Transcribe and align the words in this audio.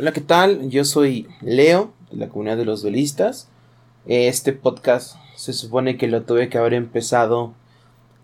Hola, 0.00 0.14
¿qué 0.14 0.22
tal? 0.22 0.70
Yo 0.70 0.86
soy 0.86 1.28
Leo, 1.42 1.92
de 2.10 2.16
la 2.16 2.30
comunidad 2.30 2.56
de 2.56 2.64
los 2.64 2.80
duelistas. 2.80 3.48
Este 4.06 4.54
podcast 4.54 5.16
se 5.36 5.52
supone 5.52 5.98
que 5.98 6.08
lo 6.08 6.22
tuve 6.22 6.48
que 6.48 6.56
haber 6.56 6.72
empezado 6.72 7.52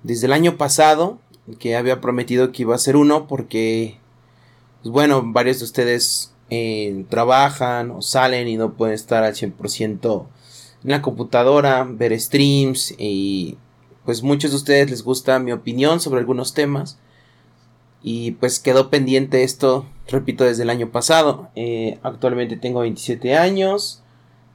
desde 0.02 0.24
el 0.24 0.32
año 0.32 0.56
pasado, 0.56 1.18
que 1.58 1.76
había 1.76 2.00
prometido 2.00 2.50
que 2.50 2.62
iba 2.62 2.74
a 2.74 2.78
ser 2.78 2.96
uno, 2.96 3.26
porque, 3.26 3.98
pues 4.80 4.90
bueno, 4.90 5.20
varios 5.22 5.58
de 5.58 5.66
ustedes 5.66 6.32
eh, 6.48 7.04
trabajan 7.11 7.90
o 7.90 8.00
salen 8.00 8.48
y 8.48 8.56
no 8.56 8.72
pueden 8.72 8.95
estar 8.95 9.22
al 9.22 9.34
100% 9.34 10.27
en 10.82 10.90
la 10.90 11.02
computadora, 11.02 11.86
ver 11.86 12.18
streams 12.18 12.95
y 12.96 13.58
pues 14.06 14.22
muchos 14.22 14.52
de 14.52 14.56
ustedes 14.56 14.88
les 14.88 15.02
gusta 15.02 15.38
mi 15.40 15.52
opinión 15.52 16.00
sobre 16.00 16.20
algunos 16.20 16.54
temas 16.54 16.98
y 18.02 18.32
pues 18.32 18.58
quedó 18.60 18.90
pendiente 18.90 19.42
esto, 19.42 19.86
repito, 20.08 20.45
desde 20.45 20.62
el 20.62 20.70
año 20.70 20.90
pasado. 20.90 21.50
Eh, 21.56 21.98
actualmente 22.02 22.56
tengo 22.56 22.80
27 22.80 23.37
años. 23.37 24.02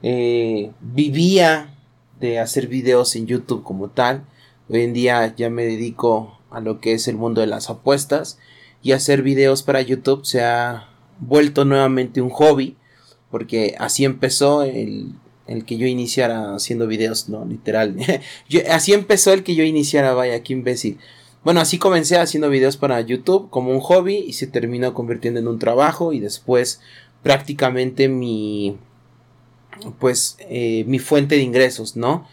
Eh, 0.02 0.70
vivía 0.80 1.74
de 2.20 2.38
hacer 2.38 2.68
videos 2.68 3.14
en 3.16 3.26
YouTube 3.26 3.62
como 3.62 3.88
tal. 3.88 4.24
Hoy 4.68 4.82
en 4.82 4.92
día 4.92 5.34
ya 5.36 5.50
me 5.50 5.64
dedico 5.64 6.38
a 6.50 6.60
lo 6.60 6.80
que 6.80 6.94
es 6.94 7.08
el 7.08 7.16
mundo 7.16 7.40
de 7.40 7.46
las 7.46 7.68
apuestas. 7.68 8.38
Y 8.82 8.92
hacer 8.92 9.22
videos 9.22 9.62
para 9.62 9.82
YouTube 9.82 10.24
se 10.24 10.42
ha 10.42 10.88
vuelto 11.18 11.64
nuevamente 11.64 12.20
un 12.20 12.30
hobby. 12.30 12.76
Porque 13.30 13.74
así 13.78 14.04
empezó 14.04 14.62
el, 14.62 15.12
el 15.46 15.64
que 15.64 15.76
yo 15.76 15.86
iniciara 15.86 16.54
haciendo 16.54 16.86
videos, 16.86 17.28
no, 17.28 17.44
literal. 17.44 17.96
así 18.70 18.92
empezó 18.92 19.32
el 19.32 19.42
que 19.42 19.54
yo 19.54 19.64
iniciara, 19.64 20.14
vaya, 20.14 20.42
qué 20.42 20.52
imbécil. 20.52 20.98
Bueno, 21.44 21.60
así 21.60 21.78
comencé 21.78 22.18
haciendo 22.18 22.48
videos 22.48 22.76
para 22.76 23.00
YouTube 23.00 23.50
como 23.50 23.72
un 23.72 23.80
hobby 23.80 24.16
y 24.16 24.34
se 24.34 24.46
terminó 24.46 24.94
convirtiendo 24.94 25.40
en 25.40 25.48
un 25.48 25.58
trabajo 25.58 26.12
y 26.12 26.20
después 26.20 26.80
prácticamente 27.22 28.08
mi 28.08 28.76
pues 29.98 30.36
eh, 30.48 30.84
mi 30.86 31.00
fuente 31.00 31.34
de 31.34 31.42
ingresos, 31.42 31.96
¿no? 31.96 32.28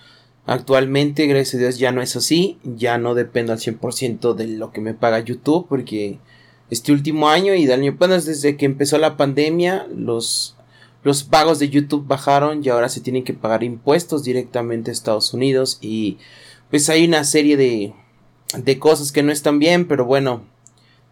Actualmente, 0.45 1.25
gracias 1.25 1.55
a 1.55 1.57
Dios, 1.57 1.79
ya 1.79 1.91
no 1.91 2.01
es 2.01 2.15
así, 2.15 2.59
ya 2.63 2.99
no 2.99 3.15
dependo 3.15 3.51
al 3.51 3.59
100% 3.59 4.35
de 4.35 4.47
lo 4.47 4.71
que 4.71 4.81
me 4.81 4.93
paga 4.93 5.19
YouTube 5.19 5.67
porque 5.67 6.19
este 6.69 6.91
último 6.91 7.29
año 7.29 7.55
y 7.55 7.65
del 7.65 7.79
año, 7.79 7.95
bueno, 7.97 8.13
desde 8.13 8.57
que 8.57 8.65
empezó 8.65 8.99
la 8.99 9.17
pandemia, 9.17 9.87
los, 9.95 10.55
los 11.03 11.23
pagos 11.23 11.57
de 11.57 11.69
YouTube 11.69 12.05
bajaron 12.05 12.63
y 12.63 12.69
ahora 12.69 12.89
se 12.89 13.01
tienen 13.01 13.23
que 13.23 13.33
pagar 13.33 13.63
impuestos 13.63 14.23
directamente 14.23 14.91
a 14.91 14.93
Estados 14.93 15.33
Unidos 15.33 15.79
y 15.81 16.17
pues 16.69 16.89
hay 16.89 17.05
una 17.05 17.23
serie 17.23 17.57
de, 17.57 17.93
de 18.57 18.79
cosas 18.79 19.11
que 19.11 19.23
no 19.23 19.31
están 19.31 19.59
bien, 19.59 19.87
pero 19.87 20.05
bueno, 20.05 20.41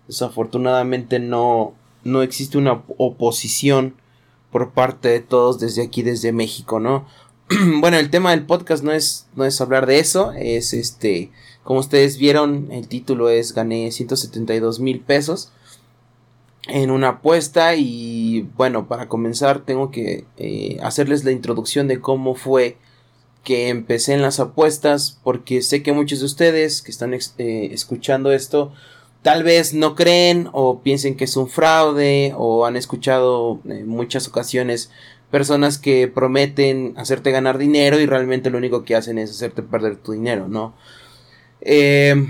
desafortunadamente 0.08 1.20
no, 1.20 1.74
no 2.04 2.22
existe 2.22 2.58
una 2.58 2.84
oposición 2.98 3.96
por 4.52 4.72
parte 4.72 5.10
de 5.10 5.20
todos 5.20 5.60
desde 5.60 5.84
aquí, 5.84 6.02
desde 6.02 6.32
México, 6.32 6.80
¿no? 6.80 7.06
bueno, 7.80 7.98
el 7.98 8.10
tema 8.10 8.32
del 8.32 8.46
podcast 8.46 8.84
no 8.84 8.92
es, 8.92 9.28
no 9.36 9.46
es 9.46 9.60
hablar 9.62 9.86
de 9.86 10.00
eso, 10.00 10.32
es 10.34 10.74
este, 10.74 11.32
como 11.64 11.80
ustedes 11.80 12.18
vieron, 12.18 12.70
el 12.72 12.88
título 12.88 13.30
es 13.30 13.54
gané 13.54 13.92
172 13.92 14.80
mil 14.80 15.00
pesos 15.00 15.52
en 16.68 16.92
una 16.92 17.10
apuesta 17.10 17.76
y 17.76 18.50
bueno, 18.58 18.88
para 18.88 19.08
comenzar 19.08 19.62
tengo 19.62 19.92
que 19.92 20.26
eh, 20.38 20.78
hacerles 20.82 21.24
la 21.24 21.32
introducción 21.32 21.88
de 21.88 22.02
cómo 22.02 22.36
fue 22.36 22.78
que 23.48 23.70
empecé 23.70 24.14
en 24.14 24.22
las 24.22 24.42
apuestas 24.42 25.22
porque 25.24 25.62
sé 25.62 25.82
que 25.82 25.94
muchos 25.94 26.20
de 26.20 26.26
ustedes 26.26 26.82
que 26.82 26.92
están 26.92 27.14
eh, 27.14 27.70
escuchando 27.72 28.34
esto 28.34 28.74
tal 29.22 29.44
vez 29.44 29.74
no 29.74 29.96
creen 29.96 30.50
o 30.52 30.82
piensen 30.82 31.16
que 31.16 31.24
es 31.24 31.38
un 31.38 31.48
fraude 31.48 32.34
o 32.36 32.66
han 32.66 32.76
escuchado 32.76 33.62
en 33.64 33.88
muchas 33.88 34.28
ocasiones 34.28 34.92
personas 35.32 35.78
que 35.78 36.10
prometen 36.10 36.94
hacerte 36.98 37.32
ganar 37.32 37.58
dinero 37.58 38.02
y 38.02 38.06
realmente 38.06 38.50
lo 38.50 38.58
único 38.58 38.84
que 38.84 38.98
hacen 38.98 39.18
es 39.18 39.32
hacerte 39.32 39.62
perder 39.62 39.96
tu 39.96 40.12
dinero, 40.12 40.50
¿no? 40.50 40.76
Eh, 41.62 42.28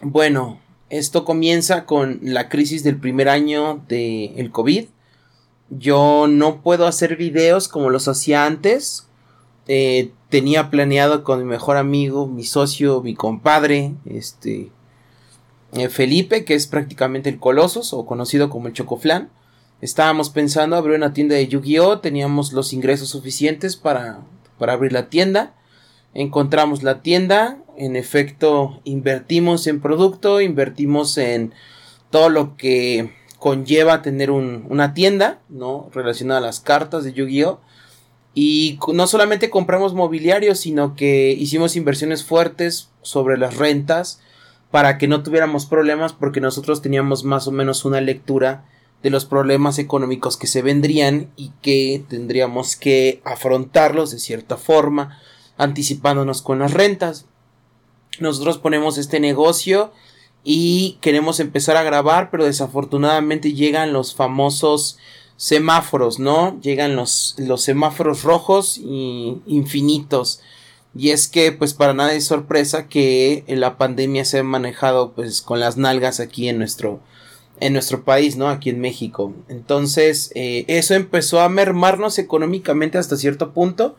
bueno, 0.00 0.58
esto 0.88 1.26
comienza 1.26 1.84
con 1.84 2.18
la 2.22 2.48
crisis 2.48 2.82
del 2.82 2.96
primer 2.96 3.28
año 3.28 3.84
del 3.88 4.32
el 4.38 4.50
COVID. 4.52 4.86
Yo 5.68 6.28
no 6.30 6.62
puedo 6.62 6.86
hacer 6.86 7.16
videos 7.18 7.68
como 7.68 7.90
los 7.90 8.08
hacía 8.08 8.46
antes 8.46 9.07
eh, 9.68 10.10
tenía 10.30 10.70
planeado 10.70 11.22
con 11.22 11.38
mi 11.38 11.44
mejor 11.44 11.76
amigo, 11.76 12.26
mi 12.26 12.44
socio, 12.44 13.02
mi 13.02 13.14
compadre, 13.14 13.92
este 14.06 14.70
eh, 15.72 15.88
Felipe, 15.90 16.44
que 16.44 16.54
es 16.54 16.66
prácticamente 16.66 17.28
el 17.28 17.38
Colosos 17.38 17.92
o 17.92 18.06
conocido 18.06 18.48
como 18.48 18.68
el 18.68 18.72
Chocoflan. 18.72 19.30
Estábamos 19.80 20.30
pensando 20.30 20.74
abrir 20.74 20.96
una 20.96 21.12
tienda 21.12 21.36
de 21.36 21.46
Yu-Gi-Oh! 21.46 22.00
Teníamos 22.00 22.52
los 22.52 22.72
ingresos 22.72 23.10
suficientes 23.10 23.76
para, 23.76 24.20
para 24.58 24.72
abrir 24.72 24.92
la 24.92 25.08
tienda. 25.08 25.54
Encontramos 26.14 26.82
la 26.82 27.02
tienda. 27.02 27.58
En 27.76 27.94
efecto, 27.94 28.80
invertimos 28.84 29.66
en 29.66 29.80
producto, 29.80 30.40
invertimos 30.40 31.16
en 31.18 31.52
todo 32.10 32.30
lo 32.30 32.56
que 32.56 33.12
conlleva 33.38 34.02
tener 34.02 34.30
una 34.32 34.94
tienda, 34.94 35.40
¿no? 35.48 35.90
Relacionada 35.92 36.38
a 36.38 36.42
las 36.42 36.58
cartas 36.58 37.04
de 37.04 37.12
Yu-Gi-Oh! 37.12 37.60
Y 38.34 38.78
no 38.92 39.06
solamente 39.06 39.50
compramos 39.50 39.94
mobiliario, 39.94 40.54
sino 40.54 40.94
que 40.94 41.32
hicimos 41.32 41.76
inversiones 41.76 42.24
fuertes 42.24 42.90
sobre 43.02 43.36
las 43.36 43.56
rentas 43.56 44.20
para 44.70 44.98
que 44.98 45.08
no 45.08 45.22
tuviéramos 45.22 45.66
problemas 45.66 46.12
porque 46.12 46.40
nosotros 46.40 46.82
teníamos 46.82 47.24
más 47.24 47.48
o 47.48 47.52
menos 47.52 47.84
una 47.84 48.00
lectura 48.00 48.64
de 49.02 49.10
los 49.10 49.24
problemas 49.24 49.78
económicos 49.78 50.36
que 50.36 50.46
se 50.46 50.62
vendrían 50.62 51.30
y 51.36 51.52
que 51.62 52.04
tendríamos 52.08 52.76
que 52.76 53.22
afrontarlos 53.24 54.10
de 54.10 54.18
cierta 54.18 54.56
forma 54.56 55.18
anticipándonos 55.56 56.42
con 56.42 56.58
las 56.58 56.72
rentas. 56.72 57.26
Nosotros 58.20 58.58
ponemos 58.58 58.98
este 58.98 59.20
negocio 59.20 59.92
y 60.44 60.98
queremos 61.00 61.40
empezar 61.40 61.76
a 61.76 61.82
grabar, 61.82 62.30
pero 62.30 62.44
desafortunadamente 62.44 63.52
llegan 63.52 63.92
los 63.92 64.14
famosos 64.14 64.98
semáforos, 65.38 66.18
¿no? 66.18 66.60
Llegan 66.60 66.96
los, 66.96 67.36
los 67.38 67.62
semáforos 67.62 68.24
rojos 68.24 68.76
y 68.76 69.40
infinitos. 69.46 70.40
Y 70.94 71.10
es 71.10 71.28
que, 71.28 71.52
pues 71.52 71.74
para 71.74 71.94
nada 71.94 72.12
es 72.12 72.26
sorpresa 72.26 72.88
que 72.88 73.44
la 73.46 73.78
pandemia 73.78 74.24
se 74.24 74.40
ha 74.40 74.42
manejado 74.42 75.12
pues 75.12 75.40
con 75.40 75.60
las 75.60 75.76
nalgas 75.76 76.18
aquí 76.18 76.48
en 76.48 76.58
nuestro, 76.58 77.00
en 77.60 77.72
nuestro 77.72 78.02
país, 78.02 78.36
¿no? 78.36 78.48
Aquí 78.48 78.68
en 78.70 78.80
México. 78.80 79.32
Entonces, 79.48 80.32
eh, 80.34 80.64
eso 80.66 80.94
empezó 80.94 81.40
a 81.40 81.48
mermarnos 81.48 82.18
económicamente 82.18 82.98
hasta 82.98 83.16
cierto 83.16 83.52
punto. 83.52 83.96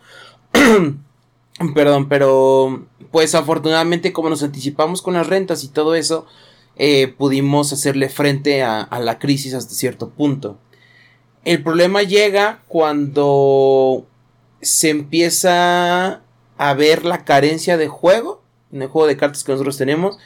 Perdón, 1.73 2.09
pero 2.09 2.85
pues 3.11 3.33
afortunadamente 3.33 4.13
como 4.13 4.29
nos 4.29 4.43
anticipamos 4.43 5.01
con 5.01 5.13
las 5.13 5.27
rentas 5.27 5.63
y 5.63 5.69
todo 5.69 5.95
eso, 5.95 6.25
eh, 6.75 7.07
pudimos 7.17 7.71
hacerle 7.71 8.09
frente 8.09 8.61
a, 8.61 8.81
a 8.81 8.99
la 8.99 9.19
crisis 9.19 9.53
hasta 9.53 9.73
cierto 9.73 10.09
punto. 10.09 10.57
El 11.45 11.63
problema 11.63 12.03
llega 12.03 12.63
cuando 12.67 14.05
se 14.61 14.89
empieza 14.89 16.21
a 16.57 16.73
ver 16.73 17.05
la 17.05 17.23
carencia 17.23 17.77
de 17.77 17.87
juego 17.87 18.41
en 18.71 18.81
el 18.81 18.87
juego 18.87 19.07
de 19.07 19.17
cartas 19.17 19.43
que 19.43 19.51
nosotros 19.51 19.77
tenemos. 19.77 20.17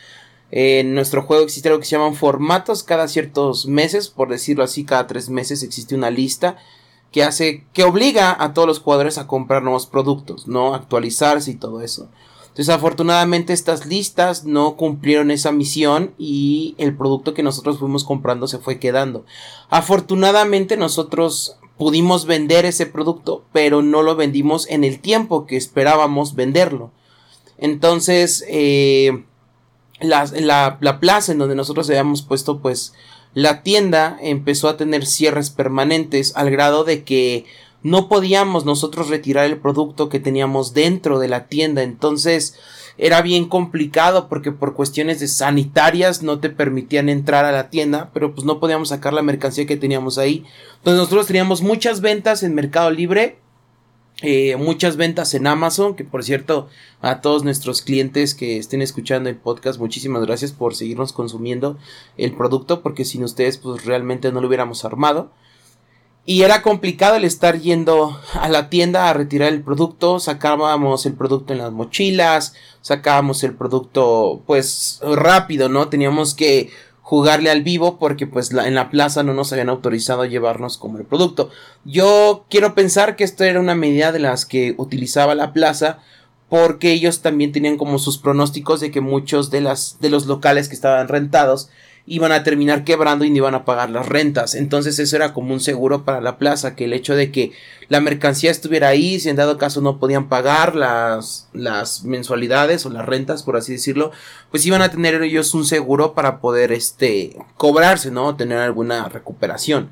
En 0.52 0.94
nuestro 0.94 1.24
juego 1.24 1.44
existe 1.44 1.70
algo 1.70 1.80
que 1.80 1.86
se 1.86 1.96
llaman 1.96 2.16
formatos 2.16 2.84
cada 2.84 3.08
ciertos 3.08 3.66
meses, 3.66 4.10
por 4.10 4.30
decirlo 4.30 4.64
así, 4.64 4.84
cada 4.84 5.08
tres 5.08 5.30
meses 5.30 5.64
existe 5.64 5.96
una 5.96 6.12
lista 6.12 6.58
que 7.12 7.24
hace, 7.24 7.66
que 7.74 7.84
obliga 7.84 8.36
a 8.38 8.54
todos 8.54 8.68
los 8.68 8.80
jugadores 8.80 9.18
a 9.18 9.28
comprar 9.28 9.64
nuevos 9.64 9.88
productos, 9.88 10.48
¿no? 10.48 10.76
Actualizarse 10.76 11.52
y 11.52 11.56
todo 11.56 11.82
eso. 11.82 12.10
Desafortunadamente 12.56 13.52
estas 13.52 13.86
listas 13.86 14.46
no 14.46 14.76
cumplieron 14.76 15.32
esa 15.32 15.52
misión 15.52 16.14
y 16.18 16.76
el 16.78 16.96
producto 16.96 17.34
que 17.34 17.42
nosotros 17.42 17.80
fuimos 17.80 18.04
comprando 18.04 18.48
se 18.48 18.60
fue 18.60 18.78
quedando. 18.80 19.26
Afortunadamente 19.70 20.78
nosotros 20.78 21.58
pudimos 21.78 22.26
vender 22.26 22.66
ese 22.66 22.86
producto, 22.86 23.44
pero 23.52 23.82
no 23.82 24.04
lo 24.04 24.16
vendimos 24.16 24.70
en 24.70 24.84
el 24.84 25.00
tiempo 25.00 25.48
que 25.48 25.58
esperábamos 25.58 26.36
venderlo. 26.36 26.92
Entonces, 27.58 28.46
eh, 28.48 29.24
la, 30.00 30.26
la, 30.26 30.78
la 30.80 31.00
plaza 31.00 31.32
en 31.32 31.40
donde 31.40 31.56
nosotros 31.56 31.90
habíamos 31.90 32.22
puesto 32.22 32.60
pues 32.60 32.94
la 33.34 33.64
tienda 33.64 34.18
empezó 34.22 34.70
a 34.70 34.78
tener 34.78 35.06
cierres 35.06 35.50
permanentes 35.50 36.36
al 36.36 36.52
grado 36.52 36.84
de 36.84 37.04
que 37.04 37.46
no 37.84 38.08
podíamos 38.08 38.66
nosotros 38.66 39.10
retirar 39.10 39.46
el 39.46 39.58
producto 39.58 40.10
que 40.10 40.20
teníamos 40.20 40.74
dentro 40.74 41.20
de 41.20 41.28
la 41.28 41.48
tienda. 41.48 41.84
Entonces 41.84 42.58
era 42.98 43.22
bien 43.22 43.46
complicado 43.46 44.30
porque 44.30 44.52
por 44.52 44.74
cuestiones 44.74 45.20
sanitarias 45.36 46.24
no 46.24 46.40
te 46.40 46.50
permitían 46.50 47.10
entrar 47.10 47.46
a 47.46 47.52
la 47.52 47.70
tienda, 47.70 48.12
pero 48.14 48.34
pues 48.34 48.46
no 48.46 48.60
podíamos 48.60 48.90
sacar 48.90 49.14
la 49.14 49.22
mercancía 49.22 49.66
que 49.66 49.78
teníamos 49.78 50.18
ahí. 50.18 50.46
Entonces 50.78 51.00
nosotros 51.00 51.28
teníamos 51.28 51.62
muchas 51.62 52.02
ventas 52.02 52.44
en 52.44 52.56
Mercado 52.56 52.92
Libre. 52.92 53.40
Eh, 54.22 54.56
muchas 54.56 54.96
ventas 54.96 55.34
en 55.34 55.48
Amazon, 55.48 55.96
que 55.96 56.06
por 56.06 56.24
cierto, 56.24 56.70
a 57.02 57.20
todos 57.20 57.44
nuestros 57.44 57.82
clientes 57.82 58.36
que 58.36 58.58
estén 58.58 58.82
escuchando 58.82 59.28
el 59.28 59.36
podcast, 59.36 59.80
muchísimas 59.80 60.24
gracias 60.24 60.54
por 60.54 60.76
seguirnos 60.76 61.12
consumiendo 61.12 61.78
el 62.16 62.34
producto, 62.34 62.82
porque 62.84 63.04
sin 63.04 63.24
ustedes, 63.24 63.58
pues 63.58 63.84
realmente 63.86 64.32
no 64.32 64.40
lo 64.40 64.48
hubiéramos 64.48 64.86
armado. 64.86 65.32
Y 66.26 66.44
era 66.44 66.62
complicado 66.62 67.18
el 67.18 67.26
estar 67.26 67.60
yendo 67.60 68.18
a 68.34 68.48
la 68.48 68.70
tienda 68.70 69.10
a 69.10 69.14
retirar 69.14 69.52
el 69.52 69.62
producto. 69.62 70.20
Sacábamos 70.20 71.06
el 71.06 71.14
producto 71.14 71.52
en 71.52 71.60
las 71.60 71.74
mochilas. 71.74 72.54
Sacábamos 72.82 73.44
el 73.44 73.56
producto 73.56 74.42
pues 74.46 75.02
rápido, 75.04 75.68
¿no? 75.68 75.90
Teníamos 75.90 76.34
que 76.34 76.70
jugarle 77.02 77.52
al 77.52 77.62
vivo 77.62 78.00
porque 78.00 78.26
pues 78.26 78.52
en 78.52 78.76
la 78.76 78.90
plaza 78.90 79.24
no 79.24 79.34
nos 79.34 79.52
habían 79.52 79.68
autorizado 79.68 80.22
a 80.22 80.28
llevarnos 80.28 80.78
como 80.78 80.98
el 80.98 81.04
producto. 81.04 81.50
Yo 81.84 82.46
quiero 82.50 82.74
pensar 82.74 83.18
que 83.18 83.26
esto 83.26 83.44
era 83.44 83.60
una 83.60 83.76
medida 83.76 84.14
de 84.14 84.20
las 84.20 84.46
que 84.46 84.76
utilizaba 84.78 85.36
la 85.36 85.52
plaza 85.52 86.00
porque 86.48 86.94
ellos 86.94 87.22
también 87.22 87.52
tenían 87.52 87.78
como 87.78 88.00
sus 88.00 88.18
pronósticos 88.18 88.80
de 88.80 88.92
que 88.92 89.02
muchos 89.02 89.52
de 89.52 89.60
las 89.60 89.98
de 90.00 90.10
los 90.10 90.28
locales 90.28 90.70
que 90.70 90.76
estaban 90.76 91.10
rentados 91.10 91.70
iban 92.06 92.34
a 92.34 92.44
terminar 92.44 92.84
quebrando 92.84 93.24
y 93.24 93.30
no 93.30 93.38
iban 93.38 93.56
a 93.56 93.64
pagar 93.64 93.90
las 93.90 94.08
rentas. 94.08 94.56
Entonces 94.56 95.00
eso 95.00 95.16
era 95.16 95.34
como 95.34 95.54
un 95.54 95.60
seguro 95.60 96.04
para 96.04 96.20
la 96.20 96.38
plaza, 96.38 96.76
que 96.76 96.86
el 96.86 96.94
hecho 96.94 97.16
de 97.16 97.32
que 97.32 97.54
la 97.88 98.02
mercancía 98.02 98.52
estuviera 98.52 98.90
ahí, 98.90 99.20
si 99.20 99.30
en 99.30 99.38
dado 99.38 99.58
caso 99.58 99.80
no 99.80 100.00
podían 100.00 100.28
pagar 100.28 100.76
las, 100.76 101.48
las 101.54 102.04
mensualidades 102.04 102.86
o 102.86 102.90
las 102.90 103.06
rentas, 103.06 103.44
por 103.44 103.56
así 103.56 103.74
decirlo, 103.74 104.12
pues 104.52 104.66
iban 104.66 104.82
a 104.82 104.92
tener 104.92 105.22
ellos 105.22 105.54
un 105.54 105.66
seguro 105.66 106.14
para 106.14 106.42
poder 106.42 106.72
este 106.72 107.38
cobrarse, 107.56 108.12
¿no? 108.12 108.36
Tener 108.36 108.58
alguna 108.58 109.08
recuperación. 109.08 109.92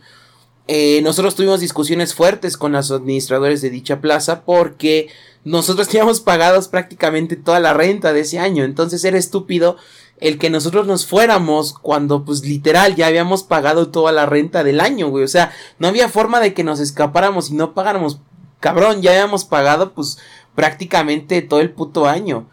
Eh, 0.68 1.02
nosotros 1.02 1.36
tuvimos 1.36 1.60
discusiones 1.60 2.13
fuertes 2.13 2.56
con 2.56 2.72
los 2.74 2.92
administradores 2.92 3.62
de 3.62 3.69
dicha 3.69 4.00
plaza 4.00 4.44
porque 4.44 5.10
nosotros 5.44 5.88
teníamos 5.90 6.19
pagados 6.19 6.68
prácticamente 6.68 7.36
toda 7.36 7.60
la 7.60 7.74
renta 7.74 8.13
de 8.13 8.22
ese 8.22 8.40
año. 8.40 8.63
Entonces 8.63 9.04
era 9.04 9.18
estúpido 9.18 9.78
el 10.21 10.38
que 10.38 10.51
nosotros 10.51 10.88
nos 10.88 11.07
fuéramos 11.07 11.73
cuando 11.73 12.23
pues 12.23 12.45
literal 12.45 12.95
ya 12.95 13.07
habíamos 13.07 13.44
pagado 13.44 13.89
toda 13.89 14.12
la 14.12 14.27
renta 14.27 14.63
del 14.63 14.79
año, 14.79 15.09
güey. 15.09 15.23
O 15.23 15.27
sea, 15.27 15.51
no 15.79 15.88
había 15.88 16.07
forma 16.09 16.39
de 16.39 16.53
que 16.53 16.63
nos 16.63 16.79
escapáramos 16.79 17.50
y 17.50 17.56
no 17.56 17.73
pagáramos. 17.73 18.19
Cabrón, 18.59 19.01
ya 19.01 19.12
habíamos 19.12 19.44
pagado 19.44 19.94
pues 19.94 20.19
prácticamente 20.53 21.41
todo 21.41 21.59
el 21.59 21.71
puto 21.71 22.06
año. 22.06 22.47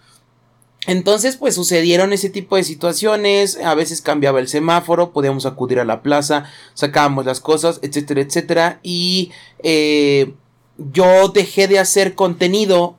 Entonces, 0.86 1.36
pues 1.36 1.54
sucedieron 1.54 2.14
ese 2.14 2.30
tipo 2.30 2.56
de 2.56 2.64
situaciones, 2.64 3.58
a 3.62 3.74
veces 3.74 4.00
cambiaba 4.00 4.40
el 4.40 4.48
semáforo, 4.48 5.12
podíamos 5.12 5.44
acudir 5.44 5.78
a 5.78 5.84
la 5.84 6.00
plaza, 6.00 6.44
sacábamos 6.72 7.26
las 7.26 7.40
cosas, 7.40 7.80
etcétera, 7.82 8.22
etcétera. 8.22 8.80
Y 8.82 9.30
eh, 9.62 10.32
yo 10.78 11.28
dejé 11.28 11.68
de 11.68 11.78
hacer 11.78 12.14
contenido 12.14 12.96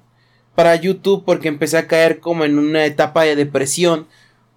para 0.54 0.75
YouTube 0.75 1.24
porque 1.25 1.48
empecé 1.48 1.80
a 1.80 1.88
caer 1.88 2.19
como 2.19 2.45
en 2.45 2.60
una 2.60 2.86
etapa 2.86 3.24
de 3.24 3.36
depresión 3.36 4.06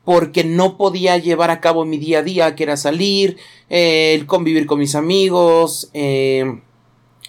porque 0.04 0.44
no 0.44 0.76
podía 0.76 1.16
llevar 1.18 1.50
a 1.50 1.60
cabo 1.60 1.84
mi 1.84 1.98
día 1.98 2.20
a 2.20 2.22
día, 2.22 2.54
que 2.54 2.64
era 2.64 2.76
salir, 2.76 3.38
eh, 3.70 4.14
el 4.14 4.26
convivir 4.26 4.66
con 4.66 4.78
mis 4.78 4.94
amigos, 4.94 5.90
eh, 5.94 6.60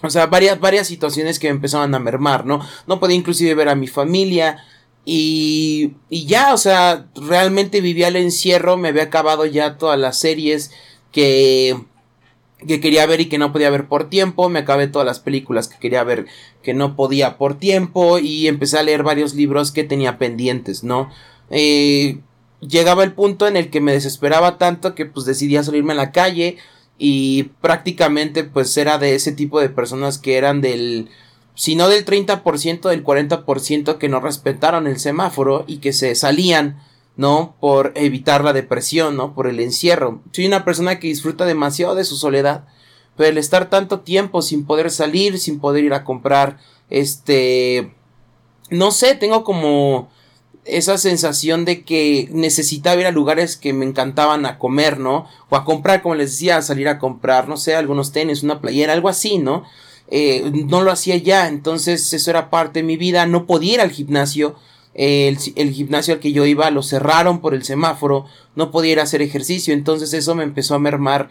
o 0.02 0.10
sea, 0.10 0.26
varias, 0.26 0.60
varias 0.60 0.86
situaciones 0.86 1.38
que 1.38 1.48
empezaban 1.48 1.94
a 1.94 1.98
mermar, 1.98 2.46
¿no? 2.46 2.60
No 2.86 3.00
podía 3.00 3.16
inclusive 3.16 3.54
ver 3.54 3.68
a 3.68 3.74
mi 3.74 3.86
familia 3.86 4.64
y, 5.04 5.92
y 6.10 6.26
ya, 6.26 6.52
o 6.52 6.58
sea, 6.58 7.06
realmente 7.14 7.80
vivía 7.80 8.08
el 8.08 8.16
encierro, 8.16 8.76
me 8.76 8.88
había 8.88 9.04
acabado 9.04 9.46
ya 9.46 9.78
todas 9.78 9.98
las 9.98 10.18
series 10.18 10.72
que 11.12 11.76
que 12.66 12.80
quería 12.80 13.06
ver 13.06 13.20
y 13.20 13.28
que 13.28 13.38
no 13.38 13.52
podía 13.52 13.70
ver 13.70 13.88
por 13.88 14.08
tiempo, 14.08 14.48
me 14.48 14.60
acabé 14.60 14.86
todas 14.86 15.06
las 15.06 15.20
películas 15.20 15.68
que 15.68 15.78
quería 15.78 16.04
ver 16.04 16.26
que 16.62 16.74
no 16.74 16.96
podía 16.96 17.36
por 17.36 17.58
tiempo 17.58 18.18
y 18.18 18.48
empecé 18.48 18.78
a 18.78 18.82
leer 18.82 19.02
varios 19.02 19.34
libros 19.34 19.72
que 19.72 19.84
tenía 19.84 20.18
pendientes, 20.18 20.82
¿no? 20.84 21.10
Eh, 21.50 22.20
llegaba 22.68 23.04
el 23.04 23.12
punto 23.12 23.46
en 23.46 23.56
el 23.56 23.70
que 23.70 23.80
me 23.80 23.92
desesperaba 23.92 24.58
tanto 24.58 24.94
que 24.94 25.06
pues 25.06 25.26
decidí 25.26 25.62
salirme 25.62 25.92
a 25.92 25.96
la 25.96 26.12
calle 26.12 26.56
y 26.98 27.44
prácticamente 27.60 28.44
pues 28.44 28.76
era 28.76 28.98
de 28.98 29.14
ese 29.14 29.32
tipo 29.32 29.60
de 29.60 29.68
personas 29.68 30.18
que 30.18 30.36
eran 30.36 30.60
del 30.60 31.08
si 31.54 31.76
no 31.76 31.88
del 31.88 32.04
30% 32.04 32.88
del 32.88 33.04
40% 33.04 33.98
que 33.98 34.08
no 34.08 34.20
respetaron 34.20 34.86
el 34.86 34.98
semáforo 34.98 35.64
y 35.66 35.78
que 35.78 35.92
se 35.92 36.14
salían 36.14 36.80
¿no? 37.16 37.54
Por 37.60 37.92
evitar 37.94 38.42
la 38.42 38.52
depresión, 38.52 39.16
¿no? 39.16 39.34
Por 39.34 39.46
el 39.46 39.60
encierro. 39.60 40.20
Soy 40.32 40.46
una 40.46 40.64
persona 40.64 40.98
que 40.98 41.08
disfruta 41.08 41.44
demasiado 41.44 41.94
de 41.94 42.04
su 42.04 42.16
soledad, 42.16 42.66
pero 43.16 43.28
el 43.28 43.38
estar 43.38 43.70
tanto 43.70 44.00
tiempo 44.00 44.42
sin 44.42 44.66
poder 44.66 44.90
salir, 44.90 45.38
sin 45.38 45.60
poder 45.60 45.84
ir 45.84 45.94
a 45.94 46.04
comprar, 46.04 46.58
este, 46.90 47.94
no 48.70 48.90
sé, 48.90 49.14
tengo 49.14 49.44
como 49.44 50.10
esa 50.64 50.98
sensación 50.98 51.64
de 51.64 51.82
que 51.82 52.28
necesitaba 52.32 53.00
ir 53.00 53.06
a 53.06 53.12
lugares 53.12 53.56
que 53.56 53.72
me 53.72 53.84
encantaban 53.84 54.46
a 54.46 54.58
comer, 54.58 54.98
¿no? 54.98 55.26
O 55.50 55.56
a 55.56 55.64
comprar, 55.64 56.02
como 56.02 56.14
les 56.14 56.32
decía, 56.32 56.56
a 56.56 56.62
salir 56.62 56.88
a 56.88 56.98
comprar, 56.98 57.48
no 57.48 57.56
sé, 57.56 57.74
algunos 57.74 58.12
tenis, 58.12 58.42
una 58.42 58.60
playera, 58.60 58.92
algo 58.92 59.08
así, 59.08 59.38
¿no? 59.38 59.64
Eh, 60.08 60.50
no 60.66 60.82
lo 60.82 60.90
hacía 60.90 61.16
ya, 61.16 61.48
entonces 61.48 62.12
eso 62.12 62.30
era 62.30 62.50
parte 62.50 62.80
de 62.80 62.84
mi 62.84 62.96
vida, 62.96 63.26
no 63.26 63.46
podía 63.46 63.74
ir 63.74 63.80
al 63.80 63.90
gimnasio, 63.90 64.54
el, 64.94 65.38
el, 65.56 65.72
gimnasio 65.72 66.14
al 66.14 66.20
que 66.20 66.32
yo 66.32 66.46
iba 66.46 66.70
lo 66.70 66.82
cerraron 66.82 67.40
por 67.40 67.54
el 67.54 67.64
semáforo, 67.64 68.26
no 68.54 68.70
podía 68.70 68.92
ir 68.92 69.00
a 69.00 69.04
hacer 69.04 69.22
ejercicio, 69.22 69.74
entonces 69.74 70.12
eso 70.12 70.34
me 70.34 70.44
empezó 70.44 70.74
a 70.74 70.78
mermar 70.78 71.30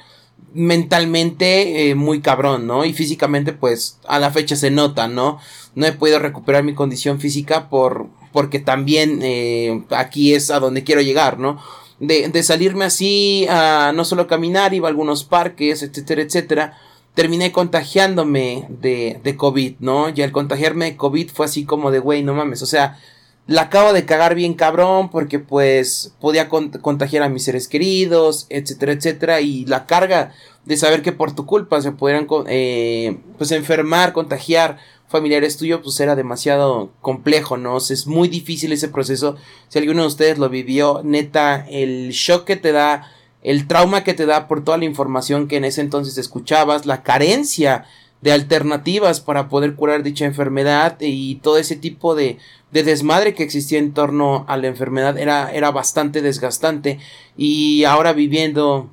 mentalmente 0.53 1.89
eh, 1.89 1.95
muy 1.95 2.21
cabrón, 2.21 2.67
¿no? 2.67 2.85
Y 2.85 2.93
físicamente 2.93 3.53
pues 3.53 3.99
a 4.07 4.19
la 4.19 4.31
fecha 4.31 4.55
se 4.55 4.71
nota, 4.71 5.07
¿no? 5.07 5.39
No 5.75 5.85
he 5.85 5.93
podido 5.93 6.19
recuperar 6.19 6.63
mi 6.63 6.73
condición 6.73 7.19
física 7.19 7.69
por 7.69 8.09
porque 8.33 8.59
también 8.59 9.19
eh, 9.21 9.83
aquí 9.91 10.33
es 10.33 10.51
a 10.51 10.59
donde 10.59 10.83
quiero 10.83 11.01
llegar, 11.01 11.39
¿no? 11.39 11.61
De, 11.99 12.27
de 12.27 12.43
salirme 12.43 12.85
así 12.85 13.45
a 13.49 13.93
no 13.95 14.03
solo 14.03 14.27
caminar, 14.27 14.73
iba 14.73 14.87
a 14.87 14.91
algunos 14.91 15.23
parques, 15.23 15.83
etcétera, 15.83 16.23
etcétera. 16.23 16.77
Terminé 17.13 17.51
contagiándome 17.51 18.65
de, 18.69 19.19
de 19.23 19.37
COVID, 19.37 19.75
¿no? 19.79 20.09
Y 20.09 20.21
al 20.23 20.31
contagiarme 20.31 20.85
de 20.85 20.97
COVID 20.97 21.29
fue 21.29 21.45
así 21.45 21.63
como 21.63 21.91
de, 21.91 21.99
güey, 21.99 22.23
no 22.23 22.33
mames, 22.33 22.61
o 22.63 22.65
sea, 22.65 22.99
la 23.45 23.63
acabo 23.63 23.91
de 23.91 24.05
cagar 24.05 24.35
bien 24.35 24.53
cabrón 24.53 25.09
porque 25.09 25.39
pues 25.39 26.13
podía 26.21 26.47
contagiar 26.47 27.23
a 27.23 27.29
mis 27.29 27.43
seres 27.43 27.67
queridos, 27.67 28.45
etcétera, 28.49 28.93
etcétera. 28.93 29.41
Y 29.41 29.65
la 29.65 29.85
carga 29.85 30.33
de 30.65 30.77
saber 30.77 31.01
que 31.01 31.11
por 31.11 31.35
tu 31.35 31.45
culpa 31.45 31.81
se 31.81 31.91
pudieran 31.91 32.27
eh, 32.47 33.17
pues 33.37 33.51
enfermar, 33.51 34.13
contagiar 34.13 34.77
familiares 35.07 35.57
tuyos, 35.57 35.81
pues 35.83 35.99
era 35.99 36.15
demasiado 36.15 36.91
complejo, 37.01 37.55
¿no? 37.57 37.77
es 37.77 38.07
muy 38.07 38.29
difícil 38.29 38.71
ese 38.71 38.87
proceso. 38.87 39.35
Si 39.67 39.77
alguno 39.77 40.01
de 40.01 40.07
ustedes 40.07 40.39
lo 40.39 40.49
vivió, 40.49 41.01
neta, 41.03 41.67
el 41.69 42.09
shock 42.09 42.45
que 42.45 42.55
te 42.55 42.71
da, 42.71 43.11
el 43.43 43.67
trauma 43.67 44.03
que 44.03 44.15
te 44.15 44.25
da 44.25 44.47
por 44.47 44.63
toda 44.63 44.77
la 44.77 44.85
información 44.85 45.47
que 45.47 45.57
en 45.57 45.65
ese 45.65 45.81
entonces 45.81 46.17
escuchabas, 46.17 46.87
la 46.87 47.03
carencia 47.03 47.85
de 48.23 48.31
alternativas 48.31 49.19
para 49.19 49.49
poder 49.49 49.75
curar 49.75 50.01
dicha 50.01 50.23
enfermedad 50.23 50.95
y 51.01 51.35
todo 51.35 51.57
ese 51.57 51.75
tipo 51.75 52.15
de, 52.15 52.37
de 52.71 52.83
desmadre 52.83 53.35
que 53.35 53.43
existía 53.43 53.79
en 53.79 53.93
torno 53.93 54.45
a 54.47 54.55
la 54.55 54.67
enfermedad 54.67 55.17
era, 55.17 55.51
era 55.51 55.71
bastante 55.71 56.21
desgastante 56.21 56.99
y 57.35 57.83
ahora 57.83 58.13
viviendo 58.13 58.89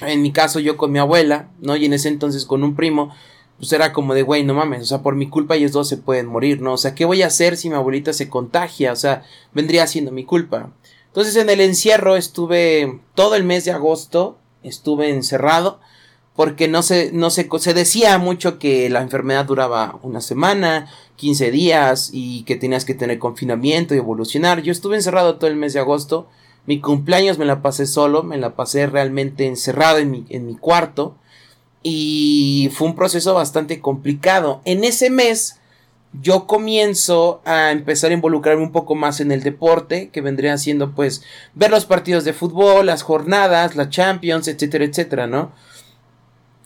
en 0.00 0.22
mi 0.22 0.32
caso 0.32 0.58
yo 0.58 0.76
con 0.76 0.90
mi 0.90 0.98
abuela, 0.98 1.50
¿no? 1.60 1.76
Y 1.76 1.84
en 1.84 1.92
ese 1.92 2.08
entonces 2.08 2.44
con 2.44 2.64
un 2.64 2.74
primo, 2.74 3.14
pues 3.58 3.72
era 3.72 3.92
como 3.92 4.12
de, 4.12 4.22
güey, 4.22 4.42
no 4.42 4.54
mames, 4.54 4.82
o 4.82 4.86
sea, 4.86 5.02
por 5.02 5.14
mi 5.14 5.28
culpa 5.28 5.54
ellos 5.54 5.70
dos 5.70 5.88
se 5.88 5.96
pueden 5.96 6.26
morir, 6.26 6.60
¿no? 6.60 6.72
O 6.72 6.78
sea, 6.78 6.96
¿qué 6.96 7.04
voy 7.04 7.22
a 7.22 7.28
hacer 7.28 7.56
si 7.56 7.68
mi 7.68 7.76
abuelita 7.76 8.12
se 8.12 8.28
contagia? 8.28 8.92
O 8.92 8.96
sea, 8.96 9.22
vendría 9.52 9.86
siendo 9.86 10.10
mi 10.10 10.24
culpa. 10.24 10.72
Entonces 11.06 11.36
en 11.36 11.48
el 11.48 11.60
encierro 11.60 12.16
estuve 12.16 13.00
todo 13.14 13.36
el 13.36 13.44
mes 13.44 13.64
de 13.64 13.70
agosto, 13.70 14.36
estuve 14.64 15.10
encerrado, 15.10 15.78
porque 16.38 16.68
no 16.68 16.84
se, 16.84 17.10
no 17.10 17.30
se, 17.30 17.48
se 17.58 17.74
decía 17.74 18.16
mucho 18.16 18.60
que 18.60 18.88
la 18.90 19.02
enfermedad 19.02 19.44
duraba 19.44 19.98
una 20.04 20.20
semana, 20.20 20.88
15 21.16 21.50
días 21.50 22.10
y 22.12 22.44
que 22.44 22.54
tenías 22.54 22.84
que 22.84 22.94
tener 22.94 23.18
confinamiento 23.18 23.92
y 23.92 23.98
evolucionar. 23.98 24.62
Yo 24.62 24.70
estuve 24.70 24.94
encerrado 24.94 25.34
todo 25.34 25.50
el 25.50 25.56
mes 25.56 25.72
de 25.72 25.80
agosto, 25.80 26.28
mi 26.64 26.80
cumpleaños 26.80 27.38
me 27.38 27.44
la 27.44 27.60
pasé 27.60 27.86
solo, 27.86 28.22
me 28.22 28.36
la 28.36 28.54
pasé 28.54 28.86
realmente 28.86 29.48
encerrado 29.48 29.98
en 29.98 30.12
mi, 30.12 30.26
en 30.28 30.46
mi 30.46 30.54
cuarto 30.54 31.16
y 31.82 32.70
fue 32.72 32.86
un 32.86 32.94
proceso 32.94 33.34
bastante 33.34 33.80
complicado. 33.80 34.60
En 34.64 34.84
ese 34.84 35.10
mes 35.10 35.58
yo 36.12 36.46
comienzo 36.46 37.42
a 37.46 37.72
empezar 37.72 38.12
a 38.12 38.14
involucrarme 38.14 38.62
un 38.62 38.70
poco 38.70 38.94
más 38.94 39.18
en 39.18 39.32
el 39.32 39.42
deporte, 39.42 40.10
que 40.10 40.20
vendría 40.20 40.56
siendo 40.56 40.92
pues 40.92 41.24
ver 41.54 41.72
los 41.72 41.84
partidos 41.84 42.22
de 42.22 42.32
fútbol, 42.32 42.86
las 42.86 43.02
jornadas, 43.02 43.74
la 43.74 43.90
Champions, 43.90 44.46
etcétera, 44.46 44.84
etcétera, 44.84 45.26
¿no? 45.26 45.50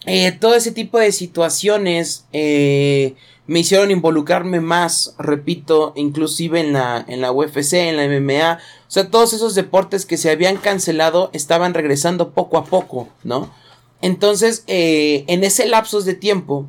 Eh, 0.07 0.33
todo 0.33 0.55
ese 0.55 0.73
tipo 0.73 0.99
de 0.99 1.13
situaciones 1.13 2.27
eh, 2.33 3.15
me 3.47 3.61
hicieron 3.61 3.91
involucrarme 3.91 4.61
más, 4.61 5.15
repito, 5.19 5.93
inclusive 5.97 6.61
en 6.61 6.73
la, 6.73 7.05
en 7.07 7.21
la 7.21 7.33
UFC, 7.33 7.75
en 7.75 7.97
la 7.97 8.07
MMA, 8.07 8.59
o 8.87 8.91
sea, 8.91 9.11
todos 9.11 9.33
esos 9.33 9.55
deportes 9.55 10.05
que 10.07 10.17
se 10.17 10.31
habían 10.31 10.57
cancelado 10.57 11.31
estaban 11.33 11.75
regresando 11.75 12.31
poco 12.31 12.59
a 12.59 12.65
poco, 12.65 13.09
¿no? 13.25 13.53
Entonces, 14.01 14.65
eh, 14.67 15.25
en 15.29 15.45
ese 15.45 15.67
lapso 15.67 16.01
de 16.03 16.15
tiempo, 16.15 16.67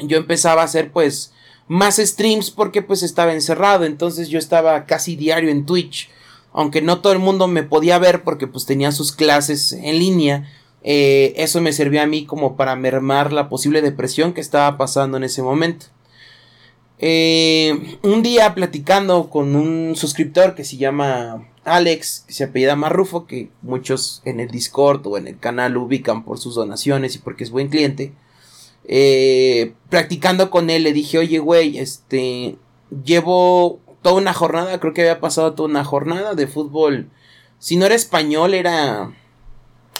yo 0.00 0.16
empezaba 0.16 0.62
a 0.62 0.64
hacer 0.64 0.90
pues 0.90 1.32
más 1.68 1.96
streams 1.96 2.50
porque 2.50 2.82
pues 2.82 3.02
estaba 3.04 3.32
encerrado, 3.32 3.84
entonces 3.84 4.28
yo 4.28 4.38
estaba 4.38 4.86
casi 4.86 5.14
diario 5.14 5.50
en 5.50 5.66
Twitch, 5.66 6.10
aunque 6.52 6.82
no 6.82 7.00
todo 7.00 7.12
el 7.12 7.20
mundo 7.20 7.46
me 7.46 7.62
podía 7.62 7.98
ver 7.98 8.24
porque 8.24 8.48
pues 8.48 8.66
tenía 8.66 8.90
sus 8.90 9.12
clases 9.12 9.72
en 9.72 9.98
línea, 10.00 10.50
Eh, 10.82 11.34
eso 11.36 11.60
me 11.60 11.72
servía 11.72 12.02
a 12.02 12.06
mí 12.06 12.24
como 12.24 12.56
para 12.56 12.76
mermar 12.76 13.32
la 13.32 13.48
posible 13.48 13.82
depresión 13.82 14.32
que 14.32 14.40
estaba 14.40 14.78
pasando 14.78 15.16
en 15.16 15.24
ese 15.24 15.42
momento. 15.42 15.86
Eh, 16.98 17.98
un 18.02 18.22
día 18.22 18.54
platicando 18.54 19.30
con 19.30 19.56
un 19.56 19.96
suscriptor 19.96 20.54
que 20.54 20.64
se 20.64 20.76
llama 20.76 21.48
Alex, 21.64 22.24
que 22.26 22.34
se 22.34 22.44
apellida 22.44 22.76
Marrufo, 22.76 23.26
que 23.26 23.50
muchos 23.62 24.20
en 24.24 24.38
el 24.40 24.50
Discord 24.50 25.06
o 25.06 25.16
en 25.16 25.26
el 25.26 25.38
canal 25.38 25.76
ubican 25.76 26.24
por 26.24 26.38
sus 26.38 26.54
donaciones 26.54 27.14
y 27.14 27.18
porque 27.18 27.44
es 27.44 27.50
buen 27.50 27.68
cliente. 27.68 28.12
Eh, 28.84 29.74
practicando 29.88 30.50
con 30.50 30.68
él 30.68 30.82
le 30.82 30.92
dije, 30.92 31.18
oye, 31.18 31.38
güey, 31.38 31.78
este, 31.78 32.56
llevo 33.04 33.80
toda 34.02 34.16
una 34.16 34.32
jornada, 34.34 34.80
creo 34.80 34.92
que 34.92 35.02
había 35.02 35.20
pasado 35.20 35.54
toda 35.54 35.68
una 35.68 35.84
jornada 35.84 36.34
de 36.34 36.46
fútbol. 36.46 37.10
Si 37.58 37.76
no 37.76 37.86
era 37.86 37.94
español, 37.94 38.54
era 38.54 39.12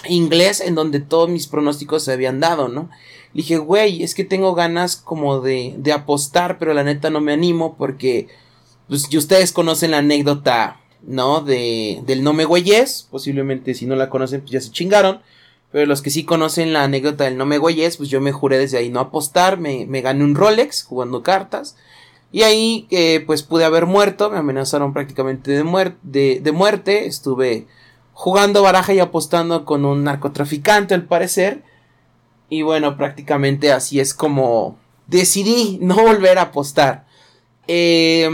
inglés, 0.07 0.61
en 0.61 0.75
donde 0.75 0.99
todos 0.99 1.29
mis 1.29 1.47
pronósticos 1.47 2.03
se 2.03 2.13
habían 2.13 2.39
dado, 2.39 2.67
¿no? 2.67 2.89
Dije, 3.33 3.57
güey, 3.57 4.03
es 4.03 4.13
que 4.13 4.25
tengo 4.25 4.53
ganas 4.55 4.97
como 4.97 5.39
de, 5.39 5.75
de 5.77 5.93
apostar, 5.93 6.57
pero 6.57 6.73
la 6.73 6.83
neta 6.83 7.09
no 7.09 7.21
me 7.21 7.31
animo 7.33 7.75
porque, 7.77 8.27
pues, 8.87 9.07
y 9.09 9.17
ustedes 9.17 9.53
conocen 9.53 9.91
la 9.91 9.99
anécdota, 9.99 10.81
¿no? 11.01 11.41
De, 11.41 12.01
del 12.05 12.23
no 12.23 12.33
me 12.33 12.45
güeyes, 12.45 13.07
posiblemente 13.09 13.73
si 13.73 13.85
no 13.85 13.95
la 13.95 14.09
conocen, 14.09 14.41
pues 14.41 14.51
ya 14.51 14.61
se 14.61 14.71
chingaron. 14.71 15.21
Pero 15.71 15.85
los 15.85 16.01
que 16.01 16.09
sí 16.09 16.25
conocen 16.25 16.73
la 16.73 16.83
anécdota 16.83 17.23
del 17.23 17.37
no 17.37 17.45
me 17.45 17.57
güeyes, 17.57 17.95
pues 17.95 18.09
yo 18.09 18.19
me 18.19 18.33
juré 18.33 18.57
desde 18.57 18.77
ahí 18.77 18.89
no 18.89 18.99
apostar, 18.99 19.57
me, 19.57 19.85
me 19.85 20.01
gané 20.01 20.25
un 20.25 20.35
Rolex 20.35 20.83
jugando 20.83 21.23
cartas. 21.23 21.77
Y 22.33 22.43
ahí, 22.43 22.87
eh, 22.91 23.23
pues 23.25 23.43
pude 23.43 23.63
haber 23.63 23.85
muerto, 23.85 24.29
me 24.29 24.37
amenazaron 24.37 24.93
prácticamente 24.93 25.51
de, 25.51 25.93
de, 26.03 26.39
de 26.41 26.51
muerte, 26.51 27.05
estuve 27.05 27.67
jugando 28.21 28.61
baraja 28.61 28.93
y 28.93 28.99
apostando 28.99 29.65
con 29.65 29.83
un 29.83 30.03
narcotraficante 30.03 30.93
al 30.93 31.05
parecer. 31.05 31.63
Y 32.49 32.61
bueno, 32.61 32.95
prácticamente 32.95 33.71
así 33.71 33.99
es 33.99 34.13
como 34.13 34.77
decidí 35.07 35.79
no 35.81 35.95
volver 35.95 36.37
a 36.37 36.43
apostar. 36.43 37.07
Eh, 37.67 38.29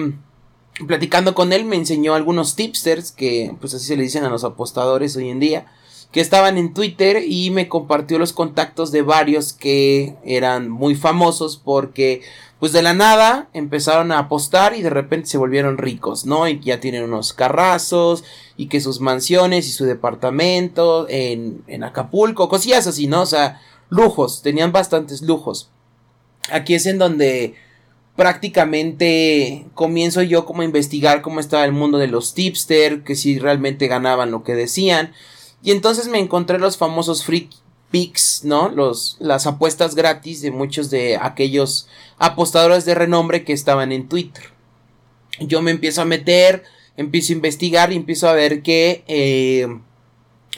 platicando 0.85 1.33
con 1.33 1.53
él 1.53 1.63
me 1.63 1.77
enseñó 1.77 2.15
algunos 2.15 2.57
tipsters 2.57 3.13
que 3.13 3.55
pues 3.61 3.75
así 3.75 3.85
se 3.85 3.95
le 3.95 4.03
dicen 4.03 4.25
a 4.25 4.29
los 4.29 4.43
apostadores 4.43 5.15
hoy 5.15 5.29
en 5.29 5.39
día 5.39 5.67
que 6.11 6.19
estaban 6.19 6.57
en 6.57 6.73
Twitter 6.73 7.23
y 7.25 7.49
me 7.51 7.69
compartió 7.69 8.19
los 8.19 8.33
contactos 8.33 8.91
de 8.91 9.03
varios 9.03 9.53
que 9.53 10.17
eran 10.25 10.69
muy 10.69 10.95
famosos 10.95 11.61
porque 11.63 12.23
pues 12.59 12.73
de 12.73 12.81
la 12.81 12.93
nada 12.93 13.47
empezaron 13.53 14.11
a 14.11 14.19
apostar 14.19 14.75
y 14.75 14.81
de 14.81 14.89
repente 14.89 15.27
se 15.27 15.37
volvieron 15.37 15.77
ricos, 15.77 16.25
¿no? 16.25 16.47
Y 16.47 16.59
ya 16.59 16.81
tienen 16.81 17.03
unos 17.03 17.31
carrazos 17.31 18.25
y 18.57 18.67
que 18.67 18.81
sus 18.81 18.99
mansiones 18.99 19.67
y 19.67 19.71
su 19.71 19.85
departamento 19.85 21.07
en, 21.09 21.63
en 21.67 21.83
Acapulco, 21.83 22.49
cosillas 22.49 22.87
así, 22.87 23.07
¿no? 23.07 23.21
O 23.21 23.25
sea, 23.25 23.61
lujos, 23.89 24.41
tenían 24.41 24.71
bastantes 24.71 25.21
lujos. 25.21 25.69
Aquí 26.51 26.73
es 26.73 26.85
en 26.87 26.97
donde 26.97 27.55
prácticamente 28.17 29.67
comienzo 29.75 30.23
yo 30.23 30.45
como 30.45 30.63
a 30.63 30.65
investigar 30.65 31.21
cómo 31.21 31.39
estaba 31.39 31.65
el 31.65 31.71
mundo 31.71 31.99
de 31.99 32.07
los 32.07 32.33
tipster, 32.33 33.03
que 33.03 33.15
si 33.15 33.37
realmente 33.37 33.87
ganaban 33.87 34.31
lo 34.31 34.43
que 34.43 34.55
decían. 34.55 35.13
Y 35.61 35.71
entonces 35.71 36.07
me 36.07 36.19
encontré 36.19 36.57
los 36.57 36.77
famosos 36.77 37.23
free 37.23 37.49
picks, 37.91 38.43
¿no? 38.43 38.69
Los, 38.69 39.17
las 39.19 39.45
apuestas 39.45 39.93
gratis 39.93 40.41
de 40.41 40.51
muchos 40.51 40.89
de 40.89 41.17
aquellos 41.17 41.87
apostadores 42.17 42.85
de 42.85 42.95
renombre 42.95 43.43
que 43.43 43.53
estaban 43.53 43.91
en 43.91 44.09
Twitter. 44.09 44.45
Yo 45.39 45.61
me 45.61 45.71
empiezo 45.71 46.01
a 46.01 46.05
meter, 46.05 46.63
empiezo 46.97 47.31
a 47.31 47.37
investigar 47.37 47.93
y 47.93 47.95
empiezo 47.95 48.27
a 48.27 48.33
ver 48.33 48.61
que 48.61 49.03
eh, 49.07 49.67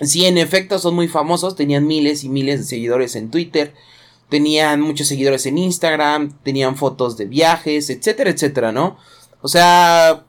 Sí, 0.01 0.25
en 0.25 0.37
efecto 0.37 0.79
son 0.79 0.95
muy 0.95 1.07
famosos, 1.07 1.55
tenían 1.55 1.85
miles 1.85 2.23
y 2.23 2.29
miles 2.29 2.59
de 2.59 2.65
seguidores 2.65 3.15
en 3.15 3.31
Twitter, 3.31 3.73
tenían 4.29 4.79
muchos 4.79 5.07
seguidores 5.07 5.45
en 5.45 5.57
Instagram, 5.57 6.37
tenían 6.43 6.77
fotos 6.77 7.17
de 7.17 7.25
viajes, 7.25 7.89
etcétera, 7.89 8.29
etcétera, 8.29 8.71
¿no? 8.71 8.97
O 9.41 9.49
sea, 9.49 10.25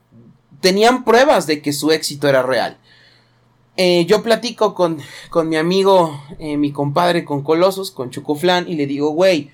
tenían 0.61 1.05
pruebas 1.05 1.47
de 1.47 1.63
que 1.63 1.73
su 1.73 1.93
éxito 1.93 2.29
era 2.29 2.43
real. 2.43 2.79
Eh, 3.77 4.07
yo 4.07 4.23
platico 4.23 4.75
con, 4.75 4.99
con 5.31 5.49
mi 5.49 5.57
amigo, 5.57 6.21
eh, 6.39 6.57
mi 6.57 6.73
compadre 6.73 7.25
con 7.25 7.43
Colosos, 7.43 7.93
con 7.93 8.11
Chucuflán, 8.11 8.69
y 8.69 8.75
le 8.75 8.87
digo, 8.87 9.11
güey, 9.11 9.53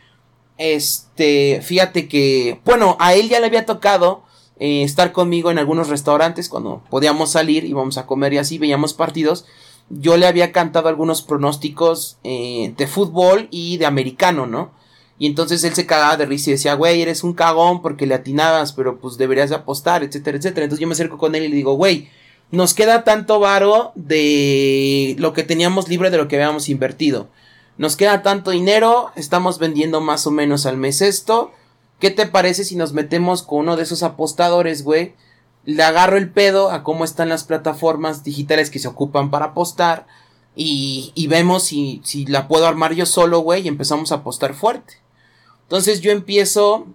este, 0.57 1.61
fíjate 1.63 2.09
que, 2.09 2.61
bueno, 2.65 2.97
a 2.99 3.13
él 3.15 3.29
ya 3.29 3.41
le 3.41 3.47
había 3.47 3.67
tocado 3.67 4.25
eh, 4.59 4.83
estar 4.83 5.13
conmigo 5.13 5.51
en 5.51 5.59
algunos 5.59 5.89
restaurantes 5.89 6.49
cuando 6.49 6.83
podíamos 6.91 7.33
salir, 7.33 7.65
íbamos 7.65 7.99
a 7.99 8.07
comer 8.07 8.33
y 8.33 8.39
así, 8.39 8.59
veíamos 8.59 8.95
partidos 8.95 9.45
yo 9.89 10.17
le 10.17 10.27
había 10.27 10.53
cantado 10.53 10.89
algunos 10.89 11.23
pronósticos 11.23 12.19
eh, 12.25 12.75
de 12.77 12.87
fútbol 12.87 13.49
y 13.51 13.77
de 13.79 13.87
americano, 13.87 14.47
¿no? 14.47 14.73
Y 15.19 15.27
entonces 15.27 15.65
él 15.65 15.75
se 15.75 15.87
cagaba 15.87 16.17
de 16.17 16.27
risa 16.27 16.51
y 16.51 16.55
decía, 16.55 16.75
güey, 16.75 17.01
eres 17.01 17.25
un 17.25 17.33
cagón 17.33 17.81
porque 17.81 18.07
le 18.07 18.15
atinabas, 18.15 18.73
pero 18.73 18.99
pues 18.99 19.17
deberías 19.17 19.49
de 19.49 19.57
apostar, 19.57 20.03
etcétera, 20.03 20.37
etcétera. 20.37 20.65
Entonces 20.65 20.81
yo 20.81 20.89
me 20.89 20.93
acerco 20.93 21.17
con 21.17 21.35
él 21.35 21.45
y 21.45 21.49
le 21.49 21.57
digo, 21.57 21.75
güey, 21.75 22.11
nos 22.51 22.75
queda 22.75 23.03
tanto 23.03 23.41
varo 23.41 23.93
de 23.95 25.17
lo 25.19 25.33
que 25.33 25.43
teníamos 25.43 25.89
libre 25.89 26.11
de 26.11 26.19
lo 26.19 26.29
que 26.29 26.37
habíamos 26.37 26.69
invertido. 26.69 27.29
Nos 27.79 27.97
queda 27.97 28.23
tanto 28.23 28.51
dinero, 28.51 29.11
estamos 29.17 29.59
vendiendo 29.59 30.01
más 30.01 30.27
o 30.27 30.31
menos 30.31 30.67
al 30.67 30.77
mes 30.77 31.01
esto. 31.01 31.53
¿Qué 31.99 32.11
te 32.11 32.27
parece 32.27 32.65
si 32.65 32.77
nos 32.77 32.93
metemos 32.93 33.43
con 33.43 33.61
uno 33.61 33.77
de 33.77 33.85
esos 33.85 34.03
apostadores, 34.03 34.85
güey? 34.85 35.15
le 35.67 35.83
agarro 35.83 36.17
el 36.17 36.31
pedo 36.31 36.71
a 36.71 36.83
cómo 36.85 37.05
están 37.05 37.29
las 37.29 37.45
plataformas 37.45 38.23
digitales 38.23 38.71
que 38.71 38.79
se 38.79 38.89
ocupan 38.89 39.31
para 39.31 39.47
apostar 39.47 40.07
y, 40.55 41.13
y 41.15 41.27
vemos 41.27 41.65
si, 41.65 42.01
si 42.05 42.25
la 42.25 42.49
puedo 42.49 42.67
armar 42.67 42.95
yo 42.95 43.05
solo, 43.05 43.41
güey, 43.41 43.65
y 43.65 43.69
empezamos 43.69 44.13
a 44.13 44.17
apostar 44.17 44.55
fuerte. 44.55 44.95
Entonces 45.63 46.01
yo 46.01 46.13
empiezo, 46.13 46.87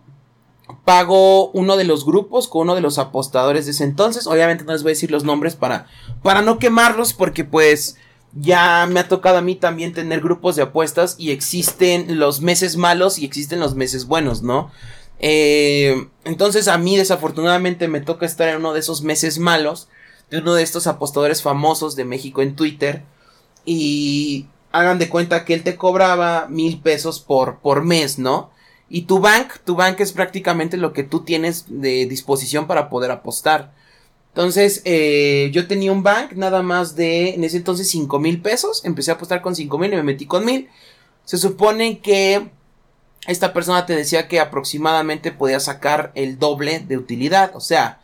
pago 0.85 1.51
uno 1.51 1.75
de 1.75 1.83
los 1.83 2.05
grupos 2.05 2.47
con 2.47 2.61
uno 2.61 2.75
de 2.75 2.81
los 2.81 2.97
apostadores 2.97 3.65
de 3.65 3.71
ese 3.71 3.83
entonces, 3.83 4.25
obviamente 4.25 4.63
no 4.63 4.71
les 4.71 4.83
voy 4.83 4.91
a 4.91 4.95
decir 4.95 5.11
los 5.11 5.25
nombres 5.25 5.57
para, 5.57 5.87
para 6.23 6.41
no 6.41 6.57
quemarlos 6.57 7.11
porque 7.13 7.43
pues 7.43 7.97
ya 8.33 8.87
me 8.89 8.99
ha 8.99 9.07
tocado 9.07 9.37
a 9.37 9.41
mí 9.41 9.55
también 9.55 9.93
tener 9.93 10.21
grupos 10.21 10.55
de 10.55 10.63
apuestas 10.63 11.15
y 11.17 11.31
existen 11.31 12.19
los 12.19 12.41
meses 12.41 12.77
malos 12.77 13.19
y 13.19 13.25
existen 13.25 13.59
los 13.59 13.75
meses 13.75 14.05
buenos, 14.05 14.41
¿no? 14.41 14.71
Eh, 15.19 16.07
entonces 16.23 16.67
a 16.67 16.77
mí 16.77 16.97
desafortunadamente 16.97 17.87
me 17.87 18.01
toca 18.01 18.25
estar 18.25 18.49
en 18.49 18.57
uno 18.57 18.73
de 18.73 18.79
esos 18.79 19.03
meses 19.03 19.37
malos 19.37 19.87
de 20.31 20.39
uno 20.39 20.55
de 20.55 20.63
estos 20.63 20.87
apostadores 20.87 21.41
famosos 21.43 21.95
de 21.95 22.05
México 22.05 22.41
en 22.41 22.55
Twitter 22.55 23.03
y 23.65 24.47
hagan 24.71 24.97
de 24.97 25.09
cuenta 25.09 25.45
que 25.45 25.53
él 25.53 25.63
te 25.63 25.75
cobraba 25.75 26.47
mil 26.49 26.79
pesos 26.79 27.19
por, 27.19 27.59
por 27.59 27.83
mes, 27.83 28.17
¿no? 28.17 28.49
Y 28.89 29.03
tu 29.03 29.19
bank, 29.19 29.59
tu 29.63 29.75
bank 29.75 29.99
es 29.99 30.13
prácticamente 30.13 30.77
lo 30.77 30.93
que 30.93 31.03
tú 31.03 31.21
tienes 31.21 31.65
de 31.67 32.05
disposición 32.05 32.67
para 32.67 32.89
poder 32.89 33.11
apostar. 33.11 33.73
Entonces, 34.33 34.81
eh, 34.85 35.49
yo 35.53 35.67
tenía 35.67 35.91
un 35.91 36.03
bank 36.03 36.33
nada 36.33 36.61
más 36.61 36.95
de, 36.95 37.33
en 37.33 37.43
ese 37.43 37.57
entonces, 37.57 37.89
cinco 37.89 38.19
mil 38.19 38.41
pesos. 38.41 38.85
Empecé 38.85 39.11
a 39.11 39.15
apostar 39.15 39.41
con 39.41 39.55
cinco 39.55 39.77
mil 39.77 39.91
y 39.93 39.97
me 39.97 40.03
metí 40.03 40.25
con 40.25 40.45
mil. 40.45 40.69
Se 41.25 41.37
supone 41.37 41.99
que 41.99 42.49
esta 43.27 43.53
persona 43.53 43.85
te 43.85 43.95
decía 43.95 44.27
que 44.27 44.39
aproximadamente 44.39 45.31
podía 45.31 45.59
sacar 45.59 46.11
el 46.15 46.39
doble 46.39 46.79
de 46.79 46.97
utilidad. 46.97 47.51
O 47.55 47.59
sea, 47.59 48.01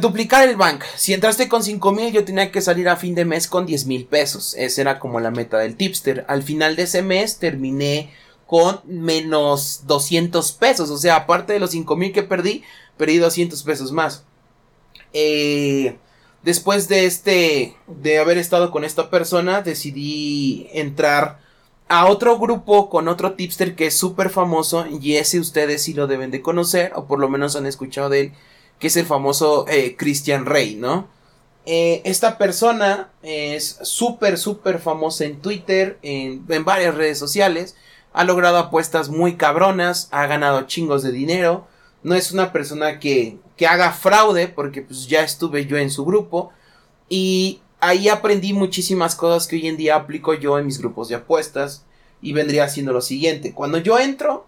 duplicar 0.00 0.48
el 0.48 0.56
bank. 0.56 0.82
Si 0.96 1.12
entraste 1.12 1.48
con 1.48 1.62
5 1.62 1.92
mil, 1.92 2.12
yo 2.12 2.24
tenía 2.24 2.50
que 2.50 2.60
salir 2.60 2.88
a 2.88 2.96
fin 2.96 3.14
de 3.14 3.24
mes 3.24 3.46
con 3.46 3.66
10 3.66 3.86
mil 3.86 4.06
pesos. 4.06 4.54
Esa 4.56 4.80
era 4.80 4.98
como 4.98 5.20
la 5.20 5.30
meta 5.30 5.58
del 5.58 5.76
tipster. 5.76 6.24
Al 6.28 6.42
final 6.42 6.76
de 6.76 6.84
ese 6.84 7.02
mes 7.02 7.38
terminé 7.38 8.12
con 8.46 8.80
menos 8.84 9.82
200 9.86 10.52
pesos. 10.52 10.90
O 10.90 10.98
sea, 10.98 11.16
aparte 11.16 11.52
de 11.52 11.60
los 11.60 11.70
5 11.70 11.96
mil 11.96 12.12
que 12.12 12.22
perdí, 12.22 12.62
perdí 12.96 13.18
200 13.18 13.62
pesos 13.62 13.92
más. 13.92 14.24
Eh, 15.18 15.96
después 16.42 16.88
de 16.88 17.06
este, 17.06 17.74
de 17.86 18.18
haber 18.18 18.36
estado 18.36 18.70
con 18.70 18.84
esta 18.84 19.08
persona, 19.08 19.62
decidí 19.62 20.68
entrar 20.74 21.38
a 21.88 22.04
otro 22.04 22.38
grupo 22.38 22.90
con 22.90 23.08
otro 23.08 23.32
tipster 23.32 23.76
que 23.76 23.86
es 23.86 23.96
súper 23.96 24.28
famoso 24.28 24.84
y 24.86 25.16
ese 25.16 25.40
ustedes 25.40 25.82
sí 25.82 25.94
lo 25.94 26.06
deben 26.06 26.30
de 26.30 26.42
conocer 26.42 26.92
o 26.96 27.06
por 27.06 27.18
lo 27.18 27.30
menos 27.30 27.56
han 27.56 27.64
escuchado 27.64 28.10
de 28.10 28.20
él 28.20 28.32
que 28.78 28.88
es 28.88 28.96
el 28.98 29.06
famoso 29.06 29.64
eh, 29.68 29.96
Christian 29.96 30.44
Rey, 30.44 30.74
¿no? 30.74 31.08
Eh, 31.64 32.02
esta 32.04 32.36
persona 32.36 33.08
es 33.22 33.78
súper 33.82 34.36
súper 34.36 34.80
famosa 34.80 35.24
en 35.24 35.40
Twitter, 35.40 35.98
en, 36.02 36.44
en, 36.46 36.64
varias 36.66 36.94
redes 36.94 37.18
sociales, 37.18 37.74
ha 38.12 38.24
logrado 38.24 38.58
apuestas 38.58 39.08
muy 39.08 39.36
cabronas, 39.36 40.08
ha 40.10 40.26
ganado 40.26 40.66
chingos 40.66 41.02
de 41.02 41.12
dinero, 41.12 41.66
no 42.02 42.14
es 42.14 42.32
una 42.32 42.52
persona 42.52 42.98
que, 43.00 43.38
que 43.56 43.66
haga 43.66 43.92
fraude 43.92 44.48
porque 44.48 44.82
pues 44.82 45.06
ya 45.08 45.22
estuve 45.22 45.66
yo 45.66 45.76
en 45.76 45.90
su 45.90 46.04
grupo 46.04 46.52
y 47.08 47.60
ahí 47.80 48.08
aprendí 48.08 48.52
muchísimas 48.52 49.14
cosas 49.14 49.46
que 49.48 49.56
hoy 49.56 49.66
en 49.66 49.76
día 49.76 49.96
aplico 49.96 50.34
yo 50.34 50.58
en 50.58 50.66
mis 50.66 50.78
grupos 50.78 51.08
de 51.08 51.16
apuestas 51.16 51.84
y 52.22 52.32
vendría 52.32 52.64
haciendo 52.64 52.92
lo 52.92 53.00
siguiente. 53.00 53.52
Cuando 53.52 53.78
yo 53.78 53.98
entro 53.98 54.46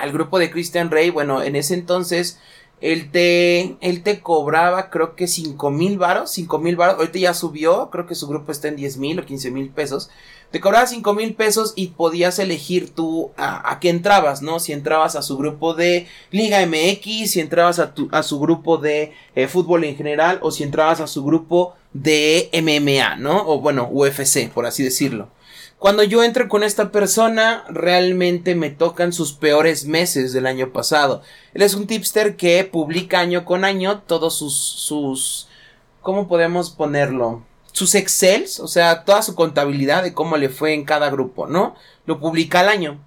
al 0.00 0.12
grupo 0.12 0.38
de 0.38 0.50
Christian 0.50 0.90
Rey, 0.90 1.10
bueno, 1.10 1.42
en 1.42 1.56
ese 1.56 1.74
entonces 1.74 2.38
Él 2.80 3.10
te, 3.10 3.76
él 3.80 4.02
te 4.02 4.20
cobraba 4.20 4.90
creo 4.90 5.14
que 5.14 5.26
cinco 5.26 5.70
mil 5.70 5.98
varos, 5.98 6.32
cinco 6.32 6.58
mil 6.58 6.76
varos, 6.76 6.96
ahorita 6.96 7.18
ya 7.18 7.34
subió, 7.34 7.88
creo 7.90 8.06
que 8.06 8.14
su 8.14 8.26
grupo 8.28 8.52
está 8.52 8.68
en 8.68 8.76
diez 8.76 8.96
mil 8.98 9.18
o 9.18 9.24
quince 9.24 9.50
mil 9.50 9.70
pesos. 9.70 10.10
Te 10.54 10.60
cobraba 10.60 10.86
cinco 10.86 11.14
mil 11.14 11.34
pesos 11.34 11.72
y 11.74 11.88
podías 11.88 12.38
elegir 12.38 12.94
tú 12.94 13.32
a, 13.36 13.76
qué 13.80 13.88
entrabas, 13.88 14.40
¿no? 14.40 14.60
Si 14.60 14.72
entrabas 14.72 15.16
a 15.16 15.22
su 15.22 15.36
grupo 15.36 15.74
de 15.74 16.06
Liga 16.30 16.64
MX, 16.64 17.32
si 17.32 17.40
entrabas 17.40 17.80
a, 17.80 17.92
tu, 17.92 18.08
a 18.12 18.22
su 18.22 18.38
grupo 18.38 18.78
de 18.78 19.12
eh, 19.34 19.48
fútbol 19.48 19.82
en 19.82 19.96
general 19.96 20.38
o 20.42 20.52
si 20.52 20.62
entrabas 20.62 21.00
a 21.00 21.08
su 21.08 21.24
grupo 21.24 21.74
de 21.92 22.50
MMA, 22.52 23.16
¿no? 23.16 23.44
O 23.48 23.60
bueno, 23.60 23.88
UFC, 23.90 24.48
por 24.48 24.64
así 24.64 24.84
decirlo. 24.84 25.28
Cuando 25.80 26.04
yo 26.04 26.22
entro 26.22 26.48
con 26.48 26.62
esta 26.62 26.92
persona, 26.92 27.64
realmente 27.68 28.54
me 28.54 28.70
tocan 28.70 29.12
sus 29.12 29.32
peores 29.32 29.86
meses 29.86 30.32
del 30.32 30.46
año 30.46 30.72
pasado. 30.72 31.22
Él 31.52 31.62
es 31.62 31.74
un 31.74 31.88
tipster 31.88 32.36
que 32.36 32.62
publica 32.62 33.18
año 33.18 33.44
con 33.44 33.64
año 33.64 34.02
todos 34.06 34.38
sus, 34.38 34.56
sus, 34.56 35.48
¿cómo 36.00 36.28
podemos 36.28 36.70
ponerlo? 36.70 37.42
Sus 37.74 37.94
excels, 37.94 38.58
o 38.58 38.68
sea, 38.68 39.04
toda 39.04 39.20
su 39.20 39.34
contabilidad 39.34 40.02
de 40.02 40.14
cómo 40.14 40.38
le 40.38 40.48
fue 40.48 40.72
en 40.72 40.86
cada 40.86 41.10
grupo, 41.10 41.46
¿no? 41.46 41.74
Lo 42.06 42.18
publica 42.18 42.60
al 42.60 42.70
año. 42.70 43.04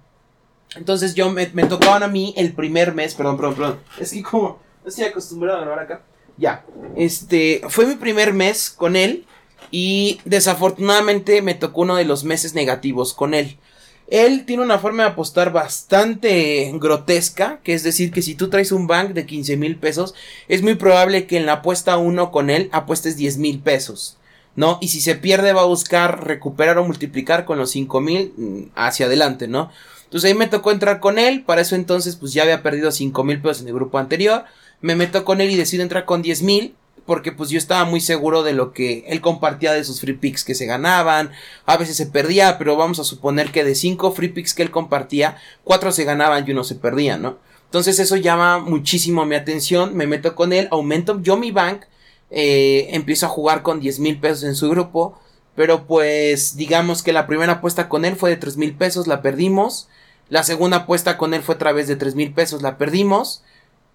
Entonces 0.76 1.14
yo 1.16 1.30
me, 1.30 1.46
tocaban 1.46 2.04
a 2.04 2.08
mí 2.08 2.32
el 2.36 2.52
primer 2.52 2.94
mes, 2.94 3.14
perdón, 3.14 3.36
perdón, 3.36 3.54
perdón. 3.54 3.80
Es 3.98 4.12
que 4.12 4.22
como 4.22 4.60
no 4.84 4.88
estoy 4.88 5.06
acostumbrado 5.06 5.58
a 5.58 5.62
grabar 5.62 5.80
acá. 5.80 6.02
Ya. 6.36 6.64
Este, 6.96 7.62
fue 7.68 7.86
mi 7.86 7.96
primer 7.96 8.32
mes 8.32 8.70
con 8.70 8.94
él. 8.94 9.26
Y 9.70 10.20
desafortunadamente 10.24 11.42
me 11.42 11.54
tocó 11.54 11.82
uno 11.82 11.96
de 11.96 12.04
los 12.04 12.24
meses 12.24 12.54
negativos 12.54 13.12
con 13.12 13.34
él. 13.34 13.58
Él 14.06 14.46
tiene 14.46 14.62
una 14.62 14.78
forma 14.78 15.02
de 15.02 15.10
apostar 15.10 15.52
bastante 15.52 16.70
grotesca, 16.74 17.60
que 17.62 17.74
es 17.74 17.82
decir, 17.82 18.10
que 18.10 18.22
si 18.22 18.34
tú 18.34 18.48
traes 18.48 18.72
un 18.72 18.86
bank 18.86 19.10
de 19.10 19.26
15 19.26 19.58
mil 19.58 19.76
pesos, 19.76 20.14
es 20.48 20.62
muy 20.62 20.76
probable 20.76 21.26
que 21.26 21.36
en 21.36 21.44
la 21.44 21.54
apuesta 21.54 21.98
1 21.98 22.30
con 22.32 22.48
él 22.48 22.70
apuestes 22.72 23.18
10 23.18 23.36
mil 23.36 23.60
pesos, 23.60 24.16
¿no? 24.58 24.78
Y 24.80 24.88
si 24.88 25.00
se 25.00 25.14
pierde 25.14 25.52
va 25.52 25.60
a 25.60 25.66
buscar 25.66 26.26
recuperar 26.26 26.78
o 26.78 26.84
multiplicar 26.84 27.44
con 27.44 27.58
los 27.58 27.70
5 27.70 28.00
mil 28.00 28.32
mm, 28.36 28.62
hacia 28.74 29.06
adelante, 29.06 29.46
¿no? 29.46 29.70
Entonces 30.02 30.28
ahí 30.28 30.36
me 30.36 30.48
tocó 30.48 30.72
entrar 30.72 30.98
con 30.98 31.20
él, 31.20 31.44
para 31.44 31.60
eso 31.60 31.76
entonces 31.76 32.16
pues 32.16 32.32
ya 32.32 32.42
había 32.42 32.60
perdido 32.60 32.90
5 32.90 33.22
mil 33.22 33.40
pesos 33.40 33.62
en 33.62 33.68
el 33.68 33.74
grupo 33.74 33.98
anterior, 33.98 34.46
me 34.80 34.96
meto 34.96 35.24
con 35.24 35.40
él 35.40 35.50
y 35.52 35.56
decido 35.56 35.84
entrar 35.84 36.06
con 36.06 36.22
10 36.22 36.42
mil, 36.42 36.74
porque 37.06 37.30
pues 37.30 37.50
yo 37.50 37.58
estaba 37.58 37.84
muy 37.84 38.00
seguro 38.00 38.42
de 38.42 38.52
lo 38.52 38.72
que 38.72 39.04
él 39.06 39.20
compartía 39.20 39.72
de 39.72 39.84
sus 39.84 40.00
free 40.00 40.14
picks 40.14 40.42
que 40.42 40.56
se 40.56 40.66
ganaban, 40.66 41.30
a 41.64 41.76
veces 41.76 41.96
se 41.96 42.06
perdía, 42.06 42.58
pero 42.58 42.74
vamos 42.74 42.98
a 42.98 43.04
suponer 43.04 43.52
que 43.52 43.62
de 43.62 43.76
cinco 43.76 44.10
free 44.10 44.30
picks 44.30 44.54
que 44.54 44.64
él 44.64 44.72
compartía, 44.72 45.36
cuatro 45.62 45.92
se 45.92 46.02
ganaban 46.02 46.44
y 46.44 46.50
uno 46.50 46.64
se 46.64 46.74
perdía, 46.74 47.16
¿no? 47.16 47.38
Entonces 47.66 48.00
eso 48.00 48.16
llama 48.16 48.58
muchísimo 48.58 49.24
mi 49.24 49.36
atención, 49.36 49.96
me 49.96 50.08
meto 50.08 50.34
con 50.34 50.52
él, 50.52 50.66
aumento 50.72 51.22
yo 51.22 51.36
mi 51.36 51.52
bank, 51.52 51.82
eh, 52.30 53.04
a 53.22 53.28
jugar 53.28 53.62
con 53.62 53.80
10 53.80 54.00
mil 54.00 54.20
pesos 54.20 54.44
en 54.44 54.54
su 54.54 54.68
grupo, 54.70 55.18
pero 55.54 55.86
pues 55.86 56.56
digamos 56.56 57.02
que 57.02 57.12
la 57.12 57.26
primera 57.26 57.54
apuesta 57.54 57.88
con 57.88 58.04
él 58.04 58.16
fue 58.16 58.30
de 58.30 58.36
3 58.36 58.56
mil 58.56 58.74
pesos, 58.74 59.06
la 59.06 59.22
perdimos, 59.22 59.88
la 60.28 60.42
segunda 60.42 60.78
apuesta 60.78 61.16
con 61.16 61.34
él 61.34 61.42
fue 61.42 61.54
a 61.54 61.58
través 61.58 61.88
de 61.88 61.96
3 61.96 62.14
mil 62.14 62.32
pesos, 62.32 62.62
la 62.62 62.76
perdimos, 62.78 63.42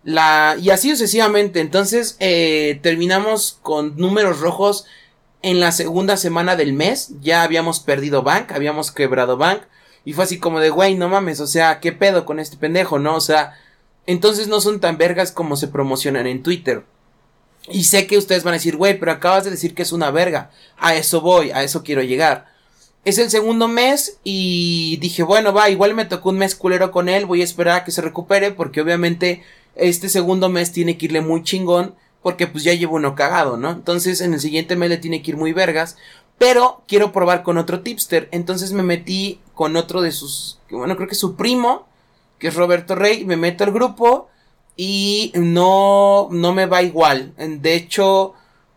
la, 0.04 0.58
y 0.60 0.70
así 0.70 0.90
sucesivamente. 0.90 1.60
Entonces, 1.60 2.18
eh, 2.20 2.80
terminamos 2.82 3.60
con 3.62 3.96
números 3.98 4.40
rojos 4.40 4.86
en 5.42 5.60
la 5.60 5.72
segunda 5.72 6.18
semana 6.18 6.56
del 6.56 6.74
mes. 6.74 7.12
Ya 7.22 7.44
habíamos 7.44 7.80
perdido 7.80 8.24
Bank, 8.24 8.52
habíamos 8.52 8.92
quebrado 8.92 9.38
Bank. 9.38 9.62
Y 10.06 10.14
fue 10.14 10.26
así 10.26 10.40
como 10.40 10.60
de, 10.60 10.70
güey, 10.70 10.96
no 10.96 11.08
mames, 11.08 11.40
o 11.40 11.48
sea, 11.48 11.80
¿qué 11.80 11.94
pedo 11.94 12.26
con 12.26 12.40
este 12.40 12.58
pendejo, 12.58 13.00
no? 13.00 13.16
O 13.16 13.22
sea, 13.22 13.58
entonces 14.06 14.50
no 14.50 14.60
son 14.60 14.82
tan 14.82 14.98
vergas 14.98 15.32
como 15.32 15.56
se 15.56 15.70
promocionan 15.70 16.28
en 16.28 16.44
Twitter. 16.44 16.84
Y 17.70 17.86
sé 17.86 18.08
que 18.08 18.18
ustedes 18.18 18.44
van 18.44 18.54
a 18.54 18.58
decir, 18.58 18.76
güey, 18.76 19.00
pero 19.00 19.12
acabas 19.12 19.46
de 19.46 19.52
decir 19.52 19.74
que 19.74 19.84
es 19.84 19.92
una 19.92 20.12
verga. 20.12 20.52
A 20.78 20.96
eso 20.96 21.22
voy, 21.22 21.52
a 21.52 21.64
eso 21.64 21.84
quiero 21.84 22.02
llegar. 22.02 22.48
Es 23.06 23.18
el 23.18 23.30
segundo 23.30 23.68
mes 23.68 24.18
y 24.24 24.98
dije, 24.98 25.24
bueno, 25.24 25.54
va, 25.54 25.70
igual 25.70 25.94
me 25.94 26.06
tocó 26.06 26.30
un 26.30 26.38
mes 26.38 26.56
culero 26.56 26.92
con 26.92 27.10
él, 27.10 27.26
voy 27.26 27.42
a 27.42 27.46
esperar 27.46 27.82
a 27.82 27.84
que 27.84 27.92
se 27.92 28.02
recupere 28.02 28.52
porque 28.52 28.82
obviamente 28.82 29.44
este 29.76 30.08
segundo 30.08 30.50
mes 30.50 30.72
tiene 30.72 30.98
que 30.98 31.06
irle 31.06 31.22
muy 31.22 31.44
chingón 31.44 31.96
porque 32.22 32.48
pues 32.48 32.64
ya 32.64 32.74
llevo 32.74 32.96
uno 32.96 33.16
cagado, 33.16 33.58
¿no? 33.58 33.72
Entonces 33.72 34.22
en 34.22 34.34
el 34.34 34.40
siguiente 34.40 34.78
mes 34.78 34.90
le 34.90 34.98
tiene 34.98 35.22
que 35.22 35.32
ir 35.32 35.38
muy 35.38 35.52
vergas, 35.52 35.98
pero 36.38 36.82
quiero 36.88 37.12
probar 37.12 37.44
con 37.44 37.58
otro 37.58 37.82
tipster, 37.82 38.30
entonces 38.32 38.72
me 38.72 38.84
metí 38.84 39.42
con 39.54 39.76
otro 39.76 40.02
de 40.02 40.12
sus, 40.12 40.60
bueno, 40.72 40.96
creo 40.96 41.10
que 41.10 41.16
su 41.16 41.36
primo, 41.36 41.86
que 42.40 42.48
es 42.48 42.56
Roberto 42.56 42.96
Rey, 42.96 43.26
me 43.26 43.36
meto 43.36 43.66
al 43.66 43.74
grupo 43.74 44.30
y 44.76 45.32
no, 45.36 46.30
no 46.32 46.54
me 46.54 46.66
va 46.66 46.82
igual. 46.82 47.34
De 47.38 47.76
hecho, 47.76 48.34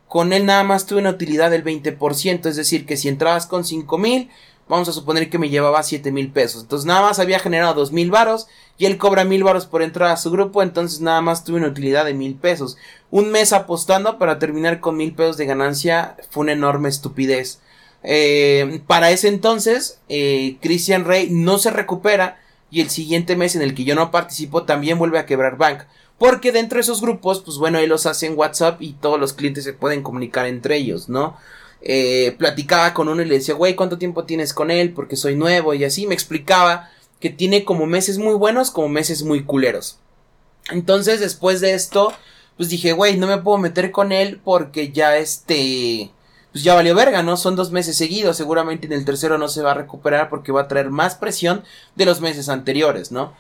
con 0.09 0.33
él 0.33 0.47
nada 0.47 0.63
más 0.63 0.87
tuve 0.87 1.01
una 1.01 1.11
utilidad 1.11 1.51
del 1.51 1.65
20%, 1.65 2.47
es 2.47 2.57
decir, 2.57 2.87
que 2.87 2.97
si 2.97 3.09
entrabas 3.09 3.47
con 3.47 3.65
5000, 3.65 4.31
vamos 4.69 4.89
a 4.89 4.93
suponer 4.93 5.31
que 5.31 5.39
me 5.39 5.49
llevaba 5.49 5.83
7000 5.83 6.33
pesos. 6.33 6.63
Entonces 6.63 6.87
nada 6.87 7.03
más 7.03 7.19
había 7.19 7.39
generado 7.39 7.75
2000 7.75 8.11
varos 8.11 8.49
y 8.79 8.87
él 8.87 8.99
cobra 8.99 9.25
1000 9.25 9.45
varos 9.45 9.67
por 9.67 9.83
entrar 9.83 10.11
a 10.11 10.17
su 10.17 10.31
grupo, 10.31 10.63
entonces 10.63 11.01
nada 11.01 11.21
más 11.21 11.45
tuve 11.45 11.59
una 11.59 11.69
utilidad 11.69 12.05
de 12.05 12.15
1000 12.15 12.37
pesos. 12.37 12.77
Un 13.11 13.31
mes 13.31 13.53
apostando 13.53 14.19
para 14.19 14.39
terminar 14.39 14.81
con 14.81 14.97
1000 14.97 15.15
pesos 15.15 15.37
de 15.37 15.47
ganancia 15.47 16.17
fue 16.31 16.43
una 16.43 16.53
enorme 16.53 16.89
estupidez. 16.89 17.61
Eh, 18.03 18.83
para 18.87 19.11
ese 19.11 19.29
entonces, 19.29 20.01
eh, 20.09 20.59
Christian 20.61 21.05
Rey 21.05 21.29
no 21.31 21.59
se 21.59 21.71
recupera 21.71 22.39
y 22.71 22.81
el 22.81 22.91
siguiente 22.91 23.37
mes 23.37 23.57
en 23.57 23.63
el 23.63 23.75
que 23.75 23.85
yo 23.85 23.95
no 23.95 24.11
participo 24.11 24.65
también 24.65 24.99
vuelve 24.99 25.19
a 25.19 25.27
quebrar 25.27 25.57
Bank. 25.57 25.83
Porque 26.19 26.53
dentro 26.53 26.77
de 26.77 26.83
esos 26.83 27.01
grupos, 27.01 27.41
pues 27.41 27.59
bueno, 27.59 27.79
él 27.79 27.91
los 27.91 28.07
hace 28.07 28.27
en 28.27 28.39
WhatsApp 28.39 28.81
y 28.81 28.95
todos 28.95 29.21
los 29.21 29.35
clientes 29.35 29.65
se 29.65 29.75
pueden 29.75 30.03
comunicar 30.03 30.47
entre 30.47 30.77
ellos, 30.77 31.09
¿no? 31.09 31.37
Eh, 31.83 32.35
platicaba 32.39 32.95
con 32.95 33.09
uno 33.09 33.23
y 33.23 33.27
le 33.27 33.35
decía, 33.35 33.55
güey, 33.55 33.77
¿cuánto 33.77 33.99
tiempo 33.99 34.25
tienes 34.25 34.55
con 34.55 34.71
él? 34.71 34.93
Porque 34.93 35.17
soy 35.17 35.37
nuevo 35.37 35.75
y 35.75 35.85
así 35.85 36.07
me 36.07 36.15
explicaba 36.15 36.91
que 37.21 37.31
tiene 37.31 37.65
como 37.65 37.87
meses 37.87 38.19
muy 38.19 38.35
buenos 38.35 38.71
como 38.71 38.89
meses 38.89 39.23
muy 39.23 39.45
culeros. 39.45 39.99
Entonces, 40.71 41.21
después 41.21 41.61
de 41.61 41.75
esto, 41.75 42.13
pues 42.57 42.71
dije, 42.71 42.93
güey, 42.93 43.17
no 43.19 43.27
me 43.27 43.39
puedo 43.39 43.59
meter 43.59 43.93
con 43.93 44.11
él 44.11 44.41
porque 44.43 44.91
ya 44.91 45.17
este, 45.17 46.11
pues 46.57 46.65
ya 46.65 46.75
valió 46.75 46.95
verga, 46.95 47.23
¿no? 47.23 47.37
Son 47.37 47.55
dos 47.55 47.71
meses 47.71 47.99
seguidos, 47.99 48.39
seguramente 48.39 48.87
en 48.87 48.95
el 48.95 49.05
tercero 49.05 49.37
no 49.37 49.47
se 49.47 49.61
va 49.61 49.73
a 49.73 49.75
recuperar 49.75 50.31
porque 50.31 50.53
va 50.53 50.63
a 50.63 50.69
traer 50.69 50.89
más 50.89 51.15
presión 51.15 51.63
de 51.97 52.07
los 52.07 52.23
meses 52.23 52.49
anteriores, 52.49 53.13
¿no? 53.13 53.35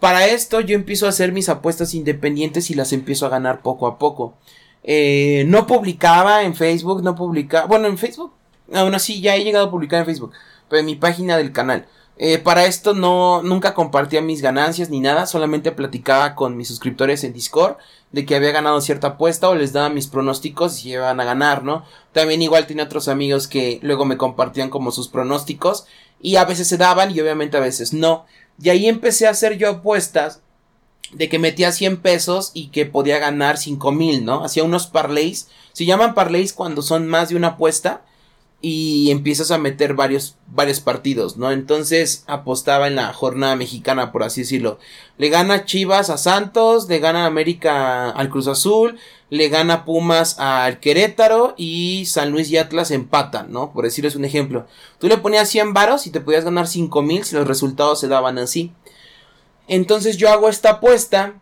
Para 0.00 0.26
esto 0.26 0.60
yo 0.60 0.74
empiezo 0.74 1.06
a 1.06 1.08
hacer 1.08 1.32
mis 1.32 1.48
apuestas 1.48 1.94
independientes 1.94 2.68
y 2.68 2.74
las 2.74 2.92
empiezo 2.92 3.24
a 3.24 3.30
ganar 3.30 3.62
poco 3.62 3.86
a 3.86 3.98
poco. 3.98 4.36
Eh, 4.84 5.46
no 5.48 5.66
publicaba 5.66 6.42
en 6.42 6.54
Facebook, 6.54 7.02
no 7.02 7.14
publicaba, 7.14 7.64
bueno, 7.64 7.88
en 7.88 7.96
Facebook, 7.96 8.34
aún 8.74 8.94
así 8.94 9.22
ya 9.22 9.34
he 9.34 9.44
llegado 9.44 9.68
a 9.68 9.70
publicar 9.70 10.00
en 10.00 10.04
Facebook, 10.04 10.32
pero 10.68 10.80
en 10.80 10.84
mi 10.84 10.96
página 10.96 11.38
del 11.38 11.52
canal. 11.52 11.86
Eh, 12.20 12.38
para 12.38 12.66
esto 12.66 12.94
no, 12.94 13.42
nunca 13.44 13.74
compartía 13.74 14.20
mis 14.20 14.42
ganancias 14.42 14.90
ni 14.90 14.98
nada, 14.98 15.26
solamente 15.26 15.70
platicaba 15.70 16.34
con 16.34 16.56
mis 16.56 16.66
suscriptores 16.66 17.22
en 17.22 17.32
Discord 17.32 17.76
de 18.10 18.26
que 18.26 18.34
había 18.34 18.50
ganado 18.50 18.80
cierta 18.80 19.08
apuesta 19.08 19.48
o 19.48 19.54
les 19.54 19.72
daba 19.72 19.88
mis 19.88 20.08
pronósticos 20.08 20.84
y 20.84 20.94
iban 20.94 21.20
a 21.20 21.24
ganar, 21.24 21.62
¿no? 21.62 21.84
También 22.12 22.42
igual 22.42 22.66
tenía 22.66 22.84
otros 22.84 23.06
amigos 23.06 23.46
que 23.46 23.78
luego 23.82 24.04
me 24.04 24.16
compartían 24.16 24.68
como 24.68 24.90
sus 24.90 25.06
pronósticos 25.06 25.86
y 26.20 26.36
a 26.36 26.44
veces 26.44 26.66
se 26.66 26.76
daban 26.76 27.14
y 27.14 27.20
obviamente 27.20 27.56
a 27.56 27.60
veces 27.60 27.92
no. 27.92 28.26
Y 28.60 28.70
ahí 28.70 28.88
empecé 28.88 29.28
a 29.28 29.30
hacer 29.30 29.56
yo 29.56 29.68
apuestas 29.70 30.40
de 31.12 31.28
que 31.28 31.38
metía 31.38 31.70
100 31.70 31.98
pesos 31.98 32.50
y 32.52 32.68
que 32.68 32.84
podía 32.84 33.20
ganar 33.20 33.58
5 33.58 33.92
mil, 33.92 34.24
¿no? 34.24 34.44
Hacía 34.44 34.64
unos 34.64 34.88
parlays. 34.88 35.48
Se 35.72 35.84
llaman 35.84 36.14
parlays 36.14 36.52
cuando 36.52 36.82
son 36.82 37.06
más 37.06 37.28
de 37.28 37.36
una 37.36 37.48
apuesta 37.48 38.02
y 38.60 39.12
empiezas 39.12 39.52
a 39.52 39.58
meter 39.58 39.94
varios, 39.94 40.36
varios 40.48 40.80
partidos, 40.80 41.36
¿no? 41.36 41.52
Entonces 41.52 42.24
apostaba 42.26 42.88
en 42.88 42.96
la 42.96 43.12
jornada 43.12 43.54
mexicana, 43.54 44.10
por 44.10 44.24
así 44.24 44.40
decirlo. 44.40 44.78
Le 45.16 45.28
gana 45.28 45.64
Chivas 45.64 46.10
a 46.10 46.18
Santos, 46.18 46.88
le 46.88 46.98
gana 46.98 47.26
América 47.26 48.10
al 48.10 48.30
Cruz 48.30 48.48
Azul, 48.48 48.98
le 49.30 49.48
gana 49.48 49.84
Pumas 49.84 50.40
al 50.40 50.80
Querétaro 50.80 51.54
y 51.56 52.06
San 52.06 52.30
Luis 52.32 52.50
y 52.50 52.56
Atlas 52.56 52.90
empatan, 52.90 53.52
¿no? 53.52 53.72
Por 53.72 53.84
decirles 53.84 54.16
un 54.16 54.24
ejemplo. 54.24 54.66
Tú 54.98 55.06
le 55.06 55.18
ponías 55.18 55.48
100 55.48 55.72
varos 55.72 56.08
y 56.08 56.10
te 56.10 56.20
podías 56.20 56.44
ganar 56.44 56.66
5 56.66 57.02
mil 57.02 57.24
si 57.24 57.36
los 57.36 57.46
resultados 57.46 58.00
se 58.00 58.08
daban 58.08 58.38
así. 58.38 58.72
Entonces 59.68 60.16
yo 60.16 60.30
hago 60.30 60.48
esta 60.48 60.70
apuesta 60.70 61.34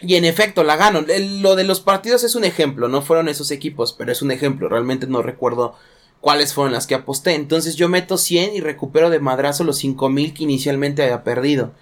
y 0.00 0.16
en 0.16 0.24
efecto 0.24 0.64
la 0.64 0.74
gano. 0.74 1.04
Lo 1.40 1.54
de 1.54 1.62
los 1.62 1.80
partidos 1.80 2.24
es 2.24 2.34
un 2.34 2.42
ejemplo, 2.42 2.88
no 2.88 3.02
fueron 3.02 3.28
esos 3.28 3.52
equipos, 3.52 3.92
pero 3.92 4.10
es 4.10 4.22
un 4.22 4.32
ejemplo. 4.32 4.68
Realmente 4.68 5.06
no 5.06 5.22
recuerdo 5.22 5.76
cuáles 6.22 6.54
fueron 6.54 6.72
las 6.72 6.86
que 6.86 6.94
aposté. 6.94 7.34
Entonces 7.34 7.74
yo 7.74 7.90
meto 7.90 8.16
100 8.16 8.54
y 8.54 8.60
recupero 8.60 9.10
de 9.10 9.18
madrazo 9.18 9.64
los 9.64 9.78
5000 9.78 10.32
que 10.32 10.44
inicialmente 10.44 11.02
había 11.02 11.24
perdido. 11.24 11.72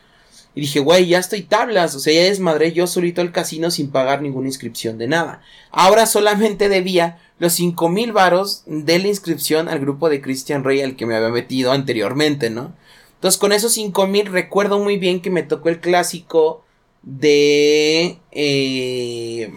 Y 0.54 0.62
dije, 0.62 0.80
güey, 0.80 1.06
ya 1.06 1.18
estoy 1.18 1.42
tablas. 1.42 1.94
O 1.94 2.00
sea, 2.00 2.12
ya 2.12 2.24
desmadré 2.24 2.72
yo 2.72 2.88
solito 2.88 3.20
el 3.20 3.32
casino 3.32 3.70
sin 3.70 3.90
pagar 3.90 4.22
ninguna 4.22 4.48
inscripción 4.48 4.98
de 4.98 5.06
nada. 5.06 5.42
Ahora 5.70 6.06
solamente 6.06 6.70
debía 6.70 7.20
los 7.38 7.52
5000 7.52 8.12
varos 8.12 8.62
de 8.66 8.98
la 8.98 9.08
inscripción 9.08 9.68
al 9.68 9.78
grupo 9.78 10.08
de 10.08 10.22
Christian 10.22 10.64
Rey 10.64 10.80
al 10.80 10.96
que 10.96 11.06
me 11.06 11.14
había 11.14 11.28
metido 11.28 11.70
anteriormente, 11.72 12.48
¿no? 12.48 12.74
Entonces 13.14 13.38
con 13.38 13.52
esos 13.52 13.74
5000 13.74 14.26
recuerdo 14.26 14.78
muy 14.78 14.96
bien 14.96 15.20
que 15.20 15.30
me 15.30 15.42
tocó 15.42 15.68
el 15.68 15.80
clásico 15.80 16.64
de... 17.02 18.18
Eh, 18.32 19.52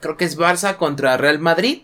creo 0.00 0.16
que 0.16 0.24
es 0.24 0.36
Barça 0.36 0.76
contra 0.76 1.16
Real 1.16 1.38
Madrid. 1.38 1.82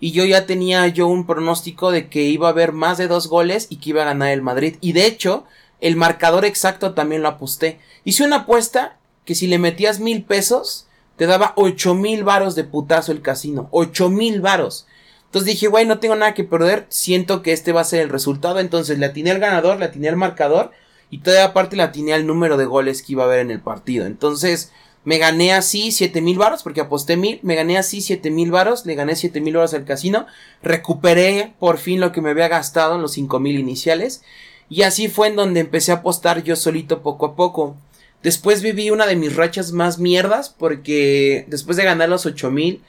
Y 0.00 0.12
yo 0.12 0.24
ya 0.24 0.46
tenía 0.46 0.86
yo 0.88 1.08
un 1.08 1.26
pronóstico 1.26 1.90
de 1.90 2.08
que 2.08 2.22
iba 2.22 2.48
a 2.48 2.52
haber 2.52 2.72
más 2.72 2.98
de 2.98 3.08
dos 3.08 3.28
goles 3.28 3.66
y 3.68 3.76
que 3.76 3.90
iba 3.90 4.02
a 4.02 4.06
ganar 4.06 4.30
el 4.30 4.42
Madrid. 4.42 4.76
Y 4.80 4.92
de 4.92 5.06
hecho, 5.06 5.44
el 5.80 5.96
marcador 5.96 6.44
exacto 6.44 6.94
también 6.94 7.22
lo 7.22 7.28
aposté. 7.28 7.80
Hice 8.04 8.24
una 8.24 8.36
apuesta 8.36 8.98
que 9.24 9.34
si 9.34 9.46
le 9.46 9.58
metías 9.58 10.00
mil 10.00 10.24
pesos, 10.24 10.86
te 11.16 11.26
daba 11.26 11.52
ocho 11.56 11.94
mil 11.94 12.24
varos 12.24 12.54
de 12.54 12.64
putazo 12.64 13.12
el 13.12 13.22
casino. 13.22 13.68
Ocho 13.72 14.08
mil 14.08 14.40
varos. 14.40 14.86
Entonces 15.26 15.52
dije, 15.52 15.66
güey, 15.66 15.84
no 15.84 15.98
tengo 15.98 16.14
nada 16.14 16.32
que 16.32 16.44
perder. 16.44 16.86
Siento 16.88 17.42
que 17.42 17.52
este 17.52 17.72
va 17.72 17.82
a 17.82 17.84
ser 17.84 18.00
el 18.00 18.08
resultado. 18.08 18.60
Entonces 18.60 18.98
le 18.98 19.06
atiné 19.06 19.32
al 19.32 19.40
ganador, 19.40 19.78
le 19.78 19.86
atiné 19.86 20.08
al 20.08 20.16
marcador. 20.16 20.70
Y 21.10 21.18
todavía 21.18 21.46
aparte 21.46 21.76
le 21.76 21.82
atiné 21.82 22.14
al 22.14 22.26
número 22.26 22.56
de 22.56 22.66
goles 22.66 23.02
que 23.02 23.12
iba 23.12 23.24
a 23.24 23.26
haber 23.26 23.40
en 23.40 23.50
el 23.50 23.60
partido. 23.60 24.06
Entonces 24.06 24.72
me 25.08 25.16
gané 25.16 25.54
así 25.54 25.90
siete 25.90 26.20
mil 26.20 26.36
varos 26.36 26.62
porque 26.62 26.82
aposté 26.82 27.16
mil. 27.16 27.40
Me 27.42 27.54
gané 27.54 27.78
así 27.78 28.02
siete 28.02 28.30
mil 28.30 28.50
varos. 28.50 28.84
Le 28.84 28.94
gané 28.94 29.16
siete 29.16 29.40
mil 29.40 29.56
varos 29.56 29.72
al 29.72 29.86
casino. 29.86 30.26
Recuperé 30.62 31.54
por 31.58 31.78
fin 31.78 31.98
lo 31.98 32.12
que 32.12 32.20
me 32.20 32.28
había 32.28 32.48
gastado 32.48 32.96
en 32.96 33.00
los 33.00 33.12
cinco 33.12 33.40
mil 33.40 33.58
iniciales. 33.58 34.20
Y 34.68 34.82
así 34.82 35.08
fue 35.08 35.28
en 35.28 35.36
donde 35.36 35.60
empecé 35.60 35.92
a 35.92 36.00
apostar 36.00 36.42
yo 36.42 36.56
solito 36.56 37.00
poco 37.00 37.24
a 37.24 37.36
poco. 37.36 37.74
Después 38.22 38.60
viví 38.60 38.90
una 38.90 39.06
de 39.06 39.16
mis 39.16 39.34
rachas 39.34 39.72
más 39.72 39.98
mierdas 39.98 40.50
porque 40.50 41.46
después 41.48 41.78
de 41.78 41.84
ganar 41.84 42.10
los 42.10 42.26
ocho 42.26 42.50
mil 42.50 42.82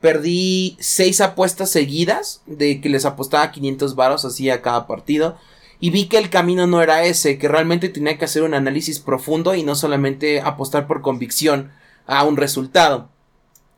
perdí 0.00 0.76
seis 0.80 1.20
apuestas 1.20 1.70
seguidas 1.70 2.42
de 2.46 2.80
que 2.80 2.88
les 2.88 3.04
apostaba 3.04 3.52
500 3.52 3.94
varos 3.94 4.24
así 4.24 4.50
a 4.50 4.60
cada 4.60 4.88
partido 4.88 5.38
y 5.80 5.90
vi 5.90 6.06
que 6.06 6.18
el 6.18 6.28
camino 6.28 6.66
no 6.66 6.82
era 6.82 7.04
ese, 7.04 7.38
que 7.38 7.48
realmente 7.48 7.88
tenía 7.88 8.18
que 8.18 8.26
hacer 8.26 8.42
un 8.42 8.54
análisis 8.54 9.00
profundo 9.00 9.54
y 9.54 9.62
no 9.62 9.74
solamente 9.74 10.40
apostar 10.40 10.86
por 10.86 11.00
convicción 11.00 11.72
a 12.06 12.22
un 12.24 12.36
resultado. 12.36 13.08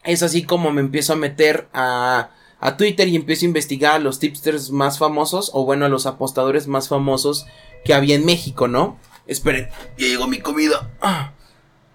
Es 0.02 0.24
así 0.24 0.42
como 0.42 0.72
me 0.72 0.80
empiezo 0.80 1.12
a 1.12 1.16
meter 1.16 1.68
a, 1.72 2.30
a 2.58 2.76
Twitter 2.76 3.06
y 3.06 3.14
empiezo 3.14 3.44
a 3.44 3.48
investigar 3.48 3.94
a 3.94 3.98
los 4.00 4.18
tipsters 4.18 4.70
más 4.70 4.98
famosos 4.98 5.50
o 5.54 5.64
bueno 5.64 5.86
a 5.86 5.88
los 5.88 6.06
apostadores 6.06 6.66
más 6.66 6.88
famosos 6.88 7.46
que 7.84 7.94
había 7.94 8.16
en 8.16 8.26
México, 8.26 8.66
¿no? 8.66 8.98
Esperen, 9.26 9.68
ya 9.96 10.06
llegó 10.06 10.26
mi 10.26 10.40
comida. 10.40 10.90
Ah, 11.00 11.32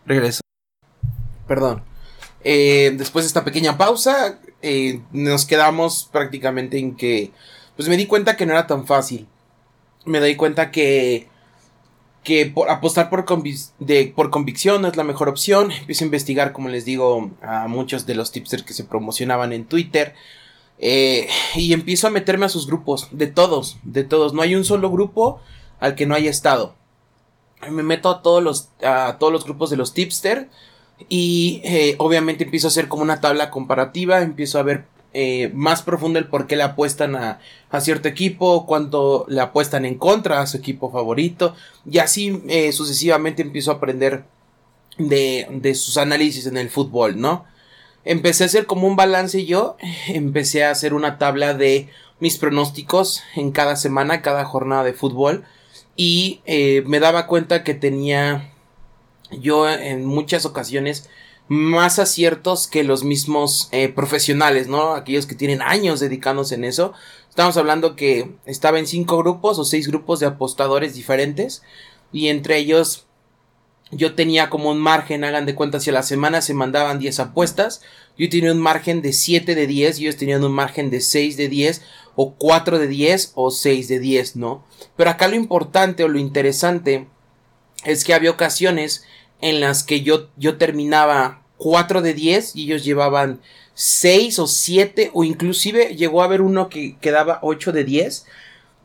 regreso. 0.06 0.42
Perdón. 1.48 1.84
Eh, 2.44 2.94
después 2.98 3.26
de 3.26 3.28
esta 3.28 3.44
pequeña 3.44 3.78
pausa, 3.78 4.40
eh, 4.62 5.02
nos 5.12 5.46
quedamos 5.46 6.08
prácticamente 6.12 6.78
en 6.78 6.96
que, 6.96 7.32
pues 7.76 7.90
me 7.90 7.98
di 7.98 8.06
cuenta 8.06 8.38
que 8.38 8.46
no 8.46 8.54
era 8.54 8.68
tan 8.68 8.88
fácil. 8.88 9.28
Me 10.08 10.22
di 10.22 10.36
cuenta 10.36 10.72
que, 10.72 11.28
que 12.24 12.54
apostar 12.70 13.10
por, 13.10 13.26
de, 13.80 14.14
por 14.16 14.30
convicción 14.30 14.82
no 14.82 14.88
es 14.88 14.96
la 14.96 15.04
mejor 15.04 15.30
opción. 15.30 15.72
Empiezo 15.72 16.04
a 16.04 16.08
investigar, 16.08 16.54
como 16.54 16.70
les 16.70 16.86
digo, 16.86 17.30
a 17.42 17.68
muchos 17.68 18.06
de 18.06 18.16
los 18.16 18.32
tipsters 18.32 18.64
que 18.64 18.74
se 18.74 18.86
promocionaban 18.86 19.54
en 19.54 19.66
Twitter. 19.66 20.16
Eh, 20.80 21.28
y 21.56 21.74
empiezo 21.74 22.08
a 22.08 22.12
meterme 22.12 22.46
a 22.46 22.50
sus 22.50 22.68
grupos, 22.68 23.10
de 23.12 23.28
todos, 23.28 23.78
de 23.84 24.04
todos. 24.04 24.34
No 24.34 24.42
hay 24.42 24.56
un 24.56 24.64
solo 24.64 24.90
grupo 24.90 25.40
al 25.80 25.96
que 25.96 26.06
no 26.06 26.16
haya 26.16 26.30
estado. 26.30 26.76
Me 27.70 27.84
meto 27.84 28.10
a 28.10 28.22
todos 28.22 28.44
los, 28.44 28.70
a 28.84 29.18
todos 29.20 29.34
los 29.34 29.44
grupos 29.44 29.70
de 29.70 29.78
los 29.78 29.94
tipsters 29.94 30.48
y 31.10 31.62
eh, 31.64 31.96
obviamente 31.98 32.44
empiezo 32.44 32.68
a 32.68 32.70
hacer 32.70 32.88
como 32.88 33.04
una 33.04 33.22
tabla 33.22 33.50
comparativa, 33.50 34.22
empiezo 34.22 34.60
a 34.60 34.64
ver 34.64 34.86
eh, 35.20 35.50
más 35.52 35.82
profundo 35.82 36.20
el 36.20 36.28
por 36.28 36.46
qué 36.46 36.56
le 36.56 36.62
apuestan 36.62 37.16
a, 37.16 37.40
a, 37.72 37.82
cierto 37.82 38.08
equipo, 38.08 38.68
cuánto 38.68 39.26
le 39.28 39.42
apuestan 39.42 39.84
en 39.84 39.96
contra 39.96 40.42
a 40.42 40.46
su 40.46 40.58
equipo 40.58 40.92
favorito, 40.92 41.56
y 41.90 41.98
así 41.98 42.44
eh, 42.48 42.72
sucesivamente 42.72 43.42
empiezo 43.42 43.72
a 43.72 43.76
aprender 43.78 44.26
de, 45.00 45.48
de 45.50 45.74
sus 45.74 45.98
análisis 45.98 46.46
en 46.46 46.56
el 46.56 46.70
fútbol, 46.70 47.20
¿no? 47.20 47.46
Empecé 48.06 48.44
a 48.44 48.46
hacer 48.46 48.68
como 48.68 48.86
un 48.86 48.96
balance 48.96 49.44
yo, 49.44 49.76
empecé 50.08 50.64
a 50.64 50.70
hacer 50.70 50.94
una 50.94 51.18
tabla 51.18 51.56
de 51.56 51.90
mis 52.20 52.38
pronósticos 52.38 53.24
en 53.36 53.52
cada 53.52 53.76
semana, 53.76 54.22
cada 54.22 54.46
jornada 54.46 54.84
de 54.84 54.94
fútbol, 54.94 55.46
y 55.96 56.42
me 56.86 57.00
daba 57.00 57.26
cuenta 57.26 57.64
que 57.64 57.74
tenía 57.74 58.52
yo 59.32 59.68
en 59.68 60.06
muchas 60.06 60.46
ocasiones 60.46 61.10
más 61.48 62.00
aciertos 62.00 62.68
que 62.68 62.84
los 62.84 63.04
mismos 63.04 63.70
eh, 63.72 63.90
profesionales, 63.90 64.68
¿no? 64.68 64.94
Aquellos 64.94 65.26
que 65.26 65.36
tienen 65.36 65.62
años 65.62 66.00
dedicándose 66.00 66.56
en 66.56 66.66
eso. 66.66 66.94
Estamos 67.30 67.56
hablando 67.58 67.96
que 67.96 68.32
estaba 68.46 68.80
en 68.80 68.88
cinco 68.88 69.18
grupos 69.20 69.60
o 69.60 69.66
seis 69.66 69.88
grupos 69.88 70.20
de 70.20 70.26
apostadores 70.26 70.94
diferentes 70.94 71.62
y 72.12 72.28
entre 72.28 72.58
ellos 72.58 73.08
yo 73.92 74.16
tenía 74.16 74.50
como 74.50 74.70
un 74.72 74.80
margen, 74.80 75.24
hagan 75.24 75.46
de 75.46 75.56
cuenta, 75.56 75.80
si 75.80 75.92
a 75.92 75.94
la 75.94 76.04
semana 76.04 76.42
se 76.42 76.54
mandaban 76.54 77.00
10 77.00 77.20
apuestas, 77.20 77.82
yo 78.18 78.28
tenía 78.30 78.52
un 78.52 78.60
margen 78.60 79.02
de 79.02 79.14
7 79.14 79.56
de 79.56 79.68
10 79.68 80.00
y 80.00 80.04
ellos 80.04 80.18
tenían 80.18 80.44
un 80.44 80.52
margen 80.52 80.90
de 80.90 81.00
6 81.00 81.38
de 81.38 81.48
10 81.48 81.84
o 82.16 82.34
4 82.34 82.80
de 82.80 82.88
10 82.88 83.32
o 83.36 83.52
6 83.52 83.88
de 83.88 84.00
10, 84.00 84.36
¿no? 84.36 84.66
Pero 84.98 85.10
acá 85.10 85.28
lo 85.28 85.36
importante 85.36 86.04
o 86.04 86.10
lo 86.10 86.20
interesante 86.20 87.08
es 87.86 88.04
que 88.04 88.14
había 88.14 88.32
ocasiones 88.32 89.06
en 89.42 89.60
las 89.60 89.84
que 89.84 90.02
yo, 90.02 90.28
yo 90.38 90.58
terminaba 90.58 91.42
4 91.58 92.02
de 92.02 92.14
10 92.14 92.56
y 92.56 92.64
ellos 92.64 92.84
llevaban 92.84 93.42
6 93.74 94.40
o 94.40 94.48
7 94.48 95.12
o 95.14 95.24
inclusive 95.24 95.96
llegó 95.96 96.22
a 96.22 96.26
haber 96.26 96.42
uno 96.42 96.70
que 96.70 96.98
quedaba 97.00 97.40
8 97.42 97.72
de 97.72 97.84
10. 97.84 98.26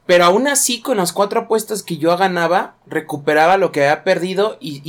Pero 0.05 0.25
aún 0.25 0.49
así, 0.49 0.81
con 0.81 0.97
las 0.97 1.13
cuatro 1.13 1.43
apuestas 1.43 1.83
que 1.83 1.97
yo 1.97 2.17
ganaba, 2.17 2.75
recuperaba 2.87 3.57
lo 3.57 3.71
que 3.71 3.83
había 3.83 4.03
perdido 4.03 4.59
y, 4.61 4.83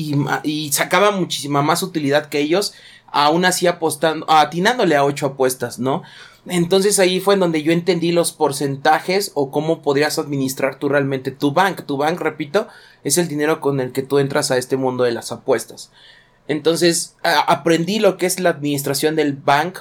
y, 0.43 0.71
sacaba 0.71 1.12
muchísima 1.12 1.62
más 1.62 1.84
utilidad 1.84 2.30
que 2.30 2.39
ellos, 2.39 2.73
aún 3.12 3.45
así 3.45 3.67
apostando, 3.67 4.26
atinándole 4.28 4.95
a 4.95 5.06
ocho 5.06 5.28
apuestas, 5.28 5.78
¿no? 5.78 6.02
Entonces 6.47 6.99
ahí 6.99 7.19
fue 7.19 7.36
en 7.36 7.39
donde 7.39 7.63
yo 7.63 7.71
entendí 7.71 8.12
los 8.12 8.34
porcentajes 8.34 9.32
o 9.36 9.49
cómo 9.52 9.82
podrías 9.82 10.19
administrar 10.19 10.78
tú 10.78 10.89
realmente 10.89 11.32
tu 11.32 11.54
bank. 11.54 11.84
Tu 11.86 11.95
bank, 11.95 12.19
repito, 12.19 12.67
es 13.03 13.17
el 13.17 13.27
dinero 13.27 13.59
con 13.59 13.79
el 13.79 13.91
que 13.91 14.03
tú 14.03 14.19
entras 14.19 14.51
a 14.51 14.57
este 14.57 14.77
mundo 14.77 15.03
de 15.03 15.11
las 15.11 15.31
apuestas. 15.31 15.91
Entonces 16.47 17.15
aprendí 17.23 17.99
lo 17.99 18.17
que 18.17 18.25
es 18.25 18.39
la 18.39 18.49
administración 18.49 19.15
del 19.15 19.33
bank, 19.33 19.79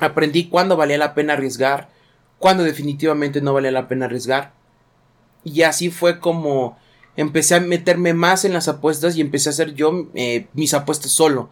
aprendí 0.00 0.48
cuándo 0.48 0.76
valía 0.76 0.98
la 0.98 1.14
pena 1.14 1.34
arriesgar, 1.34 1.90
cuándo 2.38 2.64
definitivamente 2.64 3.40
no 3.40 3.54
valía 3.54 3.70
la 3.70 3.88
pena 3.88 4.06
arriesgar. 4.06 4.52
Y 5.44 5.62
así 5.62 5.90
fue 5.90 6.18
como 6.18 6.76
empecé 7.16 7.54
a 7.54 7.60
meterme 7.60 8.14
más 8.14 8.44
en 8.44 8.52
las 8.52 8.68
apuestas 8.68 9.16
y 9.16 9.20
empecé 9.20 9.48
a 9.48 9.52
hacer 9.52 9.74
yo 9.74 10.08
eh, 10.14 10.48
mis 10.54 10.74
apuestas 10.74 11.12
solo. 11.12 11.50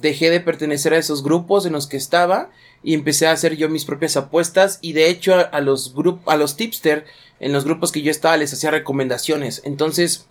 Dejé 0.00 0.30
de 0.30 0.40
pertenecer 0.40 0.94
a 0.94 0.98
esos 0.98 1.22
grupos 1.22 1.64
en 1.64 1.72
los 1.72 1.86
que 1.86 1.96
estaba 1.96 2.50
y 2.82 2.94
empecé 2.94 3.26
a 3.26 3.32
hacer 3.32 3.56
yo 3.56 3.68
mis 3.68 3.84
propias 3.84 4.16
apuestas 4.16 4.78
y 4.82 4.92
de 4.94 5.08
hecho 5.08 5.34
a, 5.34 5.60
los 5.60 5.94
grupos 5.94 6.32
a 6.32 6.36
los 6.36 6.56
tipster 6.56 7.06
en 7.40 7.52
los 7.52 7.64
grupos 7.64 7.92
que 7.92 8.02
yo 8.02 8.10
estaba 8.10 8.36
les 8.36 8.52
hacía 8.52 8.70
recomendaciones 8.70 9.62
entonces 9.64 10.26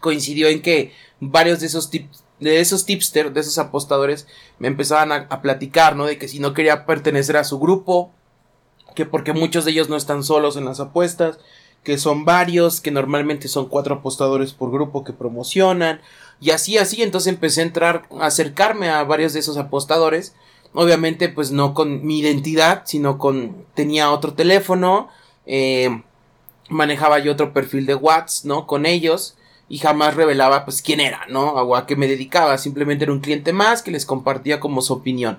coincidió 0.00 0.48
en 0.48 0.62
que 0.62 0.92
varios 1.20 1.60
de 1.60 1.66
esos 1.66 1.90
tips 1.90 2.24
de 2.40 2.60
esos 2.60 2.84
tipster, 2.84 3.32
de 3.32 3.40
esos 3.40 3.56
apostadores, 3.56 4.26
me 4.58 4.68
empezaban 4.68 5.10
a, 5.10 5.40
platicar, 5.40 5.96
¿no? 5.96 6.04
De 6.04 6.18
que 6.18 6.28
si 6.28 6.38
no 6.38 6.52
quería 6.52 6.84
pertenecer 6.84 7.38
a 7.38 7.44
su 7.44 7.58
grupo, 7.58 8.12
que 8.94 9.06
porque 9.06 9.32
muchos 9.32 9.64
de 9.64 9.70
ellos 9.70 9.88
no 9.88 9.96
están 9.96 10.22
solos 10.22 10.58
en 10.58 10.66
las 10.66 10.78
apuestas, 10.78 11.38
que 11.82 11.96
son 11.96 12.26
varios, 12.26 12.82
que 12.82 12.90
normalmente 12.90 13.48
son 13.48 13.70
cuatro 13.70 13.94
apostadores 13.94 14.52
por 14.52 14.70
grupo 14.70 15.02
que 15.02 15.14
promocionan, 15.14 16.02
y 16.38 16.50
así, 16.50 16.76
así, 16.76 17.02
entonces 17.02 17.32
empecé 17.32 17.62
a 17.62 17.64
entrar, 17.64 18.02
a 18.20 18.26
acercarme 18.26 18.90
a 18.90 19.02
varios 19.04 19.32
de 19.32 19.40
esos 19.40 19.56
apostadores, 19.56 20.34
Obviamente, 20.78 21.30
pues 21.30 21.52
no 21.52 21.72
con 21.72 22.04
mi 22.04 22.18
identidad, 22.18 22.82
sino 22.84 23.16
con. 23.16 23.64
Tenía 23.72 24.10
otro 24.10 24.34
teléfono. 24.34 25.08
Eh, 25.46 26.02
manejaba 26.68 27.18
yo 27.18 27.32
otro 27.32 27.52
perfil 27.52 27.86
de 27.86 27.94
WhatsApp, 27.94 28.44
¿no? 28.44 28.66
Con 28.66 28.86
ellos. 28.86 29.36
Y 29.68 29.78
jamás 29.78 30.14
revelaba, 30.14 30.64
pues, 30.64 30.82
quién 30.82 31.00
era, 31.00 31.26
¿no? 31.28 31.52
O 31.52 31.76
a 31.76 31.86
qué 31.86 31.96
me 31.96 32.06
dedicaba. 32.06 32.58
Simplemente 32.58 33.04
era 33.04 33.12
un 33.12 33.20
cliente 33.20 33.52
más 33.52 33.82
que 33.82 33.90
les 33.90 34.06
compartía 34.06 34.60
como 34.60 34.80
su 34.80 34.92
opinión. 34.92 35.38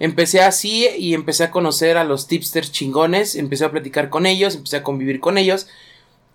Empecé 0.00 0.40
así 0.40 0.88
y 0.98 1.14
empecé 1.14 1.44
a 1.44 1.50
conocer 1.50 1.96
a 1.96 2.04
los 2.04 2.26
tipsters 2.26 2.72
chingones. 2.72 3.36
Empecé 3.36 3.64
a 3.64 3.70
platicar 3.70 4.08
con 4.10 4.26
ellos, 4.26 4.56
empecé 4.56 4.78
a 4.78 4.82
convivir 4.82 5.20
con 5.20 5.38
ellos. 5.38 5.68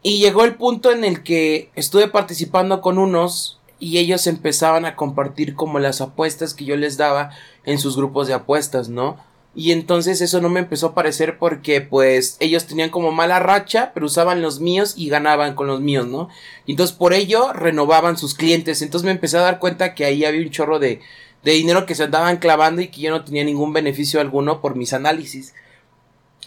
Y 0.01 0.19
llegó 0.19 0.43
el 0.43 0.55
punto 0.55 0.91
en 0.91 1.03
el 1.03 1.23
que 1.23 1.71
estuve 1.75 2.07
participando 2.07 2.79
con 2.79 2.99
unos 2.99 3.59
y 3.79 3.97
ellos 3.97 4.27
empezaban 4.27 4.85
a 4.85 4.95
compartir 4.95 5.55
como 5.55 5.79
las 5.79 5.99
apuestas 5.99 6.53
que 6.53 6.65
yo 6.65 6.75
les 6.77 6.97
daba 6.97 7.31
en 7.65 7.79
sus 7.79 7.97
grupos 7.97 8.27
de 8.27 8.33
apuestas, 8.33 8.87
¿no? 8.87 9.17
Y 9.55 9.71
entonces 9.71 10.19
eso 10.19 10.41
no 10.41 10.49
me 10.49 10.59
empezó 10.59 10.87
a 10.87 10.93
parecer 10.93 11.37
porque 11.37 11.79
pues 11.79 12.35
ellos 12.41 12.67
tenían 12.67 12.89
como 12.89 13.13
mala 13.13 13.39
racha, 13.39 13.91
pero 13.93 14.05
usaban 14.07 14.41
los 14.41 14.59
míos 14.59 14.95
y 14.97 15.07
ganaban 15.07 15.55
con 15.55 15.67
los 15.67 15.79
míos, 15.79 16.05
¿no? 16.07 16.27
Y 16.65 16.71
entonces 16.71 16.95
por 16.95 17.13
ello 17.13 17.53
renovaban 17.53 18.17
sus 18.17 18.35
clientes. 18.35 18.81
Entonces 18.81 19.05
me 19.05 19.11
empecé 19.11 19.37
a 19.37 19.41
dar 19.41 19.59
cuenta 19.59 19.95
que 19.95 20.03
ahí 20.03 20.25
había 20.25 20.41
un 20.41 20.49
chorro 20.49 20.77
de, 20.77 20.99
de 21.43 21.51
dinero 21.53 21.85
que 21.85 21.95
se 21.95 22.03
andaban 22.03 22.37
clavando 22.37 22.81
y 22.81 22.89
que 22.89 22.99
yo 22.99 23.11
no 23.11 23.23
tenía 23.23 23.45
ningún 23.45 23.71
beneficio 23.71 24.19
alguno 24.19 24.59
por 24.59 24.75
mis 24.75 24.91
análisis. 24.91 25.53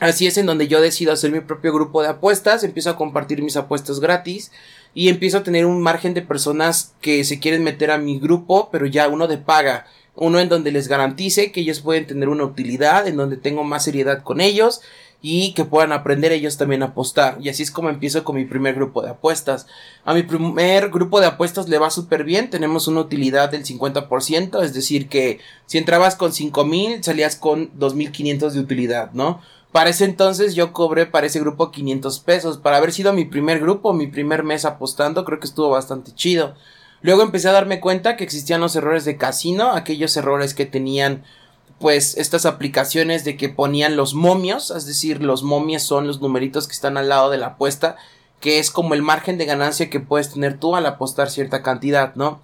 Así 0.00 0.26
es 0.26 0.36
en 0.38 0.46
donde 0.46 0.68
yo 0.68 0.80
decido 0.80 1.12
hacer 1.12 1.32
mi 1.32 1.40
propio 1.40 1.72
grupo 1.72 2.02
de 2.02 2.08
apuestas, 2.08 2.62
empiezo 2.62 2.90
a 2.90 2.96
compartir 2.96 3.42
mis 3.42 3.56
apuestas 3.56 3.98
gratis 4.00 4.52
y 4.94 5.08
empiezo 5.08 5.38
a 5.38 5.42
tener 5.42 5.66
un 5.66 5.82
margen 5.82 6.14
de 6.14 6.22
personas 6.22 6.94
que 7.00 7.24
se 7.24 7.40
quieren 7.40 7.64
meter 7.64 7.90
a 7.90 7.98
mi 7.98 8.18
grupo, 8.20 8.68
pero 8.70 8.86
ya 8.86 9.08
uno 9.08 9.26
de 9.26 9.38
paga, 9.38 9.86
uno 10.20 10.40
en 10.40 10.48
donde 10.48 10.72
les 10.72 10.88
garantice 10.88 11.52
que 11.52 11.60
ellos 11.60 11.80
pueden 11.80 12.06
tener 12.06 12.28
una 12.28 12.44
utilidad, 12.44 13.06
en 13.06 13.16
donde 13.16 13.36
tengo 13.36 13.62
más 13.64 13.84
seriedad 13.84 14.22
con 14.22 14.40
ellos 14.40 14.80
y 15.20 15.52
que 15.54 15.64
puedan 15.64 15.92
aprender 15.92 16.32
ellos 16.32 16.56
también 16.56 16.82
a 16.82 16.86
apostar. 16.86 17.38
Y 17.40 17.48
así 17.48 17.62
es 17.62 17.70
como 17.70 17.88
empiezo 17.88 18.24
con 18.24 18.36
mi 18.36 18.44
primer 18.44 18.74
grupo 18.74 19.02
de 19.02 19.10
apuestas. 19.10 19.66
A 20.04 20.14
mi 20.14 20.22
primer 20.22 20.90
grupo 20.90 21.20
de 21.20 21.26
apuestas 21.26 21.68
le 21.68 21.78
va 21.78 21.90
súper 21.90 22.24
bien, 22.24 22.50
tenemos 22.50 22.88
una 22.88 23.00
utilidad 23.00 23.50
del 23.50 23.64
50%, 23.64 24.62
es 24.62 24.74
decir 24.74 25.08
que 25.08 25.38
si 25.66 25.78
entrabas 25.78 26.16
con 26.16 26.32
5000 26.32 27.02
salías 27.02 27.36
con 27.36 27.70
2500 27.74 28.54
de 28.54 28.60
utilidad, 28.60 29.12
¿no? 29.12 29.40
Para 29.70 29.90
ese 29.90 30.04
entonces 30.04 30.54
yo 30.54 30.72
cobré 30.72 31.06
para 31.06 31.26
ese 31.26 31.40
grupo 31.40 31.70
500 31.70 32.20
pesos. 32.20 32.58
Para 32.58 32.78
haber 32.78 32.92
sido 32.92 33.12
mi 33.12 33.24
primer 33.24 33.60
grupo, 33.60 33.92
mi 33.92 34.06
primer 34.06 34.42
mes 34.42 34.64
apostando, 34.64 35.24
creo 35.24 35.38
que 35.38 35.46
estuvo 35.46 35.68
bastante 35.68 36.12
chido. 36.14 36.54
Luego 37.00 37.22
empecé 37.22 37.48
a 37.48 37.52
darme 37.52 37.80
cuenta 37.80 38.16
que 38.16 38.24
existían 38.24 38.60
los 38.60 38.74
errores 38.76 39.04
de 39.04 39.16
casino, 39.16 39.72
aquellos 39.72 40.16
errores 40.16 40.54
que 40.54 40.66
tenían 40.66 41.24
pues 41.78 42.16
estas 42.16 42.44
aplicaciones 42.44 43.24
de 43.24 43.36
que 43.36 43.48
ponían 43.48 43.96
los 43.96 44.14
momios, 44.14 44.72
es 44.72 44.84
decir, 44.84 45.22
los 45.22 45.44
momios 45.44 45.84
son 45.84 46.08
los 46.08 46.20
numeritos 46.20 46.66
que 46.66 46.72
están 46.72 46.96
al 46.96 47.08
lado 47.08 47.30
de 47.30 47.38
la 47.38 47.46
apuesta, 47.48 47.96
que 48.40 48.58
es 48.58 48.72
como 48.72 48.94
el 48.94 49.02
margen 49.02 49.38
de 49.38 49.44
ganancia 49.44 49.90
que 49.90 50.00
puedes 50.00 50.32
tener 50.32 50.58
tú 50.58 50.74
al 50.74 50.86
apostar 50.86 51.30
cierta 51.30 51.62
cantidad, 51.62 52.14
¿no? 52.16 52.40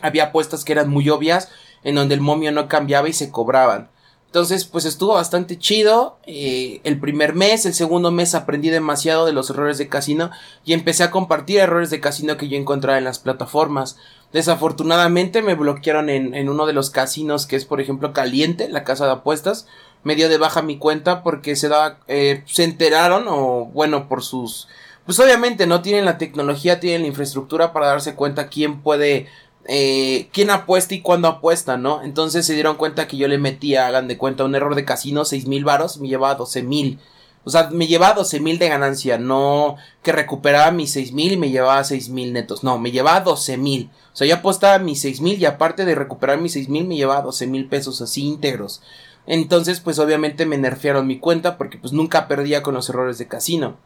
Había 0.00 0.24
apuestas 0.24 0.64
que 0.64 0.72
eran 0.72 0.90
muy 0.90 1.08
obvias, 1.10 1.48
en 1.84 1.94
donde 1.94 2.14
el 2.14 2.20
momio 2.20 2.50
no 2.50 2.66
cambiaba 2.66 3.08
y 3.08 3.12
se 3.12 3.30
cobraban. 3.30 3.88
Entonces, 4.32 4.64
pues 4.64 4.86
estuvo 4.86 5.12
bastante 5.12 5.58
chido. 5.58 6.16
Eh, 6.24 6.80
el 6.84 6.98
primer 6.98 7.34
mes, 7.34 7.66
el 7.66 7.74
segundo 7.74 8.10
mes 8.10 8.34
aprendí 8.34 8.70
demasiado 8.70 9.26
de 9.26 9.34
los 9.34 9.50
errores 9.50 9.76
de 9.76 9.90
casino 9.90 10.30
y 10.64 10.72
empecé 10.72 11.02
a 11.04 11.10
compartir 11.10 11.58
errores 11.58 11.90
de 11.90 12.00
casino 12.00 12.38
que 12.38 12.48
yo 12.48 12.56
encontraba 12.56 12.96
en 12.96 13.04
las 13.04 13.18
plataformas. 13.18 13.98
Desafortunadamente 14.32 15.42
me 15.42 15.54
bloquearon 15.54 16.08
en, 16.08 16.34
en 16.34 16.48
uno 16.48 16.64
de 16.64 16.72
los 16.72 16.88
casinos 16.88 17.44
que 17.44 17.56
es, 17.56 17.66
por 17.66 17.82
ejemplo, 17.82 18.14
Caliente, 18.14 18.70
la 18.70 18.84
casa 18.84 19.04
de 19.04 19.12
apuestas. 19.12 19.66
Me 20.02 20.14
dio 20.14 20.30
de 20.30 20.38
baja 20.38 20.62
mi 20.62 20.78
cuenta 20.78 21.22
porque 21.22 21.54
se 21.54 21.68
daba, 21.68 21.98
eh, 22.08 22.42
se 22.46 22.64
enteraron 22.64 23.26
o 23.28 23.66
bueno, 23.66 24.08
por 24.08 24.22
sus, 24.22 24.66
pues 25.04 25.20
obviamente 25.20 25.66
no 25.66 25.82
tienen 25.82 26.06
la 26.06 26.16
tecnología, 26.16 26.80
tienen 26.80 27.02
la 27.02 27.08
infraestructura 27.08 27.74
para 27.74 27.88
darse 27.88 28.14
cuenta 28.14 28.48
quién 28.48 28.80
puede 28.80 29.28
eh, 29.66 30.28
quién 30.32 30.50
apuesta 30.50 30.94
y 30.94 31.00
cuándo 31.02 31.28
apuesta, 31.28 31.76
¿no? 31.76 32.02
Entonces 32.02 32.46
se 32.46 32.54
dieron 32.54 32.76
cuenta 32.76 33.06
que 33.06 33.16
yo 33.16 33.28
le 33.28 33.38
metía, 33.38 33.86
hagan 33.86 34.08
de 34.08 34.18
cuenta, 34.18 34.44
un 34.44 34.54
error 34.54 34.74
de 34.74 34.84
casino, 34.84 35.24
seis 35.24 35.46
mil 35.46 35.64
varos, 35.64 35.98
me 35.98 36.08
llevaba 36.08 36.34
doce 36.34 36.62
mil. 36.62 36.98
O 37.44 37.50
sea, 37.50 37.70
me 37.70 37.88
llevaba 37.88 38.14
doce 38.14 38.38
mil 38.38 38.58
de 38.58 38.68
ganancia, 38.68 39.18
no 39.18 39.76
que 40.02 40.12
recuperaba 40.12 40.70
mis 40.70 40.92
seis 40.92 41.12
mil 41.12 41.32
y 41.32 41.36
me 41.36 41.50
llevaba 41.50 41.82
seis 41.82 42.08
mil 42.08 42.32
netos, 42.32 42.62
no, 42.62 42.78
me 42.78 42.92
llevaba 42.92 43.20
doce 43.20 43.56
mil. 43.56 43.90
O 44.12 44.16
sea, 44.16 44.26
yo 44.26 44.36
apostaba 44.36 44.78
mis 44.78 45.00
seis 45.00 45.20
mil 45.20 45.40
y 45.40 45.44
aparte 45.44 45.84
de 45.84 45.94
recuperar 45.94 46.38
mis 46.38 46.52
seis 46.52 46.68
mil 46.68 46.86
me 46.86 46.96
llevaba 46.96 47.22
doce 47.22 47.46
mil 47.46 47.66
pesos 47.68 48.00
así 48.00 48.24
íntegros. 48.24 48.82
Entonces, 49.26 49.80
pues 49.80 49.98
obviamente 49.98 50.46
me 50.46 50.58
nerfearon 50.58 51.06
mi 51.06 51.18
cuenta 51.18 51.56
porque 51.56 51.78
pues 51.78 51.92
nunca 51.92 52.28
perdía 52.28 52.62
con 52.62 52.74
los 52.74 52.88
errores 52.88 53.18
de 53.18 53.28
casino. 53.28 53.76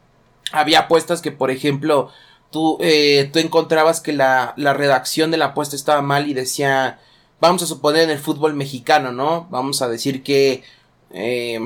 Había 0.53 0.81
apuestas 0.81 1.21
que, 1.23 1.33
por 1.33 1.51
ejemplo, 1.51 2.11
tú, 2.57 2.79
eh, 2.81 3.29
tú 3.35 3.39
encontrabas 3.39 4.01
que 4.01 4.15
la, 4.15 4.55
la 4.57 4.73
redacción 4.73 5.31
de 5.31 5.37
la 5.37 5.47
apuesta 5.47 5.77
estaba 5.77 6.01
mal 6.01 6.27
y 6.27 6.33
decía, 6.33 6.99
vamos 7.39 7.63
a 7.63 7.67
suponer 7.67 8.05
en 8.05 8.11
el 8.11 8.19
fútbol 8.19 8.55
mexicano, 8.55 9.13
¿no? 9.13 9.47
Vamos 9.51 9.83
a 9.83 9.89
decir 9.89 10.23
que... 10.23 10.63
Eh, 11.11 11.61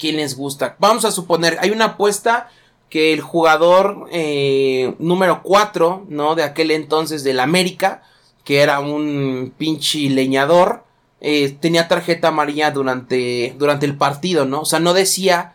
¿Quién 0.00 0.16
les 0.16 0.36
gusta? 0.36 0.74
Vamos 0.80 1.04
a 1.04 1.12
suponer, 1.12 1.58
hay 1.60 1.70
una 1.70 1.84
apuesta 1.84 2.50
que 2.90 3.12
el 3.12 3.20
jugador 3.20 4.08
eh, 4.10 4.96
número 4.98 5.44
4, 5.44 6.06
¿no? 6.08 6.34
De 6.34 6.42
aquel 6.42 6.72
entonces 6.72 7.22
del 7.22 7.38
América, 7.38 8.02
que 8.42 8.62
era 8.62 8.80
un 8.80 9.54
pinche 9.56 10.10
leñador, 10.10 10.82
eh, 11.20 11.56
tenía 11.60 11.86
tarjeta 11.86 12.28
amarilla 12.28 12.72
durante, 12.72 13.54
durante 13.56 13.86
el 13.86 13.96
partido, 13.96 14.46
¿no? 14.46 14.62
O 14.62 14.64
sea, 14.64 14.80
no 14.80 14.94
decía 14.94 15.54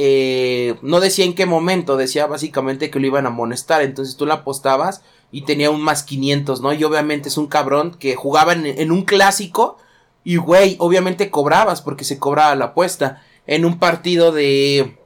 eh, 0.00 0.76
no 0.82 1.00
decía 1.00 1.24
en 1.24 1.34
qué 1.34 1.44
momento, 1.44 1.96
decía 1.96 2.26
básicamente 2.26 2.88
que 2.88 3.00
lo 3.00 3.06
iban 3.08 3.26
a 3.26 3.30
amonestar, 3.30 3.82
entonces 3.82 4.16
tú 4.16 4.26
la 4.26 4.34
apostabas 4.34 5.02
y 5.32 5.42
tenía 5.42 5.70
un 5.70 5.80
más 5.80 6.04
500, 6.04 6.60
¿no? 6.60 6.72
Y 6.72 6.84
obviamente 6.84 7.28
es 7.28 7.36
un 7.36 7.48
cabrón 7.48 7.96
que 7.98 8.14
jugaba 8.14 8.52
en, 8.52 8.92
un 8.92 9.02
clásico 9.02 9.76
y 10.22 10.36
güey, 10.36 10.76
obviamente 10.78 11.30
cobrabas 11.30 11.82
porque 11.82 12.04
se 12.04 12.20
cobraba 12.20 12.54
la 12.54 12.66
apuesta. 12.66 13.24
En 13.48 13.64
un 13.64 13.80
partido 13.80 14.30
de, 14.30 14.98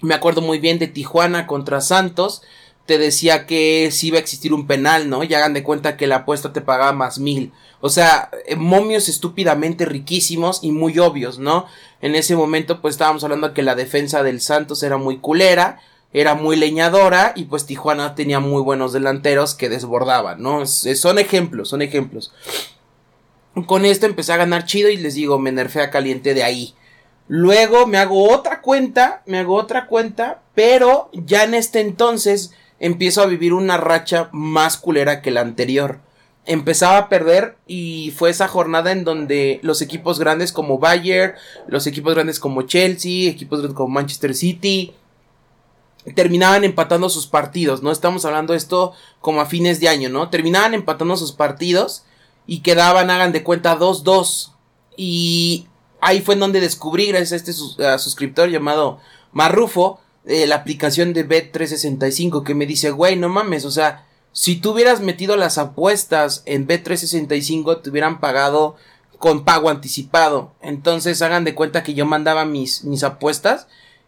me 0.00 0.14
acuerdo 0.14 0.42
muy 0.42 0.60
bien 0.60 0.78
de 0.78 0.86
Tijuana 0.86 1.48
contra 1.48 1.80
Santos, 1.80 2.42
te 2.90 2.98
decía 2.98 3.46
que 3.46 3.90
si 3.92 4.08
iba 4.08 4.16
a 4.16 4.20
existir 4.20 4.52
un 4.52 4.66
penal, 4.66 5.08
¿no? 5.08 5.22
Y 5.22 5.32
hagan 5.32 5.54
de 5.54 5.62
cuenta 5.62 5.96
que 5.96 6.08
la 6.08 6.16
apuesta 6.16 6.52
te 6.52 6.60
pagaba 6.60 6.90
más 6.90 7.20
mil. 7.20 7.52
O 7.80 7.88
sea, 7.88 8.30
eh, 8.46 8.56
momios 8.56 9.08
estúpidamente 9.08 9.84
riquísimos 9.84 10.58
y 10.60 10.72
muy 10.72 10.98
obvios, 10.98 11.38
¿no? 11.38 11.66
En 12.02 12.16
ese 12.16 12.34
momento 12.34 12.80
pues 12.80 12.94
estábamos 12.94 13.22
hablando 13.22 13.54
que 13.54 13.62
la 13.62 13.76
defensa 13.76 14.24
del 14.24 14.40
Santos 14.40 14.82
era 14.82 14.96
muy 14.96 15.18
culera, 15.18 15.78
era 16.12 16.34
muy 16.34 16.56
leñadora 16.56 17.32
y 17.36 17.44
pues 17.44 17.64
Tijuana 17.64 18.16
tenía 18.16 18.40
muy 18.40 18.60
buenos 18.60 18.92
delanteros 18.92 19.54
que 19.54 19.68
desbordaban, 19.68 20.42
¿no? 20.42 20.66
son 20.66 21.20
ejemplos, 21.20 21.68
son 21.68 21.82
ejemplos. 21.82 22.32
Con 23.66 23.84
esto 23.84 24.06
empecé 24.06 24.32
a 24.32 24.36
ganar 24.36 24.64
chido 24.64 24.90
y 24.90 24.96
les 24.96 25.14
digo, 25.14 25.38
me 25.38 25.52
nerfé 25.52 25.80
a 25.80 25.90
caliente 25.90 26.34
de 26.34 26.42
ahí. 26.42 26.74
Luego 27.28 27.86
me 27.86 27.98
hago 27.98 28.32
otra 28.32 28.60
cuenta, 28.60 29.22
me 29.26 29.38
hago 29.38 29.54
otra 29.54 29.86
cuenta, 29.86 30.42
pero 30.56 31.08
ya 31.12 31.44
en 31.44 31.54
este 31.54 31.78
entonces 31.78 32.50
empiezo 32.80 33.22
a 33.22 33.26
vivir 33.26 33.52
una 33.52 33.76
racha 33.76 34.28
más 34.32 34.76
culera 34.76 35.22
que 35.22 35.30
la 35.30 35.42
anterior 35.42 36.00
empezaba 36.46 36.98
a 36.98 37.08
perder 37.08 37.56
y 37.66 38.12
fue 38.16 38.30
esa 38.30 38.48
jornada 38.48 38.92
en 38.92 39.04
donde 39.04 39.60
los 39.62 39.82
equipos 39.82 40.18
grandes 40.18 40.52
como 40.52 40.78
Bayern, 40.78 41.34
los 41.68 41.86
equipos 41.86 42.14
grandes 42.14 42.40
como 42.40 42.62
Chelsea, 42.62 43.30
equipos 43.30 43.60
grandes 43.60 43.76
como 43.76 43.88
Manchester 43.88 44.34
City, 44.34 44.94
terminaban 46.14 46.64
empatando 46.64 47.10
sus 47.10 47.26
partidos, 47.26 47.82
¿no? 47.82 47.92
Estamos 47.92 48.24
hablando 48.24 48.52
de 48.52 48.58
esto 48.58 48.94
como 49.20 49.40
a 49.40 49.46
fines 49.46 49.80
de 49.80 49.88
año, 49.88 50.08
¿no? 50.08 50.30
Terminaban 50.30 50.74
empatando 50.74 51.16
sus 51.16 51.32
partidos 51.32 52.04
y 52.46 52.60
quedaban, 52.60 53.10
hagan 53.10 53.32
de 53.32 53.44
cuenta, 53.44 53.78
2-2. 53.78 54.52
Y 54.96 55.66
ahí 56.00 56.20
fue 56.20 56.34
en 56.34 56.40
donde 56.40 56.60
descubrí, 56.60 57.06
gracias 57.06 57.32
a 57.32 57.36
este 57.36 57.52
suscriptor 57.52 58.48
llamado 58.48 58.98
Marrufo, 59.32 60.00
eh, 60.26 60.46
la 60.46 60.56
aplicación 60.56 61.12
de 61.12 61.28
Bet365 61.28 62.44
que 62.44 62.54
me 62.54 62.66
dice, 62.66 62.90
güey, 62.90 63.16
no 63.16 63.28
mames, 63.28 63.64
o 63.64 63.70
sea, 63.70 64.06
si 64.32 64.56
tú 64.56 64.70
hubieras 64.72 65.00
metido 65.00 65.36
las 65.36 65.58
apuestas 65.58 66.42
en 66.46 66.66
B365, 66.68 67.82
te 67.82 67.90
hubieran 67.90 68.20
pagado 68.20 68.76
con 69.18 69.44
pago 69.44 69.70
anticipado. 69.70 70.54
Entonces 70.62 71.20
hagan 71.22 71.44
de 71.44 71.54
cuenta 71.54 71.82
que 71.82 71.94
yo 71.94 72.06
mandaba 72.06 72.44
mis, 72.44 72.84
mis 72.84 73.02
apuestas. 73.02 73.66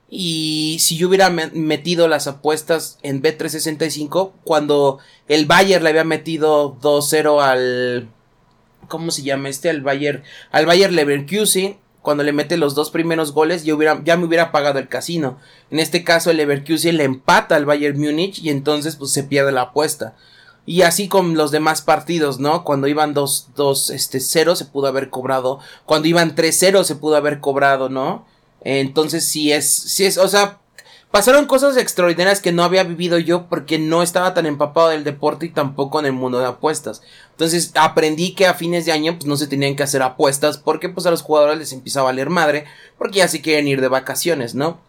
Y 0.09 0.77
si 0.81 0.97
yo 0.97 1.09
hubiera 1.09 1.31
metido 1.31 2.07
las 2.07 2.27
apuestas 2.27 2.99
en 3.03 3.23
B365, 3.23 4.33
cuando 4.45 4.99
el 5.27 5.47
Bayer 5.47 5.83
le 5.83 5.91
había 5.91 6.05
metido 6.05 6.77
2-0 6.81 7.43
al. 7.43 8.09
¿Cómo 8.89 9.11
se 9.11 9.23
llama 9.23 9.49
este? 9.49 9.71
Al 9.71 9.81
Bayer. 9.81 10.23
Al 10.51 10.67
Bayer 10.67 10.93
Leverkusen 10.93 11.79
cuando 12.03 12.25
le 12.25 12.33
mete 12.33 12.57
los 12.57 12.75
dos 12.75 12.91
primeros 12.91 13.33
goles, 13.33 13.65
yo 13.65 13.77
hubiera, 13.77 14.03
ya 14.05 14.17
me 14.17 14.27
hubiera 14.27 14.53
pagado 14.53 14.79
el 14.79 14.89
casino. 14.89 15.39
En 15.71 15.79
este 15.79 16.03
caso, 16.05 16.31
el 16.31 16.37
Leverkusen 16.37 16.97
le 16.97 17.05
empata 17.05 17.55
al 17.55 17.65
Bayern 17.65 17.99
Múnich 17.99 18.41
y 18.41 18.51
entonces 18.51 18.97
pues 18.97 19.13
se 19.13 19.23
pierde 19.23 19.53
la 19.53 19.63
apuesta. 19.63 20.17
Y 20.67 20.83
así 20.83 21.09
con 21.09 21.35
los 21.35 21.51
demás 21.51 21.83
partidos, 21.83 22.39
¿no? 22.39 22.65
Cuando 22.65 22.87
iban 22.89 23.15
2, 23.15 23.51
2, 23.57 23.91
este, 23.91 24.21
0 24.21 24.57
se 24.57 24.65
pudo 24.65 24.89
haber 24.89 25.11
cobrado. 25.11 25.61
Cuando 25.87 26.09
iban 26.09 26.37
3-0 26.37 26.85
se 26.85 26.97
pudo 26.97 27.17
haber 27.17 27.41
cobrado, 27.41 27.89
¿no? 27.89 28.27
Entonces 28.61 29.25
sí 29.25 29.53
es, 29.53 29.69
sí 29.69 30.05
es, 30.05 30.19
o 30.19 30.29
sea, 30.29 30.61
Pasaron 31.13 31.45
cosas 31.45 31.77
extraordinarias 31.77 32.41
que 32.41 32.53
no 32.53 32.65
había 32.65 32.85
vivido 32.85 33.19
yo 33.19 33.47
porque 33.47 33.79
no 33.79 34.03
estaba 34.03 34.33
tan 34.33 34.47
empapado 34.47 34.89
del 34.89 35.05
deporte 35.05 35.45
y 35.45 35.51
tampoco 35.51 36.01
en 36.01 36.07
el 36.07 36.15
mundo 36.15 36.39
de 36.39 36.47
apuestas. 36.47 37.03
Entonces 37.33 37.71
aprendí 37.75 38.35
que 38.35 38.47
a 38.47 38.55
fines 38.55 38.87
de 38.87 38.93
año 38.93 39.13
pues 39.17 39.27
no 39.27 39.37
se 39.37 39.47
tenían 39.47 39.77
que 39.77 39.83
hacer 39.83 40.01
apuestas 40.01 40.57
porque 40.57 40.89
pues 40.89 41.05
a 41.05 41.11
los 41.11 41.21
jugadores 41.21 41.59
les 41.59 41.75
empieza 41.75 42.01
a 42.01 42.05
valer 42.05 42.31
madre 42.31 42.65
porque 42.97 43.19
ya 43.19 43.29
se 43.29 43.43
quieren 43.43 43.69
ir 43.69 43.83
de 43.83 43.89
vacaciones, 43.89 44.55
¿no? 44.55 44.81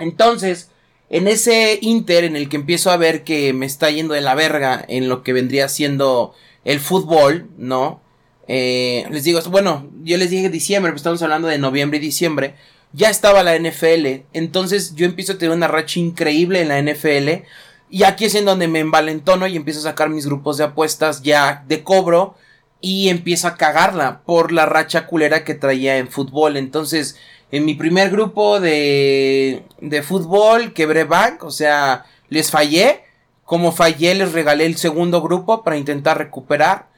Entonces, 0.00 0.70
en 1.08 1.28
ese 1.28 1.78
inter 1.80 2.24
en 2.24 2.34
el 2.34 2.48
que 2.48 2.56
empiezo 2.56 2.90
a 2.90 2.96
ver 2.96 3.22
que 3.22 3.52
me 3.52 3.66
está 3.66 3.90
yendo 3.90 4.14
de 4.14 4.22
la 4.22 4.34
verga 4.34 4.84
en 4.88 5.08
lo 5.08 5.22
que 5.22 5.32
vendría 5.32 5.68
siendo 5.68 6.34
el 6.64 6.80
fútbol, 6.80 7.48
¿no? 7.58 8.00
Eh, 8.48 9.06
les 9.08 9.22
digo, 9.22 9.40
bueno, 9.50 9.88
yo 10.02 10.16
les 10.16 10.30
dije 10.30 10.50
diciembre, 10.50 10.90
pues 10.90 11.00
estamos 11.00 11.22
hablando 11.22 11.46
de 11.46 11.58
noviembre 11.58 11.98
y 11.98 12.00
diciembre 12.00 12.56
ya 12.94 13.10
estaba 13.10 13.42
la 13.42 13.58
NFL. 13.58 14.24
Entonces 14.32 14.94
yo 14.94 15.04
empiezo 15.04 15.32
a 15.32 15.38
tener 15.38 15.54
una 15.54 15.68
racha 15.68 15.98
increíble 15.98 16.60
en 16.60 16.68
la 16.68 16.80
NFL. 16.80 17.44
Y 17.90 18.04
aquí 18.04 18.24
es 18.24 18.34
en 18.34 18.44
donde 18.44 18.68
me 18.68 18.80
envalentono 18.80 19.46
y 19.46 19.56
empiezo 19.56 19.80
a 19.80 19.90
sacar 19.90 20.08
mis 20.08 20.26
grupos 20.26 20.56
de 20.56 20.64
apuestas 20.64 21.22
ya 21.22 21.64
de 21.66 21.82
cobro. 21.82 22.36
Y 22.80 23.08
empiezo 23.08 23.48
a 23.48 23.56
cagarla 23.56 24.20
por 24.24 24.52
la 24.52 24.66
racha 24.66 25.06
culera 25.06 25.44
que 25.44 25.54
traía 25.54 25.98
en 25.98 26.08
fútbol. 26.08 26.56
Entonces, 26.56 27.16
en 27.50 27.64
mi 27.64 27.74
primer 27.74 28.10
grupo 28.10 28.60
de, 28.60 29.64
de 29.80 30.02
fútbol 30.02 30.72
quebré 30.72 31.04
bank. 31.04 31.42
O 31.44 31.50
sea, 31.50 32.04
les 32.28 32.50
fallé. 32.50 33.02
Como 33.44 33.72
fallé, 33.72 34.14
les 34.14 34.32
regalé 34.32 34.66
el 34.66 34.76
segundo 34.76 35.20
grupo 35.20 35.64
para 35.64 35.76
intentar 35.76 36.16
recuperar. 36.16 36.88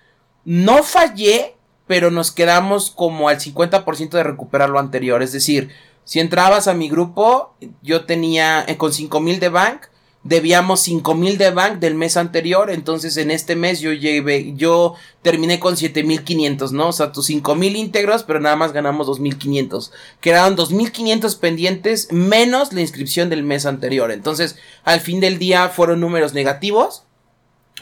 No 0.44 0.82
fallé, 0.82 1.55
pero 1.86 2.10
nos 2.10 2.32
quedamos 2.32 2.90
como 2.90 3.28
al 3.28 3.38
50% 3.38 4.10
de 4.10 4.22
recuperar 4.22 4.70
lo 4.70 4.78
anterior. 4.78 5.22
Es 5.22 5.32
decir, 5.32 5.70
si 6.04 6.20
entrabas 6.20 6.68
a 6.68 6.74
mi 6.74 6.88
grupo, 6.88 7.54
yo 7.82 8.04
tenía 8.04 8.64
eh, 8.66 8.76
con 8.76 8.92
5000 8.92 9.40
de 9.40 9.48
bank, 9.48 9.82
debíamos 10.22 10.80
5000 10.80 11.38
de 11.38 11.50
bank 11.50 11.78
del 11.78 11.94
mes 11.94 12.16
anterior, 12.16 12.70
entonces 12.70 13.16
en 13.16 13.30
este 13.30 13.54
mes 13.54 13.80
yo 13.80 13.92
llevé, 13.92 14.54
yo 14.56 14.94
terminé 15.22 15.60
con 15.60 15.76
7500, 15.76 16.72
¿no? 16.72 16.88
O 16.88 16.92
sea, 16.92 17.12
tus 17.12 17.26
5000 17.26 17.76
íntegros, 17.76 18.24
pero 18.24 18.40
nada 18.40 18.56
más 18.56 18.72
ganamos 18.72 19.06
2500. 19.06 19.92
Quedaron 20.20 20.56
2500 20.56 21.36
pendientes 21.36 22.12
menos 22.12 22.72
la 22.72 22.80
inscripción 22.80 23.28
del 23.30 23.44
mes 23.44 23.66
anterior. 23.66 24.10
Entonces, 24.10 24.56
al 24.84 25.00
fin 25.00 25.20
del 25.20 25.38
día 25.38 25.68
fueron 25.68 26.00
números 26.00 26.34
negativos. 26.34 27.05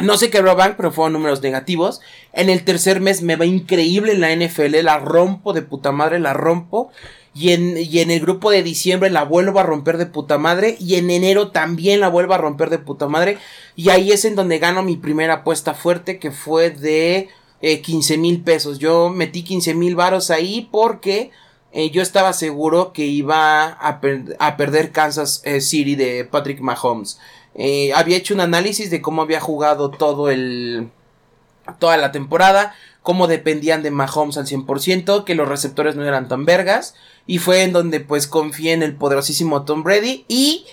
No 0.00 0.18
sé 0.18 0.28
qué 0.28 0.40
bank, 0.40 0.74
pero 0.76 0.90
fueron 0.90 1.12
números 1.12 1.40
negativos. 1.40 2.00
En 2.32 2.50
el 2.50 2.64
tercer 2.64 3.00
mes 3.00 3.22
me 3.22 3.36
va 3.36 3.46
increíble 3.46 4.12
en 4.12 4.20
la 4.20 4.34
NFL, 4.34 4.82
la 4.82 4.98
rompo 4.98 5.52
de 5.52 5.62
puta 5.62 5.92
madre, 5.92 6.18
la 6.18 6.32
rompo. 6.32 6.90
Y 7.32 7.50
en, 7.50 7.76
y 7.76 7.98
en 8.00 8.10
el 8.10 8.20
grupo 8.20 8.50
de 8.50 8.62
diciembre 8.62 9.10
la 9.10 9.24
vuelvo 9.24 9.58
a 9.58 9.64
romper 9.64 9.98
de 9.98 10.06
puta 10.06 10.36
madre. 10.36 10.76
Y 10.80 10.96
en 10.96 11.10
enero 11.10 11.52
también 11.52 12.00
la 12.00 12.08
vuelvo 12.08 12.34
a 12.34 12.38
romper 12.38 12.70
de 12.70 12.78
puta 12.78 13.06
madre. 13.06 13.38
Y 13.76 13.90
ahí 13.90 14.10
es 14.10 14.24
en 14.24 14.34
donde 14.34 14.58
gano 14.58 14.82
mi 14.82 14.96
primera 14.96 15.34
apuesta 15.34 15.74
fuerte 15.74 16.18
que 16.18 16.32
fue 16.32 16.70
de 16.70 17.28
eh, 17.60 17.80
15 17.80 18.18
mil 18.18 18.42
pesos. 18.42 18.80
Yo 18.80 19.10
metí 19.10 19.44
15 19.44 19.74
mil 19.74 19.94
varos 19.94 20.30
ahí 20.30 20.68
porque 20.72 21.30
eh, 21.72 21.90
yo 21.90 22.02
estaba 22.02 22.32
seguro 22.32 22.92
que 22.92 23.04
iba 23.06 23.64
a, 23.64 24.00
a 24.38 24.56
perder 24.56 24.92
Kansas 24.92 25.40
eh, 25.44 25.60
City 25.60 25.94
de 25.94 26.24
Patrick 26.24 26.60
Mahomes. 26.60 27.18
Eh, 27.54 27.92
había 27.94 28.16
hecho 28.16 28.34
un 28.34 28.40
análisis 28.40 28.90
de 28.90 29.00
cómo 29.00 29.22
había 29.22 29.40
jugado 29.40 29.90
todo 29.90 30.30
el... 30.30 30.90
toda 31.78 31.96
la 31.96 32.12
temporada 32.12 32.74
cómo 33.04 33.26
dependían 33.26 33.82
de 33.82 33.90
Mahomes 33.90 34.38
al 34.38 34.46
100%, 34.46 35.24
que 35.24 35.34
los 35.34 35.46
receptores 35.46 35.94
no 35.94 36.04
eran 36.04 36.26
tan 36.26 36.46
vergas, 36.46 36.94
y 37.26 37.36
fue 37.36 37.62
en 37.62 37.72
donde 37.72 38.00
pues 38.00 38.26
confié 38.26 38.72
en 38.72 38.82
el 38.82 38.96
poderosísimo 38.96 39.66
Tom 39.66 39.82
Brady 39.82 40.24
y 40.26 40.64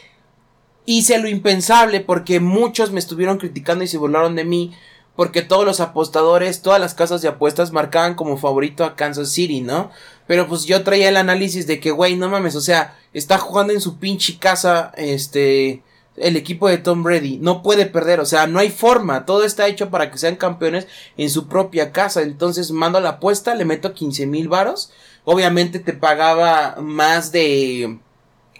hice 0.86 1.20
lo 1.20 1.28
impensable 1.28 2.00
porque 2.00 2.40
muchos 2.40 2.92
me 2.92 3.02
estuvieron 3.02 3.38
criticando 3.38 3.84
y 3.84 3.88
se 3.88 3.98
burlaron 3.98 4.36
de 4.36 4.46
mí 4.46 4.74
porque 5.18 5.42
todos 5.42 5.66
los 5.66 5.82
apostadores, 5.82 6.62
todas 6.62 6.80
las 6.80 6.94
casas 6.94 7.22
de 7.22 7.28
apuestas 7.28 7.74
marcaban 7.74 8.16
como 8.16 8.38
favorito 8.38 8.86
a 8.86 8.96
Kansas 8.96 9.30
City, 9.30 9.60
¿no? 9.60 9.92
Pero 10.26 10.48
pues 10.48 10.64
yo 10.64 10.84
traía 10.86 11.10
el 11.10 11.18
análisis 11.18 11.68
de 11.68 11.82
que, 11.82 11.92
güey, 11.92 12.16
no 12.16 12.30
mames, 12.30 12.56
o 12.56 12.62
sea, 12.62 12.98
está 13.14 13.38
jugando 13.38 13.74
en 13.74 13.82
su 13.82 14.00
pinche 14.00 14.40
casa, 14.40 14.94
este, 14.96 15.84
el 16.22 16.38
equipo 16.38 16.70
de 16.70 16.78
Tom 16.78 17.04
Brady. 17.04 17.38
No 17.40 17.62
puede 17.62 17.86
perder, 17.86 18.20
o 18.20 18.26
sea, 18.26 18.48
no 18.48 18.60
hay 18.60 18.70
forma. 18.70 19.26
Todo 19.26 19.44
está 19.44 19.68
hecho 19.68 19.90
para 19.90 20.12
que 20.12 20.18
sean 20.18 20.36
campeones 20.36 20.88
en 21.18 21.30
su 21.30 21.48
propia 21.48 21.92
casa. 21.92 22.22
Entonces 22.22 22.72
mando 22.72 23.00
la 23.00 23.10
apuesta, 23.10 23.56
le 23.56 23.66
meto 23.66 23.94
15 23.94 24.28
mil 24.28 24.48
varos. 24.48 24.92
Obviamente 25.24 25.80
te 25.80 25.94
pagaba 25.94 26.78
más 26.80 27.32
de 27.32 28.00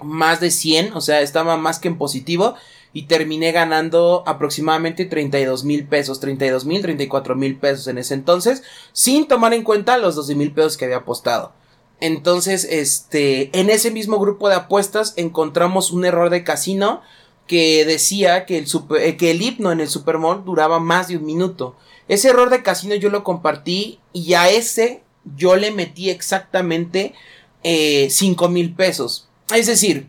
más 0.02 0.40
de 0.40 0.50
100, 0.50 0.94
o 0.94 1.02
sea, 1.02 1.22
estaba 1.22 1.58
más 1.58 1.80
que 1.80 1.88
en 1.88 1.98
positivo 1.98 2.56
y 2.94 3.04
terminé 3.04 3.52
ganando 3.52 4.24
aproximadamente 4.26 5.06
32 5.06 5.64
mil 5.64 5.88
pesos, 5.88 6.20
32 6.20 6.66
mil, 6.66 6.82
34 6.82 7.36
mil 7.36 7.58
pesos 7.58 7.88
en 7.88 7.98
ese 7.98 8.16
entonces, 8.16 8.64
sin 8.94 9.28
tomar 9.28 9.54
en 9.54 9.64
cuenta 9.64 9.98
los 9.98 10.16
12 10.16 10.36
mil 10.36 10.52
pesos 10.54 10.78
que 10.78 10.86
había 10.86 10.98
apostado. 10.98 11.54
Entonces, 12.00 12.68
este, 12.70 13.58
en 13.58 13.70
ese 13.70 13.92
mismo 13.92 14.20
grupo 14.20 14.50
de 14.50 14.56
apuestas 14.56 15.14
encontramos 15.18 15.92
un 15.92 16.04
error 16.04 16.32
de 16.32 16.44
casino 16.44 17.02
que 17.52 17.84
decía 17.84 18.46
que 18.46 18.58
el, 18.60 18.66
eh, 18.98 19.18
que 19.18 19.32
el 19.32 19.42
himno 19.42 19.74
en 19.74 19.82
el 19.82 19.90
Super 19.90 20.16
Bowl 20.16 20.46
duraba 20.46 20.80
más 20.80 21.10
de 21.10 21.18
un 21.18 21.26
minuto. 21.26 21.76
Ese 22.08 22.30
error 22.30 22.50
de 22.50 22.64
casino 22.64 22.96
yo 22.96 23.10
lo 23.10 23.26
compartí 23.26 24.00
y 24.14 24.36
a 24.36 24.50
ese 24.50 25.04
yo 25.36 25.58
le 25.58 25.72
metí 25.72 26.10
exactamente 26.10 27.14
eh, 27.62 28.08
5 28.10 28.48
mil 28.48 28.74
pesos. 28.74 29.28
Es 29.54 29.68
decir, 29.68 30.08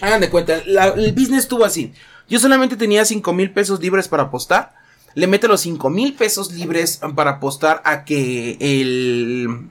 hagan 0.00 0.20
de 0.20 0.30
cuenta, 0.30 0.56
el 0.56 1.12
business 1.12 1.44
estuvo 1.44 1.64
así. 1.64 1.92
Yo 2.28 2.40
solamente 2.40 2.74
tenía 2.74 3.04
5 3.04 3.32
mil 3.32 3.52
pesos 3.52 3.78
libres 3.78 4.08
para 4.08 4.24
apostar. 4.24 4.74
Le 5.14 5.28
meto 5.28 5.46
los 5.46 5.60
5 5.60 5.90
mil 5.90 6.14
pesos 6.14 6.50
libres 6.50 7.00
para 7.14 7.30
apostar 7.30 7.82
a 7.84 8.04
que 8.04 8.56
el... 8.58 9.68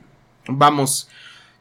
Vamos, 0.47 1.09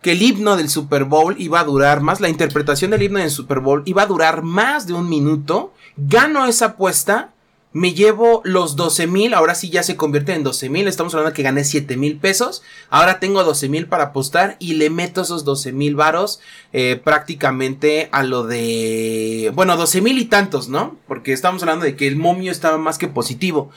que 0.03 0.13
el 0.13 0.23
himno 0.23 0.57
del 0.57 0.69
Super 0.69 1.05
Bowl 1.05 1.37
iba 1.39 1.61
a 1.61 1.65
durar 1.65 2.01
más, 2.01 2.21
la 2.21 2.29
interpretación 2.29 2.91
del 2.91 3.03
himno 3.03 3.21
del 3.21 3.31
Super 3.31 3.61
Bowl 3.61 3.83
iba 3.87 4.03
a 4.03 4.07
durar 4.07 4.43
más 4.43 4.87
de 4.87 4.95
un 4.95 5.09
minuto. 5.09 5.73
Gano 5.97 6.45
esa 6.47 6.67
apuesta, 6.67 7.31
me 7.73 7.95
llevo 7.95 8.43
los 8.45 8.77
12 8.77 9.07
mil, 9.07 9.33
ahora 9.33 9.55
sí 9.55 9.71
ya 9.71 9.83
se 9.83 9.97
convierte 9.97 10.35
en 10.35 10.43
12 10.43 10.69
mil, 10.69 10.89
estamos 10.89 11.15
hablando 11.15 11.35
que 11.35 11.43
gané 11.43 11.65
7 11.65 11.97
mil 11.97 12.19
pesos, 12.19 12.63
ahora 12.91 13.19
tengo 13.21 13.45
12 13.45 13.69
mil 13.69 13.87
para 13.87 14.05
apostar 14.05 14.57
y 14.59 14.75
le 14.75 14.91
meto 14.91 15.23
esos 15.23 15.45
12 15.45 15.73
mil 15.73 15.95
varos 15.95 16.41
eh, 16.73 17.01
prácticamente 17.03 18.09
a 18.13 18.25
lo 18.25 18.45
de, 18.45 19.53
bueno, 19.55 19.77
12 19.77 20.01
mil 20.03 20.19
y 20.19 20.27
tantos, 20.27 20.69
¿no? 20.69 20.97
Porque 21.07 21.33
estamos 21.33 21.63
hablando 21.63 21.85
de 21.85 21.97
que 21.97 22.09
el 22.09 22.17
momio 22.17 22.53
estaba 22.53 22.77
más 22.77 22.99
que 22.99 23.09
positivo. 23.09 23.71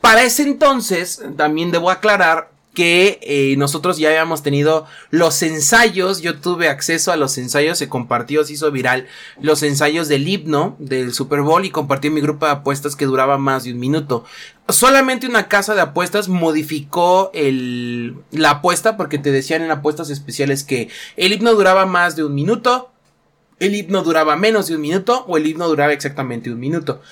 Para 0.00 0.22
ese 0.22 0.42
entonces, 0.42 1.22
también 1.36 1.70
debo 1.70 1.90
aclarar, 1.90 2.50
que 2.80 3.18
eh, 3.20 3.56
nosotros 3.58 3.98
ya 3.98 4.08
habíamos 4.08 4.42
tenido 4.42 4.86
los 5.10 5.42
ensayos, 5.42 6.22
yo 6.22 6.38
tuve 6.38 6.70
acceso 6.70 7.12
a 7.12 7.16
los 7.16 7.36
ensayos, 7.36 7.76
se 7.76 7.90
compartió, 7.90 8.42
se 8.42 8.54
hizo 8.54 8.70
viral 8.70 9.06
los 9.38 9.62
ensayos 9.62 10.08
del 10.08 10.26
himno 10.26 10.76
del 10.78 11.12
Super 11.12 11.42
Bowl 11.42 11.62
y 11.66 11.70
compartí 11.70 12.08
en 12.08 12.14
mi 12.14 12.22
grupo 12.22 12.46
de 12.46 12.52
apuestas 12.52 12.96
que 12.96 13.04
duraba 13.04 13.36
más 13.36 13.64
de 13.64 13.74
un 13.74 13.80
minuto. 13.80 14.24
Solamente 14.70 15.26
una 15.26 15.46
casa 15.46 15.74
de 15.74 15.82
apuestas 15.82 16.28
modificó 16.28 17.30
el, 17.34 18.16
la 18.30 18.48
apuesta 18.48 18.96
porque 18.96 19.18
te 19.18 19.30
decían 19.30 19.60
en 19.60 19.70
apuestas 19.70 20.08
especiales 20.08 20.64
que 20.64 20.88
el 21.18 21.34
himno 21.34 21.52
duraba 21.52 21.84
más 21.84 22.16
de 22.16 22.24
un 22.24 22.34
minuto, 22.34 22.92
el 23.58 23.74
himno 23.74 24.02
duraba 24.02 24.36
menos 24.36 24.68
de 24.68 24.76
un 24.76 24.80
minuto 24.80 25.26
o 25.28 25.36
el 25.36 25.46
himno 25.46 25.68
duraba 25.68 25.92
exactamente 25.92 26.50
un 26.50 26.58
minuto. 26.58 27.02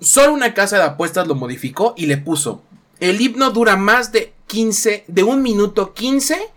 Solo 0.00 0.34
una 0.34 0.52
casa 0.52 0.76
de 0.76 0.82
apuestas 0.82 1.26
lo 1.26 1.34
modificó 1.34 1.94
y 1.96 2.04
le 2.04 2.18
puso 2.18 2.62
el 3.00 3.22
himno 3.22 3.50
dura 3.52 3.76
más 3.76 4.12
de 4.12 4.33
15, 4.54 5.04
de 5.08 5.22
un 5.24 5.42
minuto 5.42 5.94
15 5.94 6.48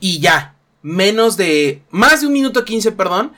y 0.00 0.20
ya, 0.20 0.54
menos 0.82 1.38
de, 1.38 1.82
más 1.90 2.20
de 2.20 2.26
un 2.26 2.34
minuto 2.34 2.62
15, 2.62 2.92
perdón, 2.92 3.32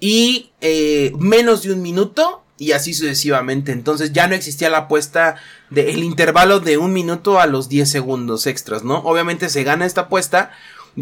y 0.00 0.50
eh, 0.62 1.12
menos 1.18 1.62
de 1.62 1.74
un 1.74 1.82
minuto 1.82 2.42
y 2.56 2.72
así 2.72 2.94
sucesivamente. 2.94 3.72
Entonces 3.72 4.14
ya 4.14 4.28
no 4.28 4.34
existía 4.34 4.70
la 4.70 4.78
apuesta 4.78 5.36
del 5.68 6.02
intervalo 6.02 6.58
de 6.60 6.78
un 6.78 6.94
minuto 6.94 7.38
a 7.38 7.46
los 7.46 7.68
10 7.68 7.90
segundos 7.90 8.46
extras, 8.46 8.82
¿no? 8.82 9.00
Obviamente 9.00 9.50
se 9.50 9.62
gana 9.62 9.84
esta 9.84 10.02
apuesta 10.02 10.52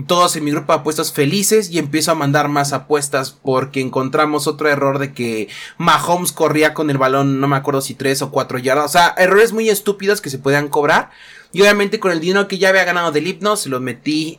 todos 0.06 0.36
en 0.36 0.44
mi 0.44 0.52
grupo 0.52 0.72
de 0.72 0.78
apuestas 0.80 1.12
felices 1.12 1.70
y 1.70 1.78
empiezo 1.78 2.12
a 2.12 2.14
mandar 2.14 2.48
más 2.48 2.72
apuestas 2.72 3.32
porque 3.32 3.80
encontramos 3.80 4.46
otro 4.46 4.68
error 4.68 4.98
de 4.98 5.12
que 5.12 5.48
Mahomes 5.78 6.32
corría 6.32 6.74
con 6.74 6.90
el 6.90 6.98
balón, 6.98 7.40
no 7.40 7.48
me 7.48 7.56
acuerdo 7.56 7.80
si 7.80 7.94
tres 7.94 8.22
o 8.22 8.30
cuatro 8.30 8.58
yardas, 8.58 8.84
o 8.84 8.88
sea, 8.88 9.14
errores 9.18 9.52
muy 9.52 9.68
estúpidos 9.68 10.20
que 10.20 10.30
se 10.30 10.38
podían 10.38 10.68
cobrar. 10.68 11.10
Y 11.52 11.62
obviamente 11.62 11.98
con 11.98 12.12
el 12.12 12.20
dinero 12.20 12.46
que 12.46 12.58
ya 12.58 12.68
había 12.68 12.84
ganado 12.84 13.10
del 13.10 13.26
hipno 13.26 13.56
se 13.56 13.68
lo 13.68 13.80
metí 13.80 14.38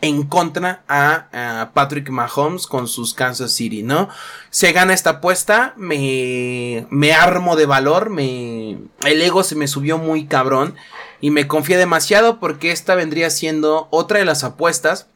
en 0.00 0.24
contra 0.24 0.82
a, 0.88 1.70
Patrick 1.74 2.08
Mahomes 2.10 2.66
con 2.66 2.86
sus 2.86 3.14
Kansas 3.14 3.52
City, 3.52 3.82
¿no? 3.82 4.08
Se 4.50 4.72
gana 4.72 4.94
esta 4.94 5.10
apuesta, 5.10 5.74
me, 5.76 6.86
me 6.90 7.12
armo 7.12 7.56
de 7.56 7.66
valor, 7.66 8.10
me, 8.10 8.78
el 9.04 9.22
ego 9.22 9.42
se 9.42 9.56
me 9.56 9.68
subió 9.68 9.98
muy 9.98 10.26
cabrón 10.26 10.74
y 11.20 11.30
me 11.30 11.46
confié 11.46 11.76
demasiado 11.76 12.38
porque 12.40 12.70
esta 12.70 12.94
vendría 12.94 13.30
siendo 13.30 13.88
otra 13.90 14.18
de 14.18 14.24
las 14.24 14.44
apuestas 14.44 15.08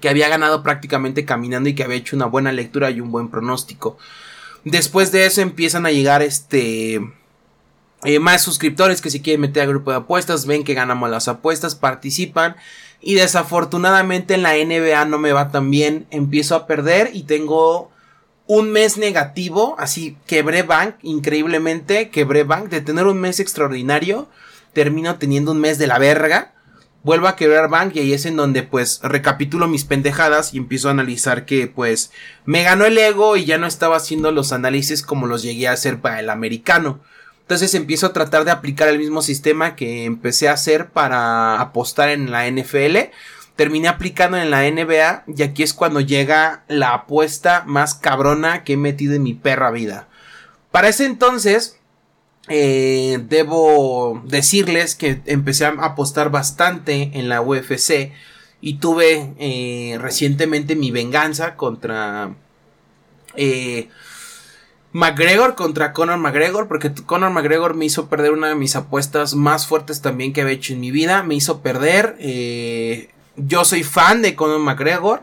que 0.00 0.08
había 0.08 0.28
ganado 0.28 0.62
prácticamente 0.62 1.24
caminando 1.24 1.68
y 1.68 1.74
que 1.74 1.84
había 1.84 1.96
hecho 1.96 2.16
una 2.16 2.26
buena 2.26 2.52
lectura 2.52 2.90
y 2.90 3.00
un 3.00 3.10
buen 3.10 3.28
pronóstico. 3.28 3.98
Después 4.64 5.12
de 5.12 5.26
eso 5.26 5.40
empiezan 5.40 5.86
a 5.86 5.90
llegar 5.90 6.22
este 6.22 7.00
eh, 8.04 8.18
más 8.18 8.42
suscriptores 8.42 9.00
que 9.00 9.10
si 9.10 9.20
quieren 9.20 9.40
meter 9.40 9.64
al 9.64 9.68
grupo 9.70 9.90
de 9.90 9.98
apuestas, 9.98 10.46
ven 10.46 10.64
que 10.64 10.74
ganamos 10.74 11.10
las 11.10 11.28
apuestas, 11.28 11.74
participan 11.74 12.56
y 13.00 13.14
desafortunadamente 13.14 14.34
en 14.34 14.42
la 14.42 14.54
NBA 14.54 15.04
no 15.06 15.18
me 15.18 15.32
va 15.32 15.50
tan 15.50 15.70
bien, 15.70 16.06
empiezo 16.10 16.54
a 16.54 16.66
perder 16.66 17.10
y 17.12 17.24
tengo 17.24 17.90
un 18.46 18.70
mes 18.70 18.96
negativo, 18.96 19.76
así 19.78 20.16
quebré 20.26 20.62
bank 20.62 20.96
increíblemente, 21.02 22.10
quebré 22.10 22.44
bank 22.44 22.68
de 22.68 22.80
tener 22.80 23.06
un 23.06 23.20
mes 23.20 23.40
extraordinario 23.40 24.28
termino 24.72 25.16
teniendo 25.16 25.52
un 25.52 25.60
mes 25.60 25.78
de 25.78 25.86
la 25.86 25.98
verga. 25.98 26.54
Vuelvo 27.04 27.26
a 27.26 27.34
quebrar 27.34 27.68
Bank 27.68 27.96
y 27.96 28.00
ahí 28.00 28.12
es 28.12 28.26
en 28.26 28.36
donde 28.36 28.62
pues 28.62 29.00
recapitulo 29.02 29.66
mis 29.66 29.84
pendejadas 29.84 30.54
y 30.54 30.58
empiezo 30.58 30.88
a 30.88 30.92
analizar 30.92 31.46
que 31.46 31.66
pues 31.66 32.12
me 32.44 32.62
ganó 32.62 32.84
el 32.84 32.96
ego 32.96 33.36
y 33.36 33.44
ya 33.44 33.58
no 33.58 33.66
estaba 33.66 33.96
haciendo 33.96 34.30
los 34.30 34.52
análisis 34.52 35.02
como 35.02 35.26
los 35.26 35.42
llegué 35.42 35.66
a 35.66 35.72
hacer 35.72 36.00
para 36.00 36.20
el 36.20 36.30
americano. 36.30 37.00
Entonces 37.40 37.74
empiezo 37.74 38.06
a 38.06 38.12
tratar 38.12 38.44
de 38.44 38.52
aplicar 38.52 38.88
el 38.88 38.98
mismo 38.98 39.20
sistema 39.20 39.74
que 39.74 40.04
empecé 40.04 40.48
a 40.48 40.52
hacer 40.52 40.90
para 40.90 41.60
apostar 41.60 42.08
en 42.08 42.30
la 42.30 42.48
NFL. 42.48 43.10
Terminé 43.56 43.88
aplicando 43.88 44.38
en 44.38 44.50
la 44.50 44.62
NBA 44.62 45.24
y 45.36 45.42
aquí 45.42 45.64
es 45.64 45.74
cuando 45.74 46.00
llega 46.00 46.62
la 46.68 46.94
apuesta 46.94 47.64
más 47.66 47.94
cabrona 47.94 48.62
que 48.62 48.74
he 48.74 48.76
metido 48.76 49.14
en 49.14 49.24
mi 49.24 49.34
perra 49.34 49.72
vida. 49.72 50.08
Para 50.70 50.88
ese 50.88 51.04
entonces, 51.04 51.78
eh, 52.48 53.20
debo 53.28 54.22
decirles 54.24 54.94
que 54.94 55.20
empecé 55.26 55.64
a 55.64 55.70
apostar 55.80 56.30
bastante 56.30 57.10
en 57.14 57.28
la 57.28 57.40
UFC 57.40 58.12
y 58.60 58.74
tuve 58.74 59.34
eh, 59.38 59.98
recientemente 60.00 60.76
mi 60.76 60.90
venganza 60.90 61.56
contra 61.56 62.34
eh, 63.36 63.88
McGregor 64.92 65.54
contra 65.54 65.92
Conor 65.92 66.18
McGregor, 66.18 66.68
porque 66.68 66.92
Conor 66.92 67.30
McGregor 67.30 67.74
me 67.74 67.86
hizo 67.86 68.08
perder 68.08 68.32
una 68.32 68.48
de 68.48 68.54
mis 68.54 68.76
apuestas 68.76 69.34
más 69.34 69.66
fuertes 69.66 70.02
también 70.02 70.32
que 70.32 70.42
había 70.42 70.54
hecho 70.54 70.74
en 70.74 70.80
mi 70.80 70.90
vida, 70.90 71.22
me 71.22 71.34
hizo 71.34 71.60
perder. 71.60 72.16
Eh, 72.20 73.10
yo 73.36 73.64
soy 73.64 73.84
fan 73.84 74.20
de 74.20 74.34
Conor 74.34 74.60
McGregor, 74.60 75.22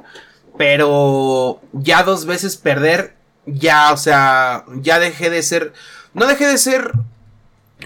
pero 0.57 1.61
ya 1.71 2.03
dos 2.03 2.25
veces 2.25 2.57
perder, 2.57 3.13
ya, 3.45 3.93
o 3.93 3.97
sea, 3.97 4.65
ya 4.81 4.99
dejé 4.99 5.29
de 5.29 5.43
ser, 5.43 5.73
no 6.13 6.27
dejé 6.27 6.47
de 6.47 6.57
ser, 6.57 6.91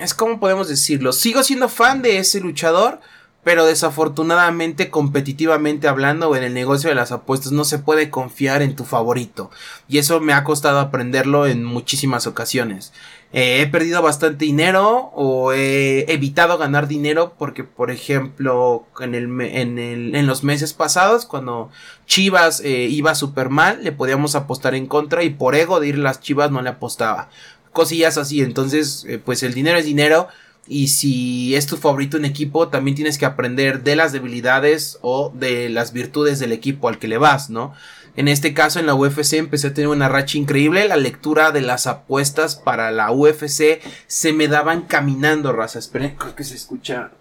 es 0.01 0.13
como 0.13 0.39
podemos 0.39 0.67
decirlo, 0.67 1.13
sigo 1.13 1.43
siendo 1.43 1.69
fan 1.69 2.01
de 2.01 2.17
ese 2.17 2.39
luchador, 2.39 2.99
pero 3.43 3.65
desafortunadamente, 3.65 4.89
competitivamente 4.89 5.89
hablando, 5.89 6.33
en 6.35 6.43
el 6.43 6.53
negocio 6.53 6.89
de 6.89 6.95
las 6.95 7.11
apuestas 7.11 7.51
no 7.51 7.65
se 7.65 7.77
puede 7.77 8.09
confiar 8.09 8.61
en 8.61 8.75
tu 8.75 8.85
favorito. 8.85 9.51
Y 9.89 9.97
eso 9.97 10.21
me 10.21 10.31
ha 10.31 10.45
costado 10.45 10.79
aprenderlo 10.79 11.45
en 11.45 11.65
muchísimas 11.65 12.25
ocasiones. 12.25 12.93
Eh, 13.33 13.61
he 13.61 13.67
perdido 13.67 14.01
bastante 14.01 14.45
dinero 14.45 15.11
o 15.13 15.51
he 15.51 16.05
evitado 16.13 16.57
ganar 16.57 16.87
dinero 16.87 17.33
porque, 17.37 17.65
por 17.65 17.91
ejemplo, 17.91 18.85
en, 19.01 19.15
el, 19.15 19.41
en, 19.41 19.77
el, 19.77 20.15
en 20.15 20.27
los 20.27 20.43
meses 20.43 20.73
pasados, 20.73 21.25
cuando 21.25 21.69
Chivas 22.05 22.61
eh, 22.61 22.87
iba 22.89 23.13
súper 23.13 23.49
mal, 23.49 23.83
le 23.83 23.91
podíamos 23.91 24.35
apostar 24.35 24.73
en 24.75 24.85
contra 24.87 25.23
y 25.23 25.31
por 25.31 25.55
ego 25.55 25.81
de 25.81 25.87
ir 25.87 25.97
las 25.97 26.21
Chivas 26.21 26.51
no 26.51 26.61
le 26.61 26.69
apostaba. 26.69 27.29
Cosillas 27.73 28.17
así, 28.17 28.41
entonces, 28.41 29.05
eh, 29.09 29.17
pues 29.17 29.43
el 29.43 29.53
dinero 29.53 29.77
es 29.77 29.85
dinero 29.85 30.29
y 30.67 30.87
si 30.87 31.55
es 31.55 31.65
tu 31.65 31.75
favorito 31.75 32.17
un 32.17 32.25
equipo, 32.25 32.69
también 32.69 32.95
tienes 32.95 33.17
que 33.17 33.25
aprender 33.25 33.83
de 33.83 33.97
las 33.97 34.13
debilidades 34.13 34.97
o 35.01 35.31
de 35.35 35.69
las 35.69 35.91
virtudes 35.91 36.39
del 36.39 36.53
equipo 36.53 36.87
al 36.87 36.99
que 36.99 37.09
le 37.09 37.17
vas, 37.17 37.49
¿no? 37.49 37.73
En 38.15 38.27
este 38.27 38.53
caso, 38.53 38.79
en 38.79 38.85
la 38.85 38.93
UFC 38.93 39.33
empecé 39.33 39.67
a 39.67 39.73
tener 39.73 39.87
una 39.87 40.07
racha 40.07 40.37
increíble. 40.37 40.87
La 40.87 40.97
lectura 40.97 41.51
de 41.51 41.61
las 41.61 41.87
apuestas 41.87 42.55
para 42.55 42.91
la 42.91 43.11
UFC 43.11 43.81
se 44.05 44.33
me 44.33 44.47
daban 44.47 44.83
caminando, 44.83 45.51
raza. 45.51 45.79
Esperen, 45.79 46.15
creo 46.15 46.35
que 46.35 46.43
se 46.43 46.55
escucha 46.55 47.11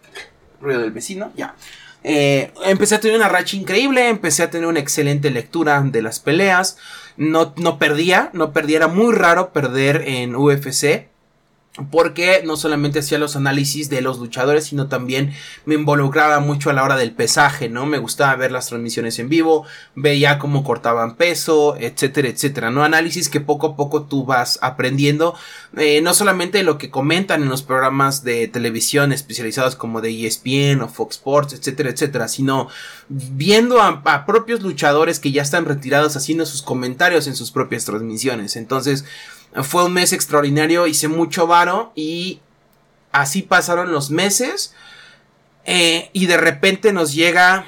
ruido 0.60 0.80
del 0.80 0.92
vecino. 0.92 1.32
Ya. 1.34 1.56
Eh, 2.04 2.50
empecé 2.64 2.96
a 2.96 3.00
tener 3.00 3.16
una 3.16 3.28
racha 3.28 3.56
increíble. 3.56 4.08
Empecé 4.08 4.42
a 4.42 4.50
tener 4.50 4.66
una 4.66 4.80
excelente 4.80 5.30
lectura 5.30 5.80
de 5.82 6.02
las 6.02 6.20
peleas. 6.20 6.78
No, 7.16 7.54
no 7.56 7.78
perdía, 7.78 8.30
no 8.32 8.52
perdía. 8.52 8.78
Era 8.78 8.88
muy 8.88 9.14
raro 9.14 9.52
perder 9.52 10.04
en 10.06 10.34
UFC 10.34 11.11
porque 11.90 12.42
no 12.44 12.58
solamente 12.58 12.98
hacía 12.98 13.18
los 13.18 13.34
análisis 13.34 13.88
de 13.88 14.02
los 14.02 14.18
luchadores, 14.18 14.64
sino 14.64 14.88
también 14.88 15.32
me 15.64 15.74
involucraba 15.74 16.38
mucho 16.38 16.68
a 16.68 16.74
la 16.74 16.84
hora 16.84 16.96
del 16.96 17.12
pesaje, 17.12 17.70
¿no? 17.70 17.86
Me 17.86 17.96
gustaba 17.96 18.36
ver 18.36 18.52
las 18.52 18.66
transmisiones 18.66 19.18
en 19.18 19.30
vivo, 19.30 19.64
veía 19.94 20.38
cómo 20.38 20.64
cortaban 20.64 21.16
peso, 21.16 21.76
etcétera, 21.78 22.28
etcétera, 22.28 22.70
¿no? 22.70 22.84
Análisis 22.84 23.30
que 23.30 23.40
poco 23.40 23.68
a 23.68 23.76
poco 23.76 24.02
tú 24.02 24.26
vas 24.26 24.58
aprendiendo, 24.60 25.34
eh, 25.78 26.02
no 26.02 26.12
solamente 26.12 26.62
lo 26.62 26.76
que 26.76 26.90
comentan 26.90 27.42
en 27.42 27.48
los 27.48 27.62
programas 27.62 28.22
de 28.22 28.48
televisión 28.48 29.10
especializados 29.10 29.74
como 29.74 30.02
de 30.02 30.26
ESPN 30.26 30.82
o 30.82 30.88
Fox 30.88 31.16
Sports, 31.16 31.54
etcétera, 31.54 31.88
etcétera, 31.88 32.28
sino 32.28 32.68
viendo 33.08 33.80
a, 33.80 34.02
a 34.04 34.26
propios 34.26 34.60
luchadores 34.60 35.20
que 35.20 35.32
ya 35.32 35.40
están 35.40 35.64
retirados 35.64 36.16
haciendo 36.16 36.44
sus 36.44 36.60
comentarios 36.60 37.26
en 37.28 37.34
sus 37.34 37.50
propias 37.50 37.86
transmisiones. 37.86 38.56
Entonces, 38.56 39.06
fue 39.62 39.84
un 39.84 39.92
mes 39.92 40.12
extraordinario, 40.12 40.86
hice 40.86 41.08
mucho 41.08 41.46
varo 41.46 41.92
y 41.94 42.40
así 43.12 43.42
pasaron 43.42 43.92
los 43.92 44.10
meses. 44.10 44.74
Eh, 45.64 46.10
y 46.12 46.26
de 46.26 46.38
repente 46.38 46.92
nos 46.92 47.14
llega, 47.14 47.66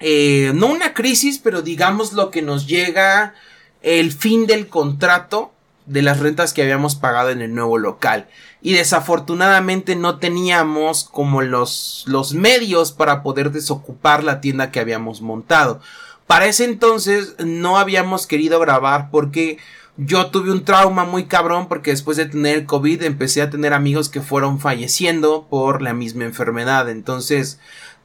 eh, 0.00 0.52
no 0.54 0.68
una 0.68 0.94
crisis, 0.94 1.38
pero 1.38 1.62
digamos 1.62 2.12
lo 2.12 2.30
que 2.30 2.42
nos 2.42 2.66
llega 2.66 3.34
el 3.82 4.12
fin 4.12 4.46
del 4.46 4.68
contrato 4.68 5.52
de 5.84 6.02
las 6.02 6.20
rentas 6.20 6.52
que 6.52 6.62
habíamos 6.62 6.96
pagado 6.96 7.30
en 7.30 7.42
el 7.42 7.54
nuevo 7.54 7.78
local. 7.78 8.28
Y 8.62 8.72
desafortunadamente 8.72 9.94
no 9.94 10.18
teníamos 10.18 11.04
como 11.04 11.42
los, 11.42 12.04
los 12.06 12.34
medios 12.34 12.92
para 12.92 13.22
poder 13.22 13.52
desocupar 13.52 14.24
la 14.24 14.40
tienda 14.40 14.70
que 14.70 14.80
habíamos 14.80 15.20
montado. 15.20 15.80
Para 16.26 16.46
ese 16.46 16.64
entonces 16.64 17.36
no 17.38 17.78
habíamos 17.78 18.26
querido 18.26 18.58
grabar 18.58 19.10
porque 19.10 19.58
yo 19.96 20.26
tuve 20.30 20.52
un 20.52 20.64
trauma 20.64 21.04
muy 21.04 21.24
cabrón 21.24 21.68
porque 21.68 21.90
después 21.90 22.16
de 22.16 22.26
tener 22.26 22.56
el 22.56 22.66
COVID 22.66 23.02
empecé 23.02 23.40
a 23.42 23.50
tener 23.50 23.72
amigos 23.72 24.08
que 24.08 24.20
fueron 24.20 24.60
falleciendo 24.60 25.46
por 25.48 25.80
la 25.80 25.94
misma 25.94 26.24
enfermedad. 26.24 26.90
Entonces, 26.90 27.58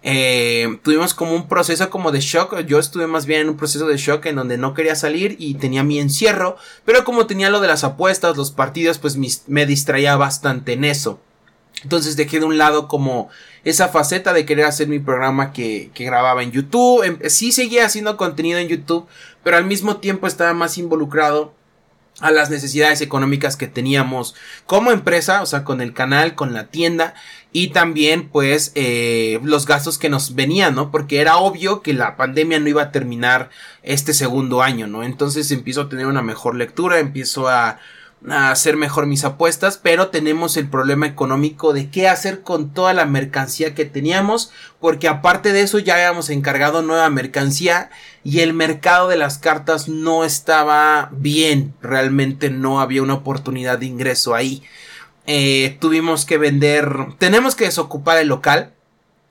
eh, 0.04 0.80
tuvimos 0.84 1.14
como 1.14 1.36
un 1.36 1.50
proceso 1.50 1.90
como 1.90 2.12
de 2.12 2.22
shock. 2.22 2.60
Yo 2.62 2.80
estuve 2.80 3.08
más 3.08 3.26
bien 3.26 3.42
en 3.42 3.50
un 3.50 3.58
proceso 3.58 3.88
de 3.88 3.98
shock 3.98 4.26
en 4.28 4.38
donde 4.38 4.58
no 4.58 4.74
quería 4.74 4.96
salir 4.96 5.36
y 5.38 5.56
tenía 5.56 5.84
mi 5.84 6.00
encierro. 6.00 6.56
Pero 6.86 7.04
como 7.04 7.28
tenía 7.28 7.50
lo 7.50 7.60
de 7.60 7.68
las 7.68 7.84
apuestas, 7.84 8.38
los 8.38 8.52
partidos, 8.52 8.98
pues 8.98 9.18
me 9.48 9.66
distraía 9.66 10.16
bastante 10.16 10.74
en 10.74 10.86
eso. 10.86 11.20
Entonces 11.84 12.16
dejé 12.16 12.40
de 12.40 12.46
un 12.46 12.58
lado 12.58 12.88
como 12.88 13.30
esa 13.64 13.90
faceta 13.90 14.34
de 14.34 14.46
querer 14.46 14.66
hacer 14.66 14.88
mi 14.88 15.00
programa 15.00 15.52
que, 15.52 15.92
que 15.94 16.06
grababa 16.06 16.44
en 16.44 16.52
YouTube. 16.52 17.04
Em, 17.04 17.18
sí 17.28 17.52
seguía 17.52 17.86
haciendo 17.86 18.18
contenido 18.18 18.60
en 18.60 18.68
YouTube, 18.68 19.08
pero 19.44 19.58
al 19.58 19.66
mismo 19.66 19.98
tiempo 19.98 20.28
estaba 20.28 20.54
más 20.54 20.78
involucrado 20.78 21.54
a 22.22 22.32
las 22.32 22.50
necesidades 22.50 23.02
económicas 23.02 23.58
que 23.58 23.68
teníamos 23.68 24.36
como 24.66 24.92
empresa, 24.92 25.42
o 25.42 25.46
sea, 25.46 25.64
con 25.64 25.82
el 25.82 25.94
canal, 25.94 26.36
con 26.36 26.54
la 26.54 26.68
tienda 26.68 27.14
y 27.52 27.70
también 27.70 28.30
pues 28.30 28.72
eh, 28.76 29.40
los 29.44 29.66
gastos 29.66 29.98
que 29.98 30.10
nos 30.10 30.36
venían, 30.36 30.76
¿no? 30.76 30.92
Porque 30.92 31.20
era 31.20 31.38
obvio 31.38 31.82
que 31.82 31.94
la 31.94 32.16
pandemia 32.16 32.60
no 32.60 32.70
iba 32.70 32.84
a 32.84 32.92
terminar 32.92 33.50
este 33.84 34.14
segundo 34.14 34.62
año, 34.62 34.88
¿no? 34.88 35.04
Entonces 35.04 35.52
empiezo 35.52 35.82
a 35.82 35.90
tener 35.90 36.06
una 36.06 36.22
mejor 36.22 36.56
lectura, 36.56 37.00
empiezo 37.00 37.50
a 37.50 37.80
hacer 38.30 38.78
mejor 38.78 39.08
mis 39.08 39.24
apuestas, 39.24 39.80
pero 39.82 40.10
tenemos 40.10 40.56
el 40.56 40.70
problema 40.70 41.08
económico 41.08 41.74
de 41.74 41.90
qué 41.90 42.08
hacer 42.08 42.42
con 42.42 42.72
toda 42.72 42.94
la 42.94 43.06
mercancía 43.06 43.74
que 43.74 43.86
teníamos, 43.86 44.52
porque 44.80 45.08
aparte 45.08 45.54
de 45.54 45.62
eso 45.62 45.80
ya 45.80 45.96
habíamos 45.96 46.30
encargado 46.30 46.82
nueva 46.84 47.10
mercancía 47.10 47.90
y 48.24 48.42
el 48.42 48.54
mercado 48.54 49.08
de 49.08 49.18
las 49.18 49.40
cartas 49.40 49.88
no 49.88 50.24
estaba 50.24 51.10
bien, 51.12 51.74
realmente 51.82 52.50
no 52.52 52.80
había 52.80 53.02
una 53.02 53.16
oportunidad 53.16 53.80
de 53.80 53.88
ingreso 53.88 54.36
ahí. 54.36 54.62
Eh, 55.26 55.78
tuvimos 55.80 56.26
que 56.26 56.38
vender, 56.38 56.90
tenemos 57.18 57.56
que 57.56 57.66
desocupar 57.66 58.18
el 58.20 58.28
local, 58.28 58.74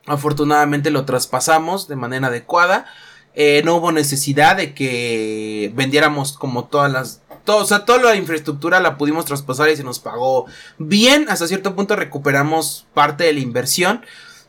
afortunadamente 0.06 0.90
lo 0.90 1.04
traspasamos 1.04 1.86
de 1.86 1.96
manera 1.96 2.26
adecuada. 2.26 2.86
Eh, 3.34 3.62
no 3.64 3.76
hubo 3.76 3.92
necesidad 3.92 4.56
de 4.56 4.74
que 4.74 5.70
vendiéramos 5.76 6.32
como 6.32 6.64
todas 6.64 6.90
las 6.90 7.20
todo, 7.44 7.58
o 7.58 7.64
sea, 7.64 7.84
toda 7.84 8.02
la 8.02 8.16
infraestructura 8.16 8.80
la 8.80 8.96
pudimos 8.96 9.24
traspasar 9.24 9.68
y 9.70 9.76
se 9.76 9.84
nos 9.84 9.98
pagó 9.98 10.46
bien. 10.78 11.26
Hasta 11.28 11.46
cierto 11.46 11.74
punto 11.74 11.96
recuperamos 11.96 12.86
parte 12.94 13.24
de 13.24 13.32
la 13.32 13.40
inversión. 13.40 14.02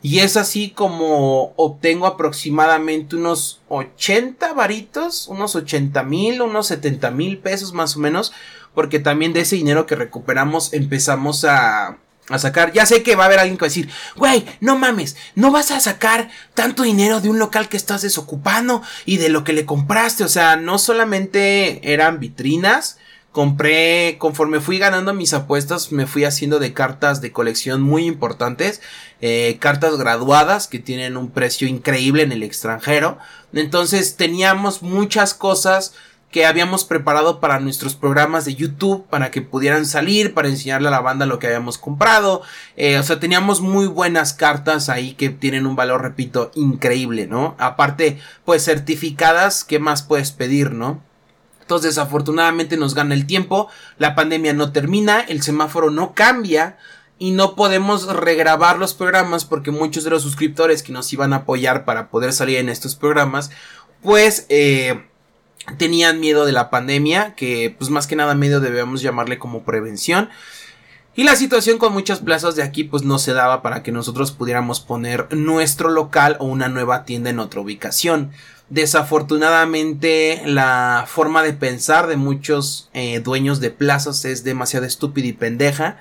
Y 0.03 0.19
es 0.19 0.35
así 0.35 0.71
como 0.71 1.53
obtengo 1.57 2.07
aproximadamente 2.07 3.15
unos 3.15 3.61
80 3.69 4.53
varitos, 4.53 5.27
unos 5.27 5.55
80 5.55 6.01
mil, 6.03 6.41
unos 6.41 6.67
70 6.67 7.11
mil 7.11 7.37
pesos 7.37 7.73
más 7.73 7.95
o 7.95 7.99
menos. 7.99 8.33
Porque 8.73 8.99
también 8.99 9.33
de 9.33 9.41
ese 9.41 9.57
dinero 9.57 9.85
que 9.85 9.95
recuperamos 9.95 10.73
empezamos 10.73 11.45
a, 11.45 11.97
a 12.33 12.39
sacar. 12.39 12.73
Ya 12.73 12.85
sé 12.85 13.03
que 13.03 13.15
va 13.15 13.23
a 13.23 13.27
haber 13.27 13.39
alguien 13.39 13.57
que 13.57 13.61
va 13.61 13.67
a 13.67 13.69
decir, 13.69 13.89
güey, 14.15 14.45
no 14.59 14.77
mames, 14.77 15.15
no 15.35 15.51
vas 15.51 15.71
a 15.71 15.79
sacar 15.79 16.29
tanto 16.53 16.83
dinero 16.83 17.21
de 17.21 17.29
un 17.29 17.39
local 17.39 17.69
que 17.69 17.77
estás 17.77 18.01
desocupando 18.01 18.81
y 19.05 19.17
de 19.17 19.29
lo 19.29 19.43
que 19.43 19.53
le 19.53 19.65
compraste. 19.65 20.23
O 20.23 20.29
sea, 20.29 20.55
no 20.55 20.77
solamente 20.77 21.93
eran 21.93 22.19
vitrinas. 22.19 22.97
Compré, 23.31 24.17
conforme 24.17 24.59
fui 24.59 24.77
ganando 24.77 25.13
mis 25.13 25.33
apuestas, 25.33 25.93
me 25.93 26.05
fui 26.05 26.25
haciendo 26.25 26.59
de 26.59 26.73
cartas 26.73 27.21
de 27.21 27.31
colección 27.31 27.81
muy 27.81 28.05
importantes, 28.05 28.81
eh, 29.21 29.55
cartas 29.61 29.97
graduadas 29.97 30.67
que 30.67 30.79
tienen 30.79 31.15
un 31.15 31.31
precio 31.31 31.65
increíble 31.65 32.23
en 32.23 32.33
el 32.33 32.43
extranjero. 32.43 33.19
Entonces 33.53 34.17
teníamos 34.17 34.81
muchas 34.81 35.33
cosas 35.33 35.93
que 36.31 36.45
habíamos 36.45 36.85
preparado 36.85 37.41
para 37.41 37.59
nuestros 37.59 37.95
programas 37.95 38.45
de 38.45 38.55
YouTube 38.55 39.05
para 39.09 39.31
que 39.31 39.41
pudieran 39.41 39.85
salir, 39.85 40.33
para 40.33 40.47
enseñarle 40.47 40.87
a 40.87 40.91
la 40.91 41.01
banda 41.01 41.25
lo 41.25 41.39
que 41.39 41.47
habíamos 41.47 41.77
comprado. 41.77 42.41
Eh, 42.77 42.97
o 42.97 43.03
sea, 43.03 43.19
teníamos 43.19 43.59
muy 43.59 43.87
buenas 43.87 44.33
cartas 44.33 44.87
ahí 44.87 45.13
que 45.13 45.29
tienen 45.29 45.67
un 45.67 45.75
valor, 45.75 46.01
repito, 46.01 46.51
increíble, 46.55 47.27
¿no? 47.27 47.55
Aparte, 47.59 48.19
pues 48.45 48.63
certificadas, 48.63 49.65
¿qué 49.65 49.79
más 49.79 50.03
puedes 50.03 50.31
pedir, 50.31 50.71
no? 50.71 51.03
Entonces, 51.59 51.95
desafortunadamente 51.95 52.77
nos 52.77 52.95
gana 52.95 53.13
el 53.13 53.27
tiempo, 53.27 53.67
la 53.97 54.15
pandemia 54.15 54.53
no 54.53 54.71
termina, 54.71 55.19
el 55.21 55.41
semáforo 55.41 55.91
no 55.91 56.13
cambia 56.13 56.77
y 57.17 57.31
no 57.31 57.55
podemos 57.55 58.07
regrabar 58.07 58.77
los 58.77 58.93
programas 58.93 59.45
porque 59.45 59.71
muchos 59.71 60.03
de 60.03 60.09
los 60.09 60.23
suscriptores 60.23 60.81
que 60.81 60.91
nos 60.91 61.11
iban 61.13 61.33
a 61.33 61.37
apoyar 61.37 61.85
para 61.85 62.09
poder 62.09 62.33
salir 62.33 62.57
en 62.57 62.67
estos 62.67 62.95
programas, 62.95 63.51
pues, 64.01 64.45
eh, 64.49 65.10
tenían 65.77 66.19
miedo 66.19 66.45
de 66.45 66.51
la 66.51 66.69
pandemia, 66.69 67.35
que 67.35 67.75
pues 67.77 67.89
más 67.89 68.07
que 68.07 68.15
nada 68.15 68.35
miedo 68.35 68.59
debemos 68.59 69.01
llamarle 69.01 69.37
como 69.37 69.63
prevención. 69.63 70.29
Y 71.13 71.23
la 71.23 71.35
situación 71.35 71.77
con 71.77 71.91
muchas 71.91 72.19
plazas 72.19 72.55
de 72.55 72.63
aquí 72.63 72.85
pues 72.85 73.03
no 73.03 73.19
se 73.19 73.33
daba 73.33 73.61
para 73.61 73.83
que 73.83 73.91
nosotros 73.91 74.31
pudiéramos 74.31 74.79
poner 74.79 75.27
nuestro 75.35 75.89
local 75.89 76.37
o 76.39 76.45
una 76.45 76.69
nueva 76.69 77.03
tienda 77.03 77.29
en 77.29 77.39
otra 77.39 77.59
ubicación. 77.59 78.31
Desafortunadamente 78.69 80.41
la 80.45 81.03
forma 81.05 81.43
de 81.43 81.51
pensar 81.51 82.07
de 82.07 82.15
muchos 82.15 82.89
eh, 82.93 83.19
dueños 83.19 83.59
de 83.59 83.71
plazas 83.71 84.23
es 84.23 84.45
demasiado 84.45 84.85
estúpida 84.85 85.27
y 85.27 85.33
pendeja. 85.33 85.99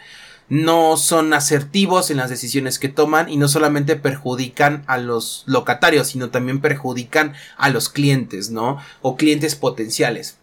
No 0.51 0.98
son 0.98 1.32
asertivos 1.32 2.11
en 2.11 2.18
las 2.18 2.28
decisiones 2.28 2.78
que 2.78 2.90
toman 2.90 3.30
y 3.30 3.38
no 3.38 3.48
solamente 3.48 3.96
perjudican 3.96 4.84
a 4.86 4.98
los 4.98 5.44
locatarios, 5.46 6.09
sino 6.09 6.28
también 6.28 6.61
perjudican 6.61 7.32
a 7.57 7.70
los 7.70 7.88
clientes, 7.88 8.51
¿no? 8.51 8.78
O 9.01 9.16
clientes 9.16 9.55
potenciales. 9.55 10.36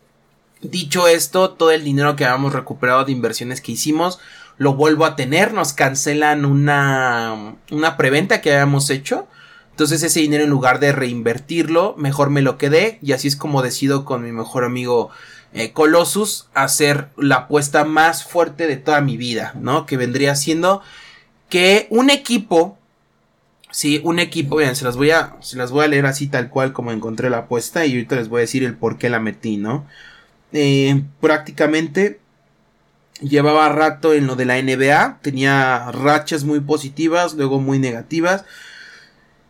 Dicho 0.62 1.08
esto, 1.08 1.52
todo 1.52 1.70
el 1.70 1.84
dinero 1.84 2.16
que 2.16 2.26
habíamos 2.26 2.54
recuperado 2.54 3.06
de 3.06 3.12
inversiones 3.12 3.62
que 3.62 3.74
hicimos 3.74 4.18
lo 4.58 4.74
vuelvo 4.74 5.06
a 5.06 5.16
tener, 5.16 5.54
nos 5.54 5.74
cancelan 5.74 6.44
una, 6.44 7.56
una 7.70 7.96
preventa 7.96 8.42
que 8.42 8.54
habíamos 8.54 8.90
hecho 8.90 9.28
entonces 9.78 10.02
ese 10.02 10.22
dinero 10.22 10.44
en 10.44 10.50
lugar 10.50 10.80
de 10.80 10.92
reinvertirlo, 10.92 11.94
mejor 12.00 12.32
me 12.32 12.42
lo 12.42 12.58
quedé 12.58 12.98
y 13.04 13.12
así 13.12 13.28
es 13.28 13.36
como 13.36 13.62
decido 13.62 14.06
con 14.06 14.24
mi 14.24 14.32
mejor 14.32 14.64
amigo 14.64 15.12
eh, 15.54 15.72
Colossus 15.72 16.48
hacer 16.54 17.10
la 17.18 17.36
apuesta 17.36 17.84
más 17.86 18.24
fuerte 18.24 18.68
de 18.68 18.78
toda 18.78 19.02
mi 19.02 19.18
vida, 19.18 19.54
¿no? 19.60 19.86
Que 19.86 19.98
vendría 19.98 20.36
siendo 20.36 20.82
que 21.50 21.88
un 21.90 22.10
equipo, 22.10 22.78
sí, 23.72 24.02
un 24.04 24.20
equipo, 24.20 24.58
vean, 24.58 24.76
se 24.76 24.86
las 24.86 24.98
voy 24.98 25.12
a, 25.12 25.36
se 25.42 25.58
las 25.58 25.72
voy 25.72 25.86
a 25.86 25.88
leer 25.88 26.06
así 26.06 26.28
tal 26.28 26.50
cual 26.50 26.74
como 26.74 26.92
encontré 26.92 27.30
la 27.30 27.40
apuesta 27.40 27.86
y 27.86 27.94
ahorita 27.94 28.16
les 28.16 28.30
voy 28.30 28.40
a 28.40 28.42
decir 28.42 28.64
el 28.64 28.76
por 28.76 28.98
qué 28.98 29.10
la 29.10 29.20
metí, 29.20 29.58
¿no? 29.58 29.86
Eh, 30.54 31.04
prácticamente 31.22 32.20
llevaba 33.22 33.70
rato 33.70 34.14
en 34.14 34.28
lo 34.28 34.36
de 34.36 34.46
la 34.46 34.62
NBA, 34.62 35.20
tenía 35.22 35.92
rachas 35.92 36.44
muy 36.44 36.60
positivas, 36.60 37.34
luego 37.34 37.60
muy 37.60 37.80
negativas 37.80 38.46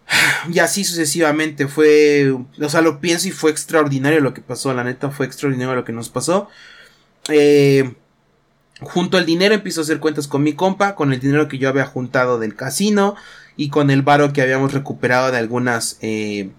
y 0.51 0.59
así 0.59 0.83
sucesivamente 0.83 1.67
fue, 1.67 2.31
o 2.31 2.69
sea, 2.69 2.81
lo 2.81 2.99
pienso 2.99 3.27
y 3.27 3.31
fue 3.31 3.51
extraordinario 3.51 4.21
lo 4.21 4.33
que 4.33 4.41
pasó, 4.41 4.73
la 4.73 4.83
neta 4.83 5.09
fue 5.09 5.25
extraordinario 5.25 5.75
lo 5.75 5.85
que 5.85 5.93
nos 5.93 6.09
pasó. 6.09 6.49
Eh, 7.29 7.95
junto 8.81 9.17
al 9.17 9.25
dinero 9.25 9.55
empiezo 9.55 9.81
a 9.81 9.83
hacer 9.83 9.99
cuentas 9.99 10.27
con 10.27 10.43
mi 10.43 10.53
compa, 10.53 10.95
con 10.95 11.11
el 11.13 11.19
dinero 11.19 11.47
que 11.47 11.57
yo 11.57 11.69
había 11.69 11.85
juntado 11.85 12.39
del 12.39 12.55
casino 12.55 13.15
y 13.55 13.69
con 13.69 13.89
el 13.89 14.01
varo 14.01 14.33
que 14.33 14.41
habíamos 14.41 14.73
recuperado 14.73 15.31
de 15.31 15.37
algunas, 15.37 15.97
eh, 16.01 16.51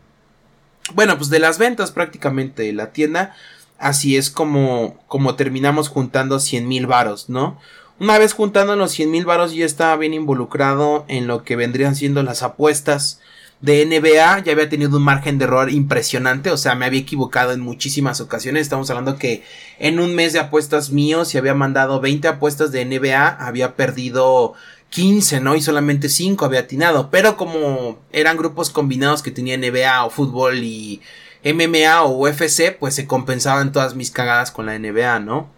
bueno, 0.94 1.16
pues 1.16 1.30
de 1.30 1.38
las 1.38 1.58
ventas 1.58 1.92
prácticamente 1.92 2.64
de 2.64 2.72
la 2.72 2.92
tienda. 2.92 3.34
Así 3.78 4.16
es 4.16 4.30
como, 4.30 4.98
como 5.06 5.36
terminamos 5.36 5.88
juntando 5.88 6.40
100 6.40 6.66
mil 6.66 6.88
varos, 6.88 7.28
¿no? 7.28 7.60
Una 8.00 8.18
vez 8.18 8.32
juntando 8.32 8.74
los 8.74 8.90
100 8.90 9.10
mil 9.10 9.24
varos 9.24 9.52
yo 9.52 9.64
estaba 9.64 9.96
bien 9.96 10.14
involucrado 10.14 11.04
en 11.06 11.28
lo 11.28 11.44
que 11.44 11.54
vendrían 11.54 11.94
siendo 11.94 12.24
las 12.24 12.42
apuestas 12.42 13.20
de 13.60 13.84
NBA 13.84 14.44
ya 14.44 14.52
había 14.52 14.68
tenido 14.68 14.96
un 14.96 15.02
margen 15.02 15.38
de 15.38 15.44
error 15.44 15.70
impresionante, 15.70 16.50
o 16.50 16.56
sea, 16.56 16.76
me 16.76 16.86
había 16.86 17.00
equivocado 17.00 17.52
en 17.52 17.60
muchísimas 17.60 18.20
ocasiones. 18.20 18.62
Estamos 18.62 18.88
hablando 18.90 19.16
que 19.16 19.42
en 19.78 19.98
un 19.98 20.14
mes 20.14 20.32
de 20.32 20.38
apuestas 20.38 20.90
míos, 20.90 21.28
si 21.28 21.38
había 21.38 21.54
mandado 21.54 22.00
20 22.00 22.28
apuestas 22.28 22.70
de 22.70 22.84
NBA, 22.84 23.26
había 23.26 23.74
perdido 23.74 24.54
15, 24.90 25.40
¿no? 25.40 25.56
Y 25.56 25.60
solamente 25.60 26.08
5 26.08 26.44
había 26.44 26.60
atinado. 26.60 27.10
Pero 27.10 27.36
como 27.36 27.98
eran 28.12 28.36
grupos 28.36 28.70
combinados 28.70 29.22
que 29.22 29.32
tenía 29.32 29.56
NBA 29.56 30.04
o 30.04 30.10
fútbol 30.10 30.62
y 30.62 31.00
MMA 31.44 32.02
o 32.02 32.28
UFC, 32.28 32.76
pues 32.78 32.94
se 32.94 33.06
compensaban 33.06 33.72
todas 33.72 33.96
mis 33.96 34.10
cagadas 34.12 34.52
con 34.52 34.66
la 34.66 34.78
NBA, 34.78 35.18
¿no? 35.20 35.50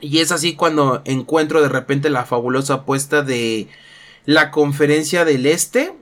Y 0.00 0.18
es 0.18 0.30
así 0.30 0.54
cuando 0.54 1.00
encuentro 1.06 1.62
de 1.62 1.70
repente 1.70 2.10
la 2.10 2.26
fabulosa 2.26 2.74
apuesta 2.74 3.22
de 3.22 3.68
la 4.26 4.50
conferencia 4.50 5.24
del 5.24 5.46
Este 5.46 5.94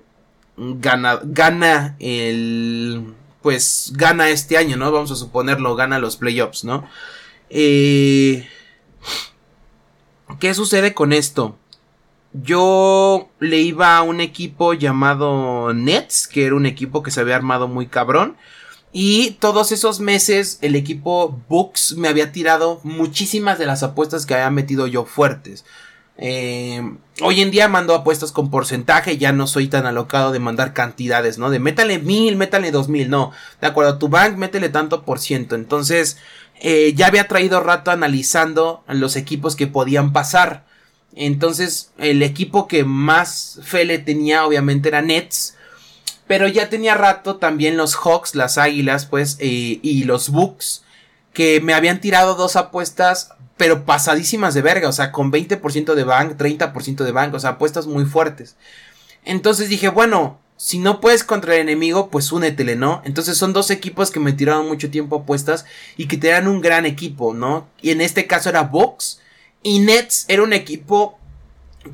gana, 0.57 1.21
gana 1.23 1.97
el, 1.99 3.15
pues 3.43 3.93
gana 3.95 4.31
este 4.31 4.57
año, 4.57 4.77
¿no? 4.77 4.91
Vamos 4.93 5.11
a 5.11 5.17
suponerlo, 5.17 5.75
gana 5.77 5.99
los 5.99 6.17
playoffs, 6.17 6.65
¿no? 6.65 6.87
Eh, 7.51 8.49
¿Qué 10.41 10.55
sucede 10.55 10.95
con 10.95 11.13
esto? 11.13 11.59
Yo 12.33 13.29
le 13.41 13.59
iba 13.59 13.97
a 13.97 14.03
un 14.03 14.21
equipo 14.21 14.73
llamado 14.73 15.75
Nets, 15.75 16.27
que 16.27 16.47
era 16.47 16.55
un 16.55 16.65
equipo 16.65 17.03
que 17.03 17.11
se 17.11 17.21
había 17.21 17.37
armado 17.37 17.69
muy 17.69 17.87
cabrón. 17.87 18.37
Y 18.93 19.33
todos 19.41 19.73
esos 19.73 20.01
meses 20.01 20.59
el 20.61 20.77
equipo 20.77 21.41
Books 21.49 21.97
me 21.97 22.09
había 22.09 22.33
tirado 22.33 22.81
muchísimas 22.85 23.59
de 23.59 23.67
las 23.67 23.83
apuestas 23.83 24.27
que 24.27 24.35
había 24.35 24.51
metido 24.51 24.87
yo 24.87 25.05
fuertes. 25.05 25.65
Eh, 26.25 26.81
hoy 27.21 27.41
en 27.41 27.51
día 27.51 27.67
mando 27.67 27.97
apuestas 27.97 28.31
con 28.31 28.49
porcentaje, 28.49 29.19
ya 29.19 29.33
no 29.33 29.49
soy 29.49 29.67
tan 29.67 29.87
alocado 29.87 30.31
de 30.31 30.39
mandar 30.39 30.73
cantidades, 30.73 31.37
¿no? 31.37 31.51
De 31.51 31.59
métale 31.59 31.99
mil, 31.99 32.37
métale 32.37 32.71
dos 32.71 32.89
mil, 32.89 33.11
no. 33.11 33.33
De 33.61 33.67
acuerdo 33.67 33.95
a 33.95 33.99
tu 33.99 34.09
bank, 34.09 34.37
métele 34.37 34.69
tanto 34.69 35.05
por 35.05 35.19
ciento. 35.19 35.57
Entonces, 35.57 36.19
eh, 36.61 36.93
ya 36.95 37.09
había 37.09 37.27
traído 37.27 37.59
rato 37.59 37.91
analizando 37.91 38.85
los 38.87 39.17
equipos 39.17 39.57
que 39.57 39.67
podían 39.67 40.13
pasar. 40.13 40.65
Entonces, 41.17 41.91
el 41.99 42.23
equipo 42.23 42.69
que 42.69 42.85
más 42.85 43.59
fe 43.65 43.85
le 43.85 43.99
tenía, 43.99 44.47
obviamente, 44.47 44.91
era 44.91 45.03
Nets. 45.03 45.57
Pero 46.29 46.47
ya 46.47 46.71
tenía 46.71 46.95
rato 46.95 47.39
también 47.39 47.77
los 47.77 47.97
Hawks, 47.97 48.37
las 48.37 48.59
Águilas, 48.59 49.07
pues, 49.07 49.39
eh, 49.41 49.81
y 49.83 50.05
los 50.05 50.29
Bucks, 50.29 50.85
que 51.33 51.61
me 51.61 51.75
habían 51.75 52.01
tirado 52.01 52.35
dos 52.35 52.57
apuestas 52.57 53.31
pero 53.57 53.85
pasadísimas 53.85 54.55
de 54.55 54.63
verga, 54.63 54.89
o 54.89 54.93
sea, 54.93 55.13
con 55.13 55.31
20% 55.31 55.95
de 55.95 56.05
bank, 56.05 56.37
30% 56.37 57.05
de 57.05 57.13
bank, 57.13 57.35
o 57.35 57.39
sea, 57.39 57.51
apuestas 57.51 57.87
muy 57.87 58.05
fuertes. 58.05 58.57
Entonces 59.25 59.69
dije, 59.69 59.89
bueno, 59.89 60.41
si 60.57 60.79
no 60.79 61.01
puedes 61.01 61.23
contra 61.23 61.55
el 61.55 61.61
enemigo, 61.61 62.09
pues 62.09 62.33
únetele, 62.33 62.77
¿no? 62.77 63.03
Entonces 63.05 63.37
son 63.37 63.53
dos 63.53 63.71
equipos 63.71 64.11
que 64.11 64.21
me 64.21 64.33
tiraron 64.33 64.69
mucho 64.69 64.91
tiempo 64.91 65.17
apuestas 65.17 65.65
y 65.97 66.09
que 66.09 66.17
te 66.17 66.29
dan 66.29 66.49
un 66.49 66.61
gran 66.61 66.87
equipo, 66.87 67.35
¿no? 67.35 67.69
Y 67.81 67.91
en 67.91 68.01
este 68.01 68.27
caso 68.27 68.49
era 68.49 68.63
Box 68.63 69.21
y 69.63 69.79
Nets 69.79 70.25
era 70.29 70.43
un 70.43 70.53
equipo 70.53 71.19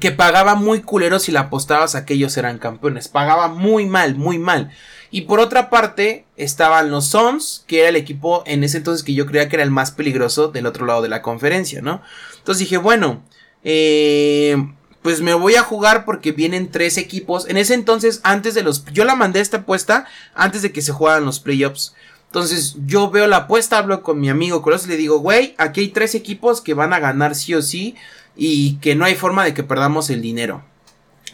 que 0.01 0.13
pagaba 0.13 0.55
muy 0.55 0.83
culero 0.83 1.19
si 1.19 1.33
la 1.33 1.41
apostabas 1.41 1.95
a 1.95 2.05
que 2.05 2.15
ellos 2.15 2.37
eran 2.37 2.59
campeones. 2.59 3.09
Pagaba 3.09 3.49
muy 3.49 3.87
mal, 3.87 4.15
muy 4.15 4.39
mal. 4.39 4.71
Y 5.11 5.23
por 5.23 5.41
otra 5.41 5.71
parte, 5.71 6.27
estaban 6.37 6.91
los 6.91 7.07
Sons, 7.07 7.65
que 7.67 7.81
era 7.81 7.89
el 7.89 7.97
equipo 7.97 8.43
en 8.47 8.63
ese 8.63 8.79
entonces 8.79 9.03
que 9.03 9.15
yo 9.15 9.27
creía 9.27 9.49
que 9.49 9.57
era 9.57 9.63
el 9.63 9.71
más 9.71 9.91
peligroso 9.91 10.49
del 10.49 10.67
otro 10.67 10.85
lado 10.85 11.01
de 11.01 11.09
la 11.09 11.23
conferencia, 11.23 11.81
¿no? 11.81 12.03
Entonces 12.37 12.61
dije, 12.61 12.77
bueno, 12.77 13.23
eh, 13.65 14.57
pues 15.01 15.23
me 15.23 15.33
voy 15.33 15.55
a 15.55 15.63
jugar 15.63 16.05
porque 16.05 16.33
vienen 16.33 16.71
tres 16.71 16.99
equipos. 16.99 17.49
En 17.49 17.57
ese 17.57 17.73
entonces, 17.73 18.21
antes 18.23 18.55
de 18.55 18.63
los... 18.63 18.85
Yo 18.93 19.05
la 19.05 19.15
mandé 19.15 19.41
esta 19.41 19.59
apuesta 19.59 20.07
antes 20.35 20.61
de 20.61 20.73
que 20.73 20.83
se 20.83 20.93
jugaran 20.93 21.25
los 21.25 21.41
playoffs. 21.41 21.95
Entonces 22.27 22.77
yo 22.85 23.11
veo 23.11 23.27
la 23.27 23.39
apuesta, 23.39 23.79
hablo 23.79 24.03
con 24.03 24.21
mi 24.21 24.29
amigo 24.29 24.61
Colos 24.61 24.85
y 24.85 24.89
le 24.91 24.99
digo, 24.99 25.19
güey, 25.21 25.55
aquí 25.57 25.81
hay 25.81 25.89
tres 25.89 26.15
equipos 26.15 26.61
que 26.61 26.75
van 26.75 26.93
a 26.93 27.01
ganar 27.01 27.35
sí 27.35 27.55
o 27.55 27.63
sí 27.63 27.97
y 28.39 28.77
que 28.77 28.95
no 28.95 29.05
hay 29.05 29.17
forma 29.17 29.45
de 29.45 29.53
que 29.53 29.65
perdamos 29.65 30.09
el 30.09 30.23
dinero. 30.23 30.65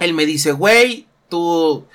Él 0.00 0.14
me 0.14 0.26
dice, 0.26 0.50
güey, 0.50 1.06
tú 1.28 1.86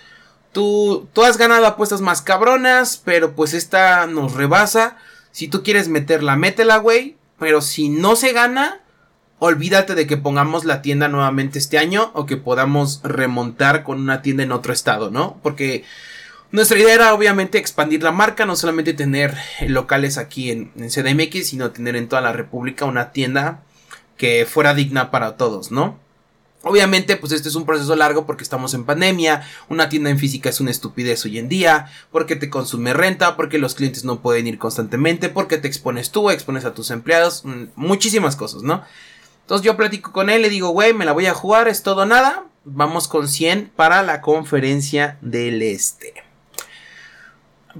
Tú, 0.51 1.07
tú 1.13 1.23
has 1.23 1.37
ganado 1.37 1.65
apuestas 1.67 2.01
más 2.01 2.21
cabronas, 2.21 3.01
pero 3.03 3.35
pues 3.35 3.53
esta 3.53 4.07
nos 4.07 4.33
rebasa. 4.33 4.97
Si 5.31 5.47
tú 5.47 5.61
quieres 5.63 5.87
meterla, 5.89 6.35
métela, 6.35 6.77
güey. 6.77 7.17
Pero 7.37 7.61
si 7.61 7.89
no 7.89 8.15
se 8.15 8.33
gana, 8.33 8.81
olvídate 9.37 9.95
de 9.95 10.07
que 10.07 10.17
pongamos 10.17 10.65
la 10.65 10.81
tienda 10.81 11.07
nuevamente 11.07 11.59
este 11.59 11.77
año 11.77 12.11
o 12.13 12.25
que 12.25 12.35
podamos 12.35 13.01
remontar 13.03 13.83
con 13.83 13.99
una 13.99 14.21
tienda 14.21 14.43
en 14.43 14.51
otro 14.51 14.73
estado, 14.73 15.11
¿no? 15.11 15.39
Porque 15.43 15.85
nuestra 16.51 16.79
idea 16.79 16.95
era 16.95 17.13
obviamente 17.13 17.59
expandir 17.59 18.01
la 18.01 18.11
marca, 18.11 18.45
no 18.45 18.55
solamente 18.55 18.93
tener 18.93 19.37
locales 19.67 20.17
aquí 20.17 20.49
en, 20.49 20.71
en 20.75 20.89
CDMX, 20.89 21.47
sino 21.47 21.71
tener 21.71 21.95
en 21.95 22.09
toda 22.09 22.23
la 22.23 22.33
República 22.33 22.85
una 22.85 23.11
tienda 23.11 23.61
que 24.19 24.45
fuera 24.45 24.73
digna 24.73 25.11
para 25.11 25.37
todos, 25.37 25.71
¿no? 25.71 25.97
Obviamente, 26.63 27.15
pues 27.15 27.31
este 27.31 27.47
es 27.47 27.55
un 27.55 27.65
proceso 27.65 27.95
largo 27.95 28.25
porque 28.25 28.43
estamos 28.43 28.73
en 28.73 28.83
pandemia, 28.83 29.47
una 29.69 29.87
tienda 29.87 30.09
en 30.09 30.19
física 30.19 30.49
es 30.49 30.59
una 30.59 30.71
estupidez 30.71 31.23
hoy 31.23 31.39
en 31.39 31.47
día, 31.47 31.89
porque 32.11 32.35
te 32.35 32.49
consume 32.49 32.93
renta, 32.93 33.37
porque 33.37 33.57
los 33.57 33.75
clientes 33.75 34.03
no 34.03 34.19
pueden 34.21 34.45
ir 34.45 34.59
constantemente, 34.59 35.29
porque 35.29 35.57
te 35.57 35.69
expones 35.69 36.11
tú, 36.11 36.29
expones 36.29 36.65
a 36.65 36.73
tus 36.73 36.91
empleados, 36.91 37.45
mm, 37.45 37.67
muchísimas 37.77 38.35
cosas, 38.35 38.61
¿no? 38.61 38.83
Entonces 39.43 39.63
yo 39.63 39.77
platico 39.77 40.11
con 40.11 40.29
él, 40.29 40.41
le 40.41 40.49
digo, 40.49 40.67
güey, 40.69 40.93
me 40.93 41.05
la 41.05 41.13
voy 41.13 41.27
a 41.27 41.33
jugar, 41.33 41.69
es 41.69 41.81
todo 41.81 42.05
nada, 42.05 42.43
vamos 42.65 43.07
con 43.07 43.29
100 43.29 43.71
para 43.73 44.03
la 44.03 44.19
conferencia 44.19 45.17
del 45.21 45.61
este. 45.61 46.13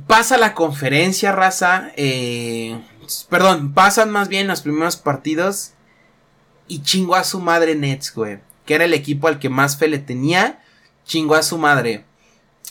Pasa 0.08 0.38
la 0.38 0.54
conferencia, 0.54 1.34
raza, 1.34 1.92
eh, 1.98 2.80
perdón, 3.30 3.74
pasan 3.74 4.10
más 4.10 4.30
bien 4.30 4.48
los 4.48 4.62
primeros 4.62 4.96
partidos 4.96 5.74
y 6.70 6.82
chingo 6.82 7.16
a 7.16 7.26
su 7.26 7.42
madre 7.42 7.76
Nets, 7.76 8.14
güey 8.16 8.40
que 8.70 8.76
era 8.76 8.86
el 8.86 8.94
equipo 8.94 9.28
al 9.28 9.40
que 9.40 9.50
más 9.50 9.78
fe 9.78 9.88
le 9.88 9.98
tenía, 9.98 10.62
chingó 11.04 11.34
a 11.34 11.42
su 11.42 11.58
madre. 11.58 12.06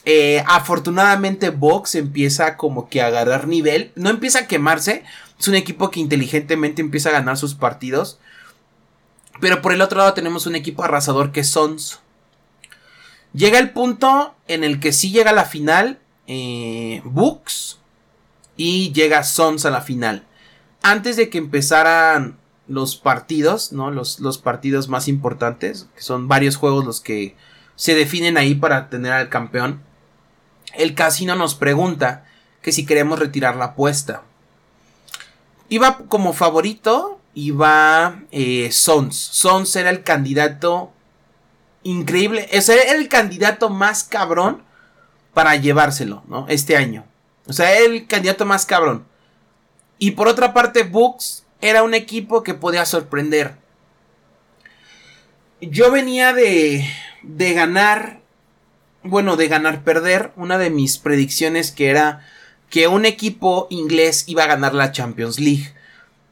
Eh, 0.05 0.45
afortunadamente 0.47 1.51
Box 1.51 1.97
empieza 1.97 2.57
como 2.57 2.89
que 2.89 3.03
a 3.03 3.09
agarrar 3.09 3.49
nivel. 3.49 3.91
No 3.97 4.09
empieza 4.09 4.39
a 4.39 4.47
quemarse. 4.47 5.03
Es 5.41 5.49
un 5.49 5.57
equipo 5.57 5.91
que 5.91 5.99
inteligentemente 5.99 6.83
empieza 6.83 7.09
a 7.09 7.15
ganar 7.15 7.37
sus 7.37 7.57
partidos. 7.57 8.21
Pero 9.41 9.61
por 9.61 9.73
el 9.73 9.81
otro 9.81 9.99
lado 9.99 10.15
tenemos 10.15 10.47
un 10.47 10.55
equipo 10.55 10.85
arrasador 10.85 11.33
que 11.33 11.41
es 11.41 11.51
Sons. 11.51 11.99
Llega 13.33 13.59
el 13.59 13.71
punto 13.71 14.37
en 14.47 14.63
el 14.63 14.79
que 14.79 14.93
sí 14.93 15.11
llega 15.11 15.31
a 15.31 15.35
la 15.35 15.47
final 15.47 15.99
eh, 16.29 17.03
Books 17.03 17.81
y 18.57 18.93
llega 18.93 19.25
Sons 19.25 19.67
a 19.67 19.71
la 19.71 19.81
final. 19.81 20.25
Antes 20.81 21.17
de 21.17 21.29
que 21.29 21.39
empezaran 21.39 22.39
los 22.69 22.97
partidos, 22.97 23.73
¿no? 23.73 23.91
Los, 23.91 24.21
los 24.21 24.39
partidos 24.39 24.89
más 24.89 25.09
importantes, 25.09 25.89
que 25.95 26.03
son 26.03 26.29
varios 26.29 26.57
juegos 26.57 26.85
los 26.85 27.01
que 27.01 27.35
se 27.77 27.95
definen 27.95 28.37
ahí 28.37 28.55
para 28.55 28.91
tener 28.91 29.13
al 29.13 29.29
campeón. 29.29 29.81
El 30.75 30.95
casino 30.95 31.35
nos 31.35 31.55
pregunta 31.55 32.25
que 32.63 32.73
si 32.73 32.85
queremos 32.85 33.19
retirar 33.19 33.57
la 33.57 33.67
apuesta. 33.67 34.23
Iba 35.69 35.99
como 36.09 36.33
favorito, 36.33 37.21
iba 37.35 38.21
eh, 38.31 38.71
Sons. 38.73 39.17
Sons 39.17 39.75
era 39.77 39.91
el 39.91 40.03
candidato 40.03 40.93
increíble. 41.83 42.49
Ese 42.51 42.75
era 42.75 42.99
el 42.99 43.09
candidato 43.09 43.71
más 43.71 44.05
cabrón 44.05 44.63
para 45.35 45.57
llevárselo, 45.57 46.23
¿no? 46.27 46.47
Este 46.49 46.77
año. 46.77 47.05
O 47.47 47.53
sea, 47.53 47.79
el 47.79 48.07
candidato 48.07 48.45
más 48.45 48.67
cabrón. 48.67 49.07
Y 49.99 50.13
por 50.13 50.29
otra 50.29 50.53
parte, 50.53 50.83
Books 50.83 51.45
era 51.61 51.83
un 51.83 51.95
equipo 51.95 52.43
que 52.43 52.55
podía 52.55 52.85
sorprender. 52.85 53.57
Yo 55.61 55.91
venía 55.91 56.33
de, 56.33 56.89
de 57.23 57.53
ganar, 57.53 58.21
bueno, 59.03 59.37
de 59.37 59.49
ganar 59.49 59.83
perder, 59.83 60.33
una 60.37 60.59
de 60.59 60.71
mis 60.71 60.99
predicciones 60.99 61.73
que 61.73 61.89
era 61.89 62.25
que 62.71 62.87
un 62.87 63.07
equipo 63.07 63.67
inglés 63.71 64.25
iba 64.27 64.45
a 64.45 64.49
ganar 64.49 64.75
la 64.75 64.93
Champions 64.93 65.41
League. 65.41 65.73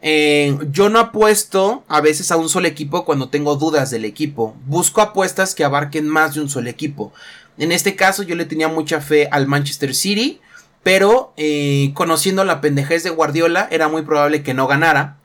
Eh, 0.03 0.57
yo 0.71 0.89
no 0.89 1.01
apuesto 1.01 1.85
a 1.89 2.01
veces 2.01 2.31
a 2.31 2.37
un 2.37 2.49
solo 2.49 2.69
equipo 2.69 3.05
cuando 3.05 3.29
tengo 3.29 3.57
dudas 3.57 3.91
del 3.91 4.05
equipo. 4.05 4.55
Busco 4.67 5.01
apuestas 5.01 5.55
que 5.55 5.65
abarquen 5.65 6.07
más 6.07 6.35
de 6.35 6.43
un 6.43 6.49
solo 6.49 6.69
equipo. 6.69 7.13
En 7.59 7.73
este 7.73 7.97
caso 7.97 8.23
yo 8.23 8.37
le 8.37 8.45
tenía 8.45 8.69
mucha 8.69 9.01
fe 9.01 9.29
al 9.33 9.47
Manchester 9.47 9.95
City, 9.95 10.41
pero 10.87 11.33
eh, 11.37 11.91
conociendo 11.95 12.45
la 12.45 12.61
pendejez 12.61 13.03
de 13.03 13.11
Guardiola 13.11 13.67
era 13.73 13.89
muy 13.89 14.03
probable 14.03 14.45
que 14.45 14.55
no 14.55 14.69
ganara. 14.69 15.17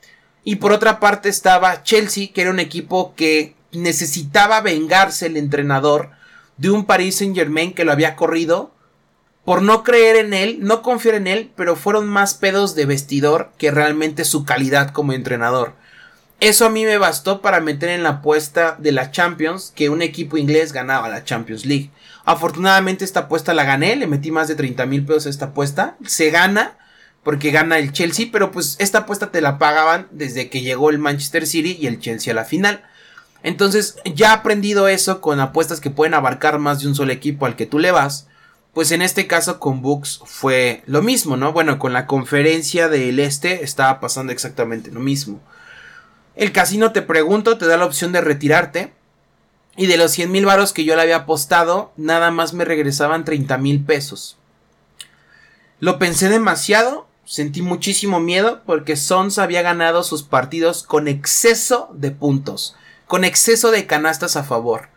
Y 0.43 0.55
por 0.55 0.71
otra 0.71 0.99
parte 0.99 1.29
estaba 1.29 1.83
Chelsea, 1.83 2.29
que 2.33 2.41
era 2.41 2.49
un 2.49 2.59
equipo 2.59 3.13
que 3.13 3.53
necesitaba 3.71 4.61
vengarse 4.61 5.27
el 5.27 5.37
entrenador 5.37 6.09
de 6.57 6.71
un 6.71 6.87
Paris 6.87 7.17
Saint 7.17 7.35
Germain 7.35 7.75
que 7.75 7.85
lo 7.85 7.91
había 7.91 8.15
corrido 8.15 8.71
por 9.45 9.61
no 9.61 9.83
creer 9.83 10.15
en 10.15 10.33
él, 10.33 10.57
no 10.61 10.81
confiar 10.81 11.13
en 11.13 11.27
él, 11.27 11.51
pero 11.55 11.75
fueron 11.75 12.07
más 12.07 12.33
pedos 12.33 12.73
de 12.73 12.87
vestidor 12.87 13.51
que 13.59 13.69
realmente 13.69 14.25
su 14.25 14.45
calidad 14.45 14.89
como 14.89 15.13
entrenador. 15.13 15.73
Eso 16.39 16.65
a 16.65 16.71
mí 16.71 16.85
me 16.85 16.97
bastó 16.97 17.39
para 17.43 17.59
meter 17.59 17.89
en 17.89 18.01
la 18.01 18.09
apuesta 18.09 18.77
de 18.79 18.93
la 18.93 19.11
Champions 19.11 19.71
que 19.75 19.91
un 19.91 20.01
equipo 20.01 20.37
inglés 20.37 20.73
ganaba 20.73 21.07
la 21.07 21.23
Champions 21.23 21.67
League. 21.67 21.91
Afortunadamente 22.31 23.03
esta 23.03 23.21
apuesta 23.21 23.53
la 23.53 23.65
gané, 23.65 23.95
le 23.95 24.07
metí 24.07 24.31
más 24.31 24.47
de 24.47 24.55
30 24.55 24.85
mil 24.85 25.05
pesos 25.05 25.25
a 25.25 25.29
esta 25.29 25.45
apuesta. 25.47 25.97
Se 26.05 26.29
gana 26.29 26.77
porque 27.23 27.51
gana 27.51 27.77
el 27.77 27.91
Chelsea, 27.91 28.29
pero 28.31 28.51
pues 28.51 28.77
esta 28.79 28.99
apuesta 28.99 29.31
te 29.31 29.41
la 29.41 29.57
pagaban 29.57 30.07
desde 30.11 30.49
que 30.49 30.61
llegó 30.61 30.89
el 30.89 30.97
Manchester 30.97 31.45
City 31.45 31.77
y 31.79 31.87
el 31.87 31.99
Chelsea 31.99 32.31
a 32.31 32.35
la 32.35 32.45
final. 32.45 32.85
Entonces 33.43 33.97
ya 34.05 34.31
aprendido 34.31 34.87
eso 34.87 35.19
con 35.19 35.41
apuestas 35.41 35.81
que 35.81 35.89
pueden 35.89 36.13
abarcar 36.13 36.57
más 36.57 36.79
de 36.79 36.87
un 36.87 36.95
solo 36.95 37.11
equipo 37.11 37.45
al 37.45 37.57
que 37.57 37.65
tú 37.65 37.79
le 37.79 37.91
vas. 37.91 38.27
Pues 38.73 38.91
en 38.91 39.01
este 39.01 39.27
caso 39.27 39.59
con 39.59 39.81
Books 39.81 40.21
fue 40.25 40.83
lo 40.85 41.01
mismo, 41.01 41.35
¿no? 41.35 41.51
Bueno, 41.51 41.79
con 41.79 41.91
la 41.91 42.07
conferencia 42.07 42.87
del 42.87 43.19
Este 43.19 43.65
estaba 43.65 43.99
pasando 43.99 44.31
exactamente 44.31 44.89
lo 44.89 45.01
mismo. 45.01 45.41
El 46.35 46.53
casino 46.53 46.93
te 46.93 47.01
pregunto, 47.01 47.57
te 47.57 47.67
da 47.67 47.75
la 47.75 47.85
opción 47.85 48.13
de 48.13 48.21
retirarte. 48.21 48.93
Y 49.77 49.87
de 49.87 49.97
los 49.97 50.11
100 50.11 50.31
mil 50.31 50.45
varos 50.45 50.73
que 50.73 50.83
yo 50.83 50.95
le 50.95 51.01
había 51.01 51.17
apostado, 51.17 51.91
nada 51.95 52.29
más 52.31 52.53
me 52.53 52.65
regresaban 52.65 53.23
30 53.23 53.57
mil 53.57 53.83
pesos. 53.83 54.37
Lo 55.79 55.97
pensé 55.97 56.29
demasiado, 56.29 57.07
sentí 57.25 57.61
muchísimo 57.61 58.19
miedo 58.19 58.61
porque 58.65 58.95
Sons 58.95 59.39
había 59.39 59.61
ganado 59.61 60.03
sus 60.03 60.23
partidos 60.23 60.83
con 60.83 61.07
exceso 61.07 61.89
de 61.93 62.11
puntos, 62.11 62.75
con 63.07 63.23
exceso 63.23 63.71
de 63.71 63.87
canastas 63.87 64.35
a 64.35 64.43
favor. 64.43 64.89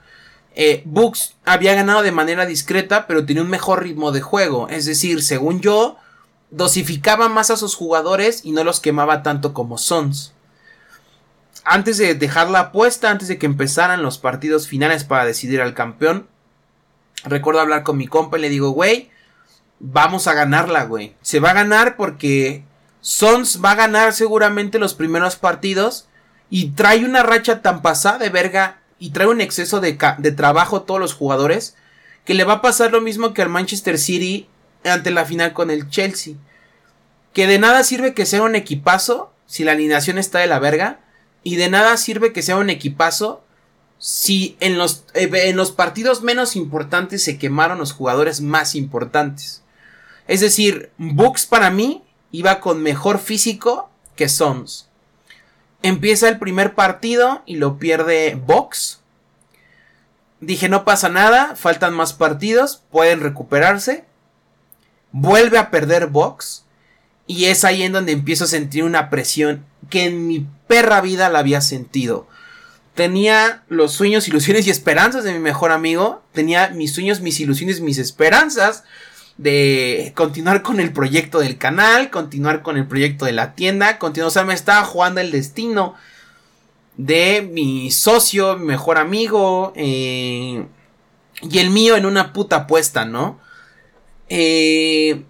Eh, 0.56 0.82
Books 0.84 1.34
había 1.44 1.74
ganado 1.74 2.02
de 2.02 2.12
manera 2.12 2.46
discreta, 2.46 3.06
pero 3.06 3.24
tenía 3.24 3.42
un 3.42 3.50
mejor 3.50 3.82
ritmo 3.82 4.12
de 4.12 4.20
juego. 4.20 4.68
Es 4.68 4.84
decir, 4.84 5.22
según 5.22 5.60
yo, 5.60 5.96
dosificaba 6.50 7.28
más 7.28 7.50
a 7.50 7.56
sus 7.56 7.76
jugadores 7.76 8.44
y 8.44 8.52
no 8.52 8.62
los 8.62 8.80
quemaba 8.80 9.22
tanto 9.22 9.54
como 9.54 9.78
Sons 9.78 10.33
antes 11.64 11.96
de 11.96 12.14
dejar 12.14 12.50
la 12.50 12.60
apuesta, 12.60 13.10
antes 13.10 13.28
de 13.28 13.38
que 13.38 13.46
empezaran 13.46 14.02
los 14.02 14.18
partidos 14.18 14.68
finales 14.68 15.04
para 15.04 15.24
decidir 15.24 15.62
al 15.62 15.74
campeón, 15.74 16.28
recuerdo 17.24 17.60
hablar 17.60 17.82
con 17.82 17.96
mi 17.96 18.06
compa 18.06 18.38
y 18.38 18.42
le 18.42 18.50
digo, 18.50 18.70
güey, 18.70 19.10
vamos 19.80 20.26
a 20.26 20.34
ganarla, 20.34 20.84
güey. 20.84 21.14
Se 21.22 21.40
va 21.40 21.50
a 21.50 21.54
ganar 21.54 21.96
porque 21.96 22.64
Sons 23.00 23.60
va 23.64 23.72
a 23.72 23.76
ganar 23.76 24.12
seguramente 24.12 24.78
los 24.78 24.94
primeros 24.94 25.36
partidos 25.36 26.06
y 26.50 26.70
trae 26.70 27.04
una 27.04 27.22
racha 27.22 27.62
tan 27.62 27.82
pasada 27.82 28.18
de 28.18 28.28
verga 28.28 28.80
y 28.98 29.10
trae 29.10 29.26
un 29.26 29.40
exceso 29.40 29.80
de, 29.80 29.98
de 30.18 30.32
trabajo 30.32 30.76
a 30.76 30.86
todos 30.86 31.00
los 31.00 31.14
jugadores 31.14 31.76
que 32.24 32.34
le 32.34 32.44
va 32.44 32.54
a 32.54 32.62
pasar 32.62 32.92
lo 32.92 33.00
mismo 33.00 33.34
que 33.34 33.42
al 33.42 33.48
Manchester 33.48 33.98
City 33.98 34.48
ante 34.84 35.10
la 35.10 35.24
final 35.24 35.52
con 35.52 35.70
el 35.70 35.88
Chelsea. 35.88 36.34
Que 37.32 37.46
de 37.46 37.58
nada 37.58 37.82
sirve 37.84 38.14
que 38.14 38.26
sea 38.26 38.42
un 38.42 38.54
equipazo 38.54 39.32
si 39.46 39.64
la 39.64 39.72
alineación 39.72 40.18
está 40.18 40.38
de 40.38 40.46
la 40.46 40.58
verga 40.58 41.00
y 41.44 41.56
de 41.56 41.68
nada 41.68 41.96
sirve 41.96 42.32
que 42.32 42.42
sea 42.42 42.56
un 42.56 42.70
equipazo 42.70 43.44
si 43.98 44.56
en 44.60 44.76
los, 44.76 45.04
eh, 45.14 45.30
en 45.32 45.56
los 45.56 45.70
partidos 45.70 46.22
menos 46.22 46.56
importantes 46.56 47.22
se 47.22 47.38
quemaron 47.38 47.78
los 47.78 47.92
jugadores 47.92 48.40
más 48.40 48.74
importantes. 48.74 49.62
Es 50.26 50.40
decir, 50.40 50.90
Books 50.98 51.46
para 51.46 51.70
mí 51.70 52.02
iba 52.32 52.60
con 52.60 52.82
mejor 52.82 53.18
físico 53.18 53.90
que 54.16 54.28
Sons. 54.28 54.88
Empieza 55.82 56.28
el 56.28 56.38
primer 56.38 56.74
partido 56.74 57.42
y 57.44 57.56
lo 57.56 57.78
pierde 57.78 58.34
Box. 58.34 59.00
Dije, 60.40 60.68
no 60.68 60.84
pasa 60.84 61.10
nada, 61.10 61.56
faltan 61.56 61.94
más 61.94 62.14
partidos, 62.14 62.82
pueden 62.90 63.20
recuperarse. 63.20 64.04
Vuelve 65.12 65.58
a 65.58 65.70
perder 65.70 66.06
Box. 66.06 66.63
Y 67.26 67.46
es 67.46 67.64
ahí 67.64 67.82
en 67.82 67.92
donde 67.92 68.12
empiezo 68.12 68.44
a 68.44 68.48
sentir 68.48 68.84
una 68.84 69.10
presión 69.10 69.64
que 69.90 70.04
en 70.04 70.26
mi 70.26 70.46
perra 70.66 71.00
vida 71.00 71.28
la 71.28 71.38
había 71.38 71.60
sentido. 71.60 72.26
Tenía 72.94 73.64
los 73.68 73.92
sueños, 73.92 74.28
ilusiones 74.28 74.66
y 74.66 74.70
esperanzas 74.70 75.24
de 75.24 75.32
mi 75.32 75.38
mejor 75.38 75.72
amigo. 75.72 76.22
Tenía 76.32 76.68
mis 76.70 76.92
sueños, 76.94 77.20
mis 77.20 77.40
ilusiones, 77.40 77.80
mis 77.80 77.98
esperanzas 77.98 78.84
de 79.36 80.12
continuar 80.14 80.62
con 80.62 80.78
el 80.80 80.92
proyecto 80.92 81.40
del 81.40 81.58
canal, 81.58 82.10
continuar 82.10 82.62
con 82.62 82.76
el 82.76 82.86
proyecto 82.86 83.24
de 83.24 83.32
la 83.32 83.54
tienda, 83.54 83.98
continuar, 83.98 84.28
o 84.28 84.30
sea, 84.30 84.44
me 84.44 84.54
estaba 84.54 84.84
jugando 84.84 85.20
el 85.20 85.32
destino 85.32 85.94
de 86.96 87.42
mi 87.42 87.90
socio, 87.90 88.56
mi 88.56 88.66
mejor 88.66 88.98
amigo, 88.98 89.72
eh, 89.74 90.66
y 91.42 91.58
el 91.58 91.70
mío 91.70 91.96
en 91.96 92.06
una 92.06 92.32
puta 92.32 92.56
apuesta, 92.56 93.04
¿no? 93.04 93.40
Eh, 94.28 95.24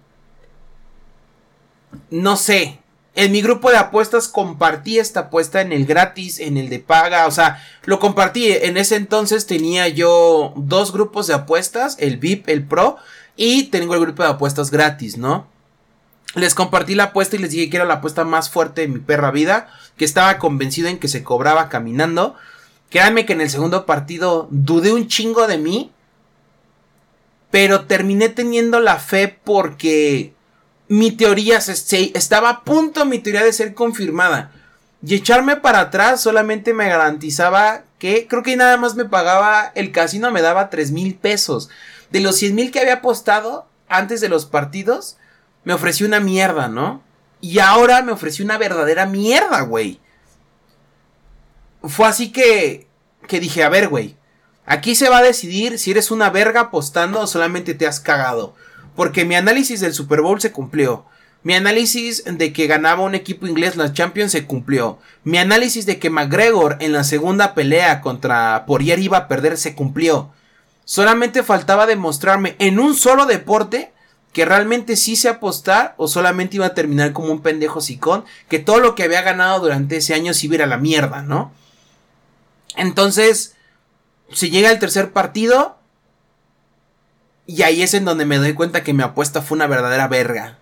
no 2.09 2.35
sé, 2.37 2.79
en 3.15 3.31
mi 3.31 3.41
grupo 3.41 3.71
de 3.71 3.77
apuestas 3.77 4.27
compartí 4.27 4.99
esta 4.99 5.21
apuesta 5.21 5.61
en 5.61 5.71
el 5.71 5.85
gratis, 5.85 6.39
en 6.39 6.57
el 6.57 6.67
de 6.67 6.79
paga, 6.79 7.27
o 7.27 7.31
sea, 7.31 7.63
lo 7.85 7.99
compartí. 7.99 8.51
En 8.51 8.75
ese 8.75 8.97
entonces 8.97 9.47
tenía 9.47 9.87
yo 9.87 10.53
dos 10.57 10.91
grupos 10.91 11.27
de 11.27 11.33
apuestas, 11.33 11.95
el 11.99 12.17
VIP, 12.17 12.49
el 12.49 12.65
Pro, 12.65 12.97
y 13.37 13.63
tengo 13.63 13.93
el 13.93 14.01
grupo 14.01 14.23
de 14.23 14.29
apuestas 14.29 14.69
gratis, 14.69 15.17
¿no? 15.17 15.47
Les 16.35 16.53
compartí 16.53 16.93
la 16.93 17.05
apuesta 17.05 17.37
y 17.37 17.39
les 17.39 17.51
dije 17.51 17.69
que 17.69 17.77
era 17.77 17.85
la 17.85 17.95
apuesta 17.95 18.25
más 18.25 18.49
fuerte 18.49 18.81
de 18.81 18.89
mi 18.89 18.99
perra 18.99 19.31
vida, 19.31 19.69
que 19.95 20.03
estaba 20.03 20.37
convencido 20.37 20.89
en 20.89 20.99
que 20.99 21.07
se 21.07 21.23
cobraba 21.23 21.69
caminando. 21.69 22.35
Créanme 22.89 23.25
que 23.25 23.31
en 23.31 23.39
el 23.39 23.49
segundo 23.49 23.85
partido 23.85 24.49
dudé 24.51 24.91
un 24.91 25.07
chingo 25.07 25.47
de 25.47 25.57
mí, 25.57 25.91
pero 27.49 27.85
terminé 27.85 28.27
teniendo 28.27 28.81
la 28.81 28.97
fe 28.97 29.29
porque 29.29 30.34
mi 30.87 31.11
teoría 31.11 31.61
se, 31.61 32.11
estaba 32.15 32.49
a 32.49 32.63
punto 32.63 33.05
mi 33.05 33.19
teoría 33.19 33.43
de 33.43 33.53
ser 33.53 33.73
confirmada. 33.73 34.51
Y 35.05 35.15
echarme 35.15 35.55
para 35.57 35.81
atrás 35.81 36.21
solamente 36.21 36.73
me 36.73 36.89
garantizaba 36.89 37.83
que 37.99 38.27
creo 38.27 38.43
que 38.43 38.55
nada 38.55 38.77
más 38.77 38.95
me 38.95 39.05
pagaba 39.05 39.71
el 39.75 39.91
casino 39.91 40.31
me 40.31 40.41
daba 40.41 40.69
3 40.69 40.91
mil 40.91 41.15
pesos. 41.15 41.69
De 42.09 42.19
los 42.19 42.37
100 42.37 42.55
mil 42.55 42.71
que 42.71 42.79
había 42.79 42.95
apostado 42.95 43.67
antes 43.87 44.21
de 44.21 44.29
los 44.29 44.45
partidos, 44.45 45.17
me 45.63 45.73
ofreció 45.73 46.07
una 46.07 46.19
mierda, 46.19 46.67
¿no? 46.67 47.03
Y 47.41 47.59
ahora 47.59 48.01
me 48.01 48.11
ofreció 48.11 48.45
una 48.45 48.57
verdadera 48.57 49.05
mierda, 49.05 49.61
güey. 49.61 49.99
Fue 51.83 52.07
así 52.07 52.31
que, 52.31 52.87
que 53.27 53.39
dije, 53.39 53.63
a 53.63 53.69
ver, 53.69 53.89
güey, 53.89 54.15
Aquí 54.65 54.95
se 54.95 55.09
va 55.09 55.19
a 55.19 55.23
decidir 55.23 55.77
si 55.77 55.91
eres 55.91 56.09
una 56.09 56.29
verga 56.31 56.61
apostando 56.61 57.19
o 57.21 57.27
solamente 57.27 57.75
te 57.75 57.85
has 57.85 57.99
cagado. 57.99 58.55
Porque 58.95 59.25
mi 59.25 59.35
análisis 59.35 59.79
del 59.79 59.93
Super 59.93 60.21
Bowl 60.21 60.39
se 60.41 60.51
cumplió. 60.51 61.05
Mi 61.43 61.53
análisis 61.53 62.23
de 62.25 62.51
que 62.53 62.65
ganaba 62.65 63.03
un 63.03 63.13
equipo 63.13 63.45
inglés 63.45 63.75
la 63.75 63.93
Champions 63.93 64.31
se 64.31 64.45
cumplió. 64.45 64.97
Mi 65.23 65.37
análisis 65.37 65.85
de 65.85 65.99
que 65.99 66.09
McGregor 66.09 66.77
en 66.79 66.91
la 66.91 67.03
segunda 67.03 67.53
pelea 67.53 68.01
contra 68.01 68.65
Poirier 68.65 68.99
iba 68.99 69.17
a 69.17 69.27
perder 69.27 69.57
se 69.57 69.75
cumplió. 69.75 70.31
Solamente 70.85 71.43
faltaba 71.43 71.85
demostrarme 71.85 72.55
en 72.57 72.79
un 72.79 72.95
solo 72.95 73.25
deporte 73.25 73.91
que 74.33 74.43
realmente 74.43 74.95
sí 74.95 75.15
se 75.15 75.29
apostar 75.29 75.93
o 75.97 76.07
solamente 76.07 76.57
iba 76.57 76.65
a 76.65 76.73
terminar 76.73 77.13
como 77.13 77.31
un 77.31 77.41
pendejo 77.41 77.79
sicón, 77.79 78.25
que 78.49 78.59
todo 78.59 78.79
lo 78.79 78.93
que 78.93 79.03
había 79.03 79.21
ganado 79.21 79.61
durante 79.61 79.97
ese 79.97 80.13
año 80.13 80.33
se 80.33 80.47
iba 80.47 80.57
a, 80.57 80.63
a 80.63 80.67
la 80.67 80.77
mierda, 80.77 81.21
¿no? 81.21 81.53
Entonces, 82.75 83.55
se 84.33 84.49
llega 84.49 84.71
el 84.71 84.79
tercer 84.79 85.13
partido 85.13 85.77
y 87.47 87.61
ahí 87.61 87.81
es 87.81 87.93
en 87.93 88.05
donde 88.05 88.25
me 88.25 88.37
doy 88.37 88.53
cuenta 88.53 88.83
que 88.83 88.93
mi 88.93 89.03
apuesta 89.03 89.41
fue 89.41 89.55
una 89.55 89.67
verdadera 89.67 90.07
verga. 90.07 90.57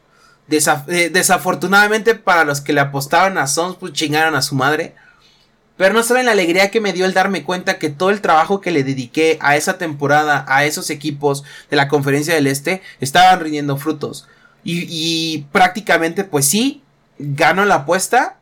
Eh, 0.49 1.09
desafortunadamente 1.09 2.15
para 2.15 2.43
los 2.43 2.61
que 2.61 2.73
le 2.73 2.81
apostaban 2.81 3.37
a 3.37 3.47
Sons, 3.47 3.77
pues 3.79 3.93
chingaron 3.93 4.35
a 4.35 4.41
su 4.41 4.55
madre. 4.55 4.95
Pero 5.77 5.93
no 5.93 6.03
saben 6.03 6.27
la 6.27 6.33
alegría 6.33 6.69
que 6.69 6.81
me 6.81 6.93
dio 6.93 7.05
el 7.05 7.13
darme 7.13 7.43
cuenta 7.43 7.79
que 7.79 7.89
todo 7.89 8.11
el 8.11 8.21
trabajo 8.21 8.61
que 8.61 8.71
le 8.71 8.83
dediqué 8.83 9.39
a 9.41 9.55
esa 9.55 9.77
temporada, 9.77 10.45
a 10.47 10.65
esos 10.65 10.89
equipos 10.89 11.43
de 11.71 11.77
la 11.77 11.87
conferencia 11.87 12.35
del 12.35 12.47
Este, 12.47 12.81
estaban 12.99 13.39
rindiendo 13.39 13.77
frutos. 13.77 14.27
Y, 14.63 14.85
y 14.87 15.47
prácticamente, 15.51 16.23
pues 16.25 16.45
sí, 16.45 16.83
gano 17.17 17.65
la 17.65 17.75
apuesta. 17.75 18.37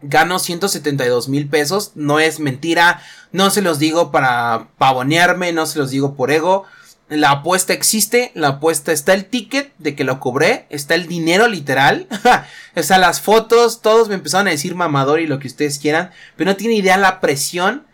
Gano 0.00 0.38
172 0.38 1.28
mil 1.28 1.48
pesos. 1.48 1.92
No 1.96 2.18
es 2.18 2.40
mentira. 2.40 3.02
No 3.32 3.50
se 3.50 3.60
los 3.60 3.78
digo 3.78 4.10
para 4.10 4.68
pavonearme. 4.78 5.52
No 5.52 5.66
se 5.66 5.78
los 5.78 5.90
digo 5.90 6.14
por 6.14 6.30
ego. 6.30 6.64
La 7.08 7.30
apuesta 7.30 7.72
existe, 7.72 8.32
la 8.34 8.48
apuesta 8.48 8.92
está 8.92 9.14
el 9.14 9.24
ticket 9.24 9.72
de 9.78 9.94
que 9.94 10.04
lo 10.04 10.20
cobré, 10.20 10.66
está 10.68 10.94
el 10.94 11.06
dinero 11.06 11.48
literal, 11.48 12.06
sea, 12.82 12.98
las 12.98 13.20
fotos, 13.20 13.80
todos 13.80 14.08
me 14.08 14.14
empezaron 14.14 14.46
a 14.46 14.50
decir 14.50 14.74
mamador 14.74 15.20
y 15.20 15.26
lo 15.26 15.38
que 15.38 15.48
ustedes 15.48 15.78
quieran, 15.78 16.10
pero 16.36 16.50
no 16.50 16.56
tiene 16.56 16.74
idea 16.74 16.98
la 16.98 17.20
presión 17.20 17.86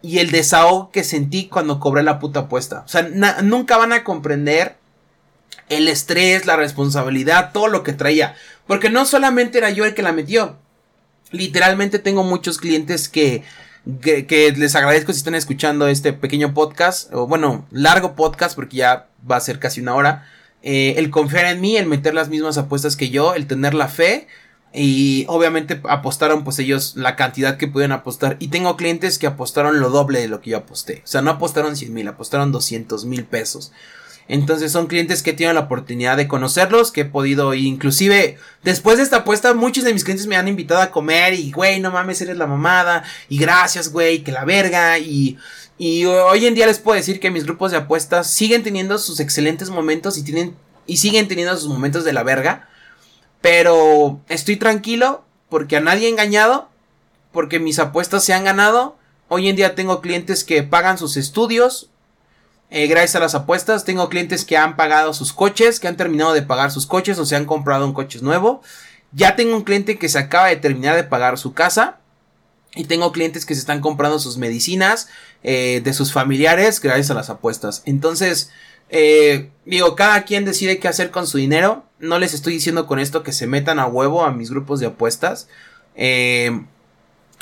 y 0.00 0.18
el 0.18 0.30
desahogo 0.30 0.90
que 0.90 1.04
sentí 1.04 1.48
cuando 1.48 1.80
cobré 1.80 2.02
la 2.02 2.18
puta 2.18 2.40
apuesta. 2.40 2.82
O 2.86 2.88
sea, 2.88 3.02
nunca 3.42 3.76
van 3.76 3.92
a 3.92 4.04
comprender 4.04 4.76
el 5.68 5.88
estrés, 5.88 6.46
la 6.46 6.56
responsabilidad, 6.56 7.52
todo 7.52 7.68
lo 7.68 7.82
que 7.82 7.92
traía, 7.92 8.34
porque 8.66 8.90
no 8.90 9.06
solamente 9.06 9.58
era 9.58 9.70
yo 9.70 9.84
el 9.84 9.94
que 9.94 10.02
la 10.02 10.12
metió, 10.12 10.58
literalmente 11.30 11.98
tengo 11.98 12.22
muchos 12.22 12.58
clientes 12.58 13.08
que 13.08 13.44
que, 14.00 14.54
les 14.56 14.74
agradezco 14.74 15.12
si 15.12 15.18
están 15.18 15.34
escuchando 15.34 15.88
este 15.88 16.12
pequeño 16.12 16.54
podcast, 16.54 17.12
o 17.12 17.26
bueno, 17.26 17.66
largo 17.70 18.14
podcast, 18.14 18.54
porque 18.54 18.78
ya 18.78 19.08
va 19.30 19.36
a 19.36 19.40
ser 19.40 19.58
casi 19.58 19.80
una 19.80 19.94
hora. 19.94 20.26
Eh, 20.62 20.94
el 20.96 21.10
confiar 21.10 21.44
en 21.46 21.60
mí, 21.60 21.76
el 21.76 21.86
meter 21.86 22.14
las 22.14 22.28
mismas 22.28 22.56
apuestas 22.56 22.96
que 22.96 23.10
yo, 23.10 23.34
el 23.34 23.46
tener 23.46 23.74
la 23.74 23.88
fe. 23.88 24.26
Y 24.76 25.24
obviamente 25.28 25.80
apostaron 25.88 26.42
pues 26.42 26.58
ellos 26.58 26.96
la 26.96 27.14
cantidad 27.14 27.56
que 27.58 27.68
pudieron 27.68 27.92
apostar. 27.92 28.36
Y 28.40 28.48
tengo 28.48 28.76
clientes 28.76 29.18
que 29.18 29.28
apostaron 29.28 29.78
lo 29.78 29.88
doble 29.88 30.20
de 30.20 30.26
lo 30.28 30.40
que 30.40 30.50
yo 30.50 30.58
aposté. 30.58 31.02
O 31.04 31.06
sea, 31.06 31.22
no 31.22 31.30
apostaron 31.30 31.76
100 31.76 31.94
mil, 31.94 32.08
apostaron 32.08 32.50
200 32.50 33.04
mil 33.04 33.24
pesos. 33.24 33.70
Entonces 34.26 34.72
son 34.72 34.86
clientes 34.86 35.22
que 35.22 35.34
tienen 35.34 35.54
la 35.54 35.62
oportunidad 35.62 36.16
de 36.16 36.28
conocerlos, 36.28 36.90
que 36.90 37.02
he 37.02 37.04
podido, 37.04 37.52
inclusive 37.52 38.38
después 38.62 38.96
de 38.96 39.02
esta 39.02 39.18
apuesta, 39.18 39.52
muchos 39.52 39.84
de 39.84 39.92
mis 39.92 40.04
clientes 40.04 40.26
me 40.26 40.36
han 40.36 40.48
invitado 40.48 40.80
a 40.80 40.90
comer 40.90 41.34
y, 41.34 41.52
güey, 41.52 41.80
no 41.80 41.90
mames, 41.90 42.22
eres 42.22 42.38
la 42.38 42.46
mamada, 42.46 43.04
y 43.28 43.38
gracias, 43.38 43.90
güey, 43.90 44.24
que 44.24 44.32
la 44.32 44.46
verga, 44.46 44.98
y, 44.98 45.38
y 45.76 46.06
hoy 46.06 46.46
en 46.46 46.54
día 46.54 46.66
les 46.66 46.78
puedo 46.78 46.96
decir 46.96 47.20
que 47.20 47.30
mis 47.30 47.44
grupos 47.44 47.70
de 47.70 47.78
apuestas 47.78 48.30
siguen 48.30 48.62
teniendo 48.62 48.96
sus 48.96 49.20
excelentes 49.20 49.68
momentos 49.68 50.16
y 50.16 50.22
tienen, 50.22 50.56
y 50.86 50.96
siguen 50.96 51.28
teniendo 51.28 51.54
sus 51.56 51.68
momentos 51.68 52.04
de 52.04 52.14
la 52.14 52.22
verga, 52.22 52.68
pero 53.42 54.20
estoy 54.30 54.56
tranquilo 54.56 55.24
porque 55.50 55.76
a 55.76 55.80
nadie 55.80 56.06
he 56.06 56.10
engañado, 56.10 56.70
porque 57.30 57.58
mis 57.60 57.78
apuestas 57.78 58.24
se 58.24 58.32
han 58.32 58.44
ganado, 58.44 58.96
hoy 59.28 59.50
en 59.50 59.56
día 59.56 59.74
tengo 59.74 60.00
clientes 60.00 60.44
que 60.44 60.62
pagan 60.62 60.96
sus 60.96 61.18
estudios, 61.18 61.90
eh, 62.76 62.88
gracias 62.88 63.14
a 63.14 63.20
las 63.20 63.36
apuestas. 63.36 63.84
Tengo 63.84 64.08
clientes 64.08 64.44
que 64.44 64.56
han 64.56 64.74
pagado 64.74 65.14
sus 65.14 65.32
coches, 65.32 65.78
que 65.78 65.86
han 65.86 65.96
terminado 65.96 66.32
de 66.32 66.42
pagar 66.42 66.72
sus 66.72 66.86
coches 66.86 67.16
o 67.20 67.24
se 67.24 67.36
han 67.36 67.44
comprado 67.44 67.86
un 67.86 67.92
coche 67.94 68.18
nuevo. 68.20 68.62
Ya 69.12 69.36
tengo 69.36 69.56
un 69.56 69.62
cliente 69.62 69.96
que 69.96 70.08
se 70.08 70.18
acaba 70.18 70.48
de 70.48 70.56
terminar 70.56 70.96
de 70.96 71.04
pagar 71.04 71.38
su 71.38 71.54
casa. 71.54 72.00
Y 72.74 72.86
tengo 72.86 73.12
clientes 73.12 73.46
que 73.46 73.54
se 73.54 73.60
están 73.60 73.80
comprando 73.80 74.18
sus 74.18 74.38
medicinas 74.38 75.08
eh, 75.44 75.82
de 75.84 75.92
sus 75.92 76.12
familiares 76.12 76.80
gracias 76.80 77.12
a 77.12 77.14
las 77.14 77.30
apuestas. 77.30 77.84
Entonces, 77.86 78.50
eh, 78.90 79.50
digo, 79.64 79.94
cada 79.94 80.24
quien 80.24 80.44
decide 80.44 80.80
qué 80.80 80.88
hacer 80.88 81.12
con 81.12 81.28
su 81.28 81.38
dinero. 81.38 81.84
No 82.00 82.18
les 82.18 82.34
estoy 82.34 82.54
diciendo 82.54 82.88
con 82.88 82.98
esto 82.98 83.22
que 83.22 83.30
se 83.30 83.46
metan 83.46 83.78
a 83.78 83.86
huevo 83.86 84.24
a 84.24 84.32
mis 84.32 84.50
grupos 84.50 84.80
de 84.80 84.86
apuestas. 84.86 85.46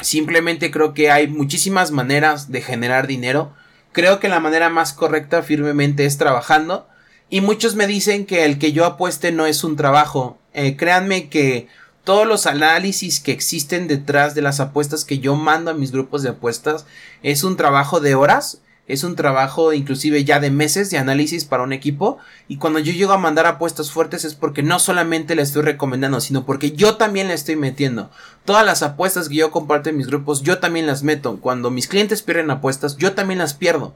simplemente 0.03 0.71
creo 0.71 0.93
que 0.93 1.11
hay 1.11 1.27
muchísimas 1.29 1.91
maneras 1.91 2.53
de 2.53 2.61
generar 2.61 3.07
dinero. 3.07 3.55
Creo 3.93 4.21
que 4.21 4.29
la 4.29 4.41
manera 4.41 4.71
más 4.71 4.93
correcta 4.93 5.43
firmemente 5.43 6.07
es 6.07 6.19
trabajando. 6.19 6.89
Y 7.29 7.41
muchos 7.41 7.77
me 7.77 7.87
dicen 7.87 8.27
que 8.27 8.45
el 8.45 8.59
que 8.59 8.73
yo 8.73 8.85
apueste 8.85 9.33
no 9.33 9.47
es 9.47 9.65
un 9.65 9.77
trabajo. 9.77 10.39
Eh, 10.55 10.77
créanme 10.77 11.29
que 11.29 11.69
todos 12.05 12.27
los 12.27 12.47
análisis 12.47 13.21
que 13.21 13.33
existen 13.33 13.87
detrás 13.87 14.35
de 14.35 14.43
las 14.43 14.61
apuestas 14.61 15.05
que 15.05 15.19
yo 15.19 15.37
mando 15.37 15.71
a 15.71 15.75
mis 15.75 15.93
grupos 15.93 16.23
de 16.23 16.31
apuestas 16.31 16.87
es 17.23 17.45
un 17.45 17.57
trabajo 17.57 18.01
de 18.01 18.15
horas 18.15 18.62
es 18.89 19.05
un 19.05 19.15
trabajo 19.15 19.73
inclusive 19.73 20.25
ya 20.25 20.41
de 20.41 20.51
meses 20.51 20.91
de 20.91 20.99
análisis 20.99 21.45
para 21.45 21.63
un 21.63 21.73
equipo. 21.73 22.19
Y 22.49 22.57
cuando 22.57 22.79
yo 22.81 22.93
llego 22.93 23.13
a 23.13 23.19
mandar 23.19 23.47
apuestas 23.47 23.91
fuertes 23.91 24.25
es 24.25 24.35
porque 24.35 24.63
no 24.63 24.79
solamente 24.79 25.35
le 25.35 25.43
estoy 25.43 25.63
recomendando 25.63 26.21
sino 26.21 26.45
porque 26.45 26.73
yo 26.73 26.97
también 26.97 27.29
le 27.29 27.35
estoy 27.35 27.57
metiendo. 27.57 28.11
Todas 28.45 28.67
las 28.67 28.83
apuestas 28.83 29.29
que 29.29 29.37
yo 29.37 29.51
comparto 29.51 29.89
en 29.89 29.97
mis 29.97 30.09
grupos 30.09 30.43
yo 30.43 30.59
también 30.59 30.87
las 30.87 31.03
meto. 31.03 31.39
Cuando 31.41 31.71
mis 31.71 31.87
clientes 31.87 32.23
pierden 32.23 32.51
apuestas 32.51 32.97
yo 32.97 33.13
también 33.13 33.39
las 33.39 33.55
pierdo. 33.55 33.95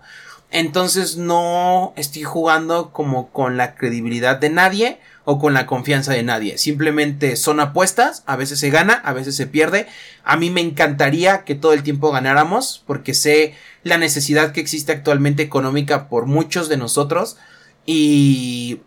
Entonces 0.50 1.16
no 1.16 1.92
estoy 1.96 2.22
jugando 2.22 2.92
como 2.92 3.30
con 3.30 3.56
la 3.56 3.74
credibilidad 3.74 4.38
de 4.38 4.50
nadie 4.50 5.00
o 5.28 5.40
con 5.40 5.54
la 5.54 5.66
confianza 5.66 6.12
de 6.12 6.22
nadie. 6.22 6.56
Simplemente 6.56 7.34
son 7.34 7.58
apuestas, 7.58 8.22
a 8.26 8.36
veces 8.36 8.60
se 8.60 8.70
gana, 8.70 8.94
a 8.94 9.12
veces 9.12 9.34
se 9.34 9.48
pierde. 9.48 9.88
A 10.22 10.36
mí 10.36 10.50
me 10.50 10.60
encantaría 10.60 11.42
que 11.42 11.56
todo 11.56 11.72
el 11.72 11.82
tiempo 11.82 12.12
ganáramos 12.12 12.84
porque 12.86 13.12
sé 13.12 13.54
la 13.82 13.98
necesidad 13.98 14.52
que 14.52 14.60
existe 14.60 14.92
actualmente 14.92 15.42
económica 15.42 16.08
por 16.08 16.26
muchos 16.26 16.68
de 16.68 16.76
nosotros 16.76 17.38
y 17.84 18.80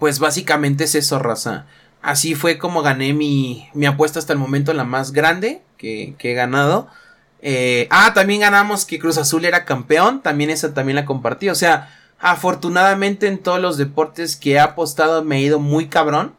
pues 0.00 0.18
básicamente 0.18 0.84
es 0.84 0.96
eso, 0.96 1.20
raza. 1.20 1.66
Así 2.02 2.34
fue 2.34 2.58
como 2.58 2.82
gané 2.82 3.12
mi, 3.12 3.68
mi 3.74 3.86
apuesta 3.86 4.18
hasta 4.18 4.32
el 4.32 4.40
momento, 4.40 4.74
la 4.74 4.82
más 4.82 5.12
grande 5.12 5.62
que, 5.78 6.16
que 6.18 6.32
he 6.32 6.34
ganado. 6.34 6.88
Eh, 7.42 7.86
ah, 7.90 8.12
también 8.12 8.40
ganamos 8.40 8.84
que 8.84 8.98
Cruz 8.98 9.18
Azul 9.18 9.44
era 9.44 9.64
campeón, 9.64 10.20
también 10.20 10.50
esa 10.50 10.74
también 10.74 10.96
la 10.96 11.04
compartí. 11.04 11.48
O 11.48 11.54
sea, 11.54 11.94
Afortunadamente 12.26 13.26
en 13.26 13.36
todos 13.36 13.60
los 13.60 13.76
deportes 13.76 14.34
que 14.34 14.52
he 14.52 14.58
apostado 14.58 15.22
me 15.22 15.36
he 15.36 15.40
ido 15.42 15.58
muy 15.58 15.88
cabrón. 15.88 16.34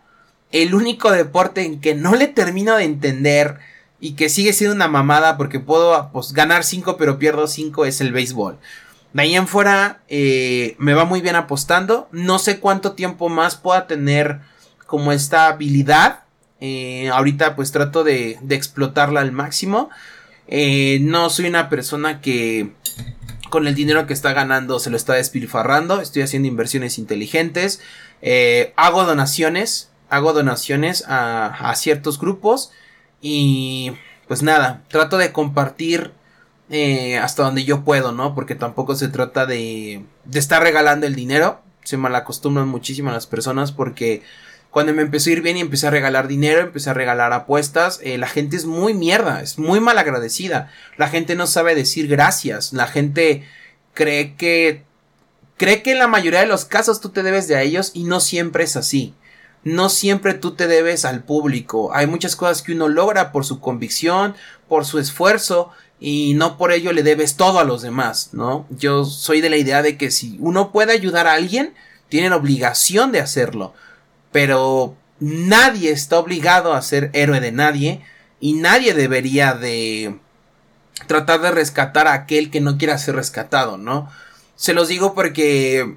El 0.51 0.73
único 0.73 1.11
deporte 1.11 1.63
en 1.63 1.79
que 1.79 1.93
no 1.93 2.15
le 2.15 2.25
termino 2.25 2.75
de 2.75 2.85
entender 2.85 3.59
y 3.99 4.13
que 4.13 4.29
sigue 4.29 4.51
siendo 4.51 4.75
una 4.75 4.87
mamada 4.87 5.37
porque 5.37 5.59
puedo 5.59 6.09
pues, 6.11 6.33
ganar 6.33 6.63
5 6.63 6.97
pero 6.97 7.19
pierdo 7.19 7.45
5 7.45 7.85
es 7.85 8.01
el 8.01 8.13
béisbol. 8.13 8.57
De 9.13 9.21
ahí 9.21 9.35
en 9.35 9.47
fuera 9.47 10.01
eh, 10.07 10.75
me 10.79 10.95
va 10.95 11.05
muy 11.05 11.21
bien 11.21 11.35
apostando. 11.35 12.09
No 12.11 12.39
sé 12.39 12.59
cuánto 12.59 12.93
tiempo 12.93 13.29
más 13.29 13.55
pueda 13.55 13.85
tener 13.85 14.39
como 14.87 15.11
esta 15.11 15.49
habilidad. 15.49 16.23
Eh, 16.61 17.09
ahorita 17.09 17.55
pues 17.55 17.71
trato 17.71 18.03
de, 18.03 18.39
explotarla 18.49 19.21
al 19.21 19.33
máximo. 19.33 19.91
Eh, 20.47 20.97
no 21.03 21.29
soy 21.29 21.45
una 21.45 21.69
persona 21.69 22.21
que 22.21 22.71
con 23.49 23.67
el 23.67 23.75
dinero 23.75 24.07
que 24.07 24.13
está 24.13 24.33
ganando 24.33 24.79
se 24.79 24.89
lo 24.89 24.97
está 24.97 25.13
despilfarrando. 25.13 26.01
Estoy 26.01 26.21
haciendo 26.21 26.47
inversiones 26.47 26.97
inteligentes. 26.97 27.81
Eh, 28.21 28.73
hago 28.75 29.03
donaciones. 29.05 29.89
Hago 30.09 30.33
donaciones 30.33 31.03
a, 31.07 31.73
ciertos 31.75 32.19
grupos. 32.19 32.71
Y 33.21 33.93
pues 34.27 34.43
nada, 34.43 34.83
trato 34.87 35.17
de 35.17 35.31
compartir 35.31 36.11
eh, 36.69 37.17
hasta 37.17 37.43
donde 37.43 37.63
yo 37.63 37.83
puedo, 37.83 38.11
¿no? 38.11 38.35
Porque 38.35 38.55
tampoco 38.55 38.95
se 38.95 39.07
trata 39.07 39.45
de, 39.45 40.03
de 40.25 40.39
estar 40.39 40.61
regalando 40.61 41.07
el 41.07 41.15
dinero. 41.15 41.61
Se 41.83 41.97
malacostumbran 41.97 42.67
muchísimo 42.67 43.11
las 43.11 43.27
personas 43.27 43.71
porque 43.71 44.23
cuando 44.75 44.93
me 44.93 45.03
empezó 45.03 45.29
a 45.29 45.31
ir 45.31 45.41
bien 45.41 45.55
y 45.55 45.61
empecé 45.61 45.87
a 45.87 45.89
regalar 45.89 46.27
dinero, 46.27 46.59
empecé 46.59 46.89
a 46.89 46.93
regalar 46.93 47.31
apuestas, 47.31 48.01
eh, 48.03 48.17
la 48.17 48.27
gente 48.27 48.57
es 48.57 48.65
muy 48.65 48.93
mierda, 48.93 49.41
es 49.41 49.57
muy 49.57 49.79
mal 49.79 49.97
agradecida. 49.97 50.69
La 50.97 51.07
gente 51.07 51.35
no 51.35 51.47
sabe 51.47 51.75
decir 51.75 52.09
gracias. 52.09 52.73
La 52.73 52.85
gente 52.85 53.47
cree 53.93 54.35
que 54.35 54.83
cree 55.55 55.81
que 55.81 55.93
en 55.93 55.99
la 55.99 56.09
mayoría 56.09 56.41
de 56.41 56.47
los 56.47 56.65
casos 56.65 56.99
tú 56.99 57.11
te 57.11 57.23
debes 57.23 57.47
de 57.47 57.55
a 57.55 57.61
ellos 57.61 57.91
y 57.93 58.03
no 58.03 58.19
siempre 58.19 58.65
es 58.65 58.75
así. 58.75 59.13
No 59.63 59.87
siempre 59.87 60.33
tú 60.33 60.55
te 60.55 60.67
debes 60.67 61.05
al 61.05 61.23
público. 61.23 61.91
Hay 61.93 62.05
muchas 62.05 62.35
cosas 62.35 62.61
que 62.61 62.73
uno 62.73 62.89
logra 62.89 63.31
por 63.31 63.45
su 63.45 63.61
convicción, 63.61 64.35
por 64.67 64.83
su 64.83 64.99
esfuerzo 64.99 65.71
y 66.01 66.33
no 66.33 66.57
por 66.57 66.73
ello 66.73 66.91
le 66.91 67.03
debes 67.03 67.37
todo 67.37 67.59
a 67.59 67.63
los 67.63 67.81
demás, 67.81 68.31
¿no? 68.33 68.67
Yo 68.71 69.05
soy 69.05 69.39
de 69.39 69.49
la 69.49 69.55
idea 69.55 69.81
de 69.81 69.97
que 69.97 70.11
si 70.11 70.35
uno 70.41 70.73
puede 70.73 70.91
ayudar 70.91 71.27
a 71.27 71.33
alguien, 71.35 71.73
tiene 72.09 72.29
la 72.29 72.35
obligación 72.35 73.13
de 73.13 73.21
hacerlo, 73.21 73.73
pero 74.35 74.97
nadie 75.21 75.91
está 75.91 76.19
obligado 76.19 76.73
a 76.73 76.81
ser 76.81 77.09
héroe 77.13 77.39
de 77.39 77.53
nadie 77.53 78.01
y 78.41 78.51
nadie 78.51 78.93
debería 78.93 79.53
de 79.53 80.19
tratar 81.07 81.39
de 81.39 81.51
rescatar 81.51 82.09
a 82.09 82.11
aquel 82.11 82.51
que 82.51 82.59
no 82.59 82.77
quiera 82.77 82.97
ser 82.97 83.15
rescatado, 83.15 83.77
¿no? 83.77 84.11
Se 84.57 84.73
los 84.73 84.89
digo 84.89 85.15
porque 85.15 85.95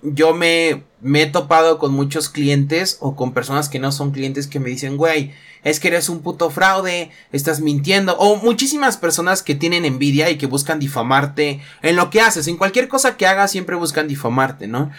yo 0.00 0.32
me, 0.32 0.84
me 1.02 1.20
he 1.20 1.26
topado 1.26 1.78
con 1.78 1.92
muchos 1.92 2.30
clientes 2.30 2.96
o 3.00 3.16
con 3.16 3.34
personas 3.34 3.68
que 3.68 3.78
no 3.78 3.92
son 3.92 4.12
clientes 4.12 4.46
que 4.46 4.60
me 4.60 4.70
dicen, 4.70 4.96
güey, 4.96 5.34
es 5.62 5.78
que 5.78 5.88
eres 5.88 6.08
un 6.08 6.22
puto 6.22 6.48
fraude, 6.48 7.10
estás 7.32 7.60
mintiendo, 7.60 8.16
o 8.16 8.36
muchísimas 8.36 8.96
personas 8.96 9.42
que 9.42 9.54
tienen 9.54 9.84
envidia 9.84 10.30
y 10.30 10.38
que 10.38 10.46
buscan 10.46 10.78
difamarte 10.78 11.60
en 11.82 11.96
lo 11.96 12.08
que 12.08 12.22
haces, 12.22 12.48
en 12.48 12.56
cualquier 12.56 12.88
cosa 12.88 13.18
que 13.18 13.26
hagas 13.26 13.50
siempre 13.50 13.76
buscan 13.76 14.08
difamarte, 14.08 14.68
¿no? 14.68 14.90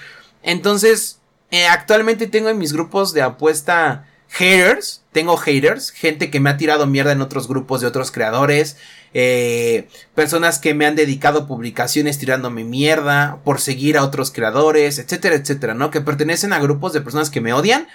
Entonces, 0.44 1.18
eh, 1.56 1.68
actualmente 1.68 2.28
tengo 2.28 2.50
en 2.50 2.58
mis 2.58 2.74
grupos 2.74 3.14
de 3.14 3.22
apuesta 3.22 4.06
haters, 4.28 5.04
tengo 5.14 5.38
haters, 5.38 5.92
gente 5.92 6.30
que 6.30 6.42
me 6.42 6.50
ha 6.50 6.58
tirado 6.58 6.86
mierda 6.86 7.14
en 7.14 7.22
otros 7.22 7.48
grupos 7.48 7.80
de 7.80 7.88
otros 7.88 8.12
creadores, 8.12 8.76
eh, 9.14 9.88
personas 10.14 10.60
que 10.60 10.74
me 10.74 10.86
han 10.86 10.98
dedicado 10.98 11.48
publicaciones 11.48 12.20
tirándome 12.20 12.66
mierda 12.66 13.40
por 13.46 13.62
seguir 13.62 13.98
a 13.98 14.04
otros 14.04 14.32
creadores, 14.32 15.00
etcétera, 15.00 15.36
etcétera, 15.36 15.74
¿no? 15.74 15.92
Que 15.92 16.02
pertenecen 16.02 16.52
a 16.52 16.60
grupos 16.60 16.92
de 16.92 17.00
personas 17.00 17.30
que 17.30 17.40
me 17.40 17.54
odian, 17.54 17.88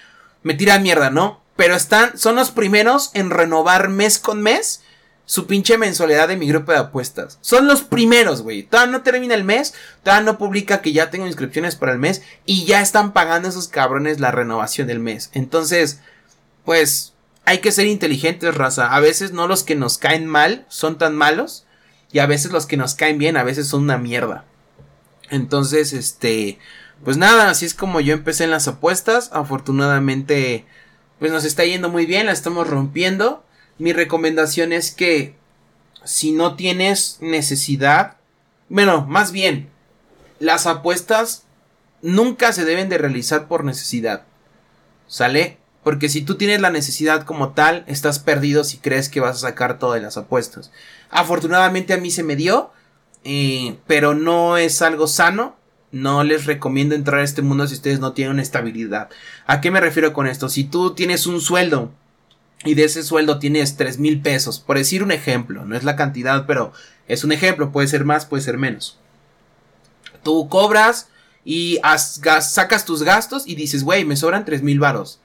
me 0.43 0.55
tiran 0.55 0.83
mierda, 0.83 1.11
¿no? 1.11 1.43
Pero 1.57 1.75
están, 1.75 2.17
son 2.17 2.37
los 2.37 2.51
primeros 2.51 3.11
en 3.13 3.29
renovar 3.29 3.91
mes 3.91 4.19
con 4.19 4.41
mes 4.41 4.83
su 5.31 5.47
pinche 5.47 5.79
mensualidad 5.79 6.27
de 6.27 6.37
mi 6.37 6.49
grupo 6.49 6.73
de 6.73 6.79
apuestas. 6.79 7.39
Son 7.41 7.69
los 7.69 7.83
primeros, 7.83 8.43
güey. 8.43 8.65
Todavía 8.65 8.91
no 8.91 9.03
termina 9.03 9.37
el 9.37 9.45
mes, 9.45 9.75
todavía 10.03 10.25
no 10.25 10.39
publica 10.39 10.83
que 10.83 10.93
ya 10.93 11.11
tengo 11.11 11.29
inscripciones 11.29 11.77
para 11.77 11.93
el 11.93 12.01
mes 12.01 12.23
y 12.47 12.65
ya 12.65 12.81
están 12.81 13.13
pagando 13.13 13.49
esos 13.49 13.69
cabrones 13.69 14.19
la 14.19 14.33
renovación 14.33 14.89
del 14.89 14.99
mes. 14.99 15.31
Entonces, 15.33 16.01
pues 16.65 17.13
hay 17.45 17.59
que 17.59 17.71
ser 17.71 17.87
inteligentes, 17.87 18.57
raza. 18.57 18.93
A 18.93 18.99
veces 18.99 19.31
no 19.31 19.47
los 19.47 19.63
que 19.63 19.77
nos 19.77 19.99
caen 19.99 20.27
mal 20.27 20.67
son 20.69 20.99
tan 20.99 21.15
malos. 21.15 21.65
Y 22.11 22.19
a 22.19 22.27
veces 22.27 22.51
los 22.51 22.67
que 22.67 22.77
nos 22.77 22.97
caen 22.97 23.19
bien, 23.19 23.37
a 23.37 23.45
veces 23.45 23.69
son 23.69 23.85
una 23.85 23.99
mierda. 23.99 24.47
Entonces, 25.31 25.93
este. 25.93 26.59
Pues 27.05 27.19
nada, 27.19 27.51
así 27.51 27.67
es 27.67 27.75
como 27.75 28.01
yo 28.01 28.15
empecé 28.15 28.43
en 28.43 28.51
las 28.51 28.67
apuestas. 28.67 29.31
Afortunadamente, 29.33 30.67
pues 31.21 31.31
nos 31.31 31.45
está 31.45 31.65
yendo 31.65 31.89
muy 31.89 32.05
bien, 32.05 32.27
la 32.27 32.33
estamos 32.33 32.67
rompiendo. 32.67 33.45
Mi 33.81 33.95
recomendación 33.95 34.75
es 34.75 34.91
que 34.91 35.37
si 36.05 36.33
no 36.33 36.55
tienes 36.55 37.17
necesidad, 37.23 38.19
bueno, 38.69 39.07
más 39.07 39.33
bien, 39.33 39.71
las 40.39 40.67
apuestas 40.67 41.45
nunca 42.03 42.53
se 42.53 42.67
deben 42.67 42.91
de 42.91 42.99
realizar 42.99 43.49
por 43.49 43.65
necesidad. 43.65 44.25
¿Sale? 45.07 45.57
Porque 45.83 46.11
si 46.11 46.21
tú 46.21 46.35
tienes 46.35 46.61
la 46.61 46.69
necesidad 46.69 47.25
como 47.25 47.55
tal, 47.55 47.85
estás 47.87 48.19
perdido 48.19 48.65
si 48.65 48.77
crees 48.77 49.09
que 49.09 49.21
vas 49.21 49.37
a 49.37 49.49
sacar 49.49 49.79
todas 49.79 50.03
las 50.03 50.19
apuestas. 50.19 50.71
Afortunadamente 51.09 51.95
a 51.95 51.97
mí 51.97 52.11
se 52.11 52.23
me 52.23 52.37
dio, 52.37 52.73
eh, 53.25 53.79
pero 53.87 54.15
no 54.15 54.59
es 54.59 54.83
algo 54.83 55.07
sano. 55.07 55.57
No 55.91 56.23
les 56.23 56.45
recomiendo 56.45 56.95
entrar 56.95 57.23
a 57.23 57.25
este 57.25 57.41
mundo 57.41 57.67
si 57.67 57.77
ustedes 57.77 57.99
no 57.99 58.13
tienen 58.13 58.41
estabilidad. 58.41 59.09
¿A 59.47 59.63
qué 59.63 59.71
me 59.71 59.81
refiero 59.81 60.13
con 60.13 60.27
esto? 60.27 60.51
Si 60.51 60.65
tú 60.65 60.95
tienes 60.95 61.27
un 61.27 61.41
sueldo 61.41 61.93
y 62.65 62.75
de 62.75 62.85
ese 62.85 63.03
sueldo 63.03 63.39
tienes 63.39 63.77
tres 63.77 63.99
mil 63.99 64.21
pesos, 64.21 64.61
por 64.61 64.77
decir 64.77 65.03
un 65.03 65.13
ejemplo, 65.13 65.65
no 65.65 65.77
es 65.77 65.85
la 65.85 65.97
cantidad, 65.97 66.47
pero 66.47 66.73
es 67.09 67.25
un 67.25 67.33
ejemplo, 67.33 67.73
puede 67.73 67.89
ser 67.89 68.05
más, 68.05 68.27
puede 68.27 68.43
ser 68.43 68.59
menos. 68.59 68.99
Tú 70.23 70.49
cobras 70.49 71.09
y 71.45 71.81
sacas 71.99 72.85
tus 72.85 73.03
gastos 73.03 73.45
y 73.47 73.55
dices, 73.55 73.85
güey, 73.85 74.05
me 74.05 74.17
sobran 74.17 74.45
tres 74.45 74.63
mil 74.63 74.79
varos 74.79 75.21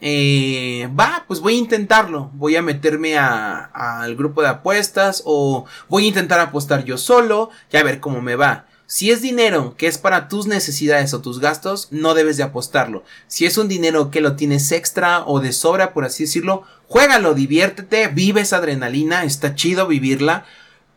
eh, 0.00 0.88
va, 0.98 1.24
pues 1.26 1.40
voy 1.40 1.54
a 1.54 1.58
intentarlo. 1.58 2.30
Voy 2.34 2.56
a 2.56 2.62
meterme 2.62 3.18
al 3.18 4.16
grupo 4.16 4.42
de 4.42 4.48
apuestas 4.48 5.22
o 5.24 5.66
voy 5.88 6.04
a 6.04 6.08
intentar 6.08 6.40
apostar 6.40 6.84
yo 6.84 6.98
solo 6.98 7.50
y 7.72 7.76
a 7.76 7.82
ver 7.82 8.00
cómo 8.00 8.20
me 8.20 8.36
va. 8.36 8.66
Si 8.90 9.10
es 9.10 9.20
dinero 9.20 9.74
que 9.76 9.86
es 9.86 9.98
para 9.98 10.28
tus 10.28 10.46
necesidades 10.46 11.12
o 11.12 11.20
tus 11.20 11.40
gastos, 11.40 11.88
no 11.90 12.14
debes 12.14 12.38
de 12.38 12.42
apostarlo. 12.42 13.04
Si 13.26 13.44
es 13.44 13.58
un 13.58 13.68
dinero 13.68 14.10
que 14.10 14.22
lo 14.22 14.34
tienes 14.34 14.72
extra 14.72 15.26
o 15.26 15.40
de 15.40 15.52
sobra, 15.52 15.92
por 15.92 16.06
así 16.06 16.24
decirlo, 16.24 16.62
juégalo, 16.86 17.34
diviértete, 17.34 18.08
vive 18.08 18.40
esa 18.40 18.56
adrenalina, 18.56 19.24
está 19.24 19.54
chido 19.54 19.86
vivirla, 19.86 20.46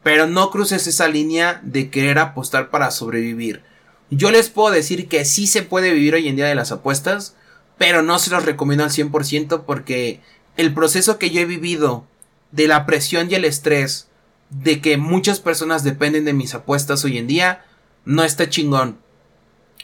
pero 0.04 0.26
no 0.26 0.52
cruces 0.52 0.88
esa 0.88 1.10
línea 1.10 1.60
de 1.66 1.90
querer 1.90 2.18
apostar 2.20 2.70
para 2.70 2.92
sobrevivir. 2.92 3.62
Yo 4.10 4.32
les 4.32 4.48
puedo 4.48 4.72
decir 4.74 5.10
que 5.10 5.26
sí 5.26 5.46
se 5.46 5.62
puede 5.62 5.92
vivir 5.92 6.14
hoy 6.16 6.30
en 6.30 6.38
día 6.38 6.48
de 6.48 6.56
las 6.56 6.72
apuestas, 6.72 7.36
pero 7.78 8.04
no 8.04 8.20
se 8.20 8.32
los 8.32 8.46
recomiendo 8.46 8.86
al 8.86 8.92
100% 8.92 9.66
porque 9.66 10.22
el 10.56 10.74
proceso 10.74 11.20
que 11.20 11.30
yo 11.30 11.42
he 11.42 11.46
vivido 11.46 12.06
de 12.54 12.70
la 12.70 12.86
presión 12.86 13.30
y 13.30 13.36
el 13.36 13.44
estrés 13.44 14.08
de 14.50 14.80
que 14.80 14.96
muchas 14.96 15.42
personas 15.42 15.84
dependen 15.84 16.24
de 16.24 16.32
mis 16.32 16.54
apuestas 16.54 17.04
hoy 17.04 17.18
en 17.18 17.28
día 17.28 17.66
no 18.06 18.24
está 18.24 18.50
chingón. 18.50 18.98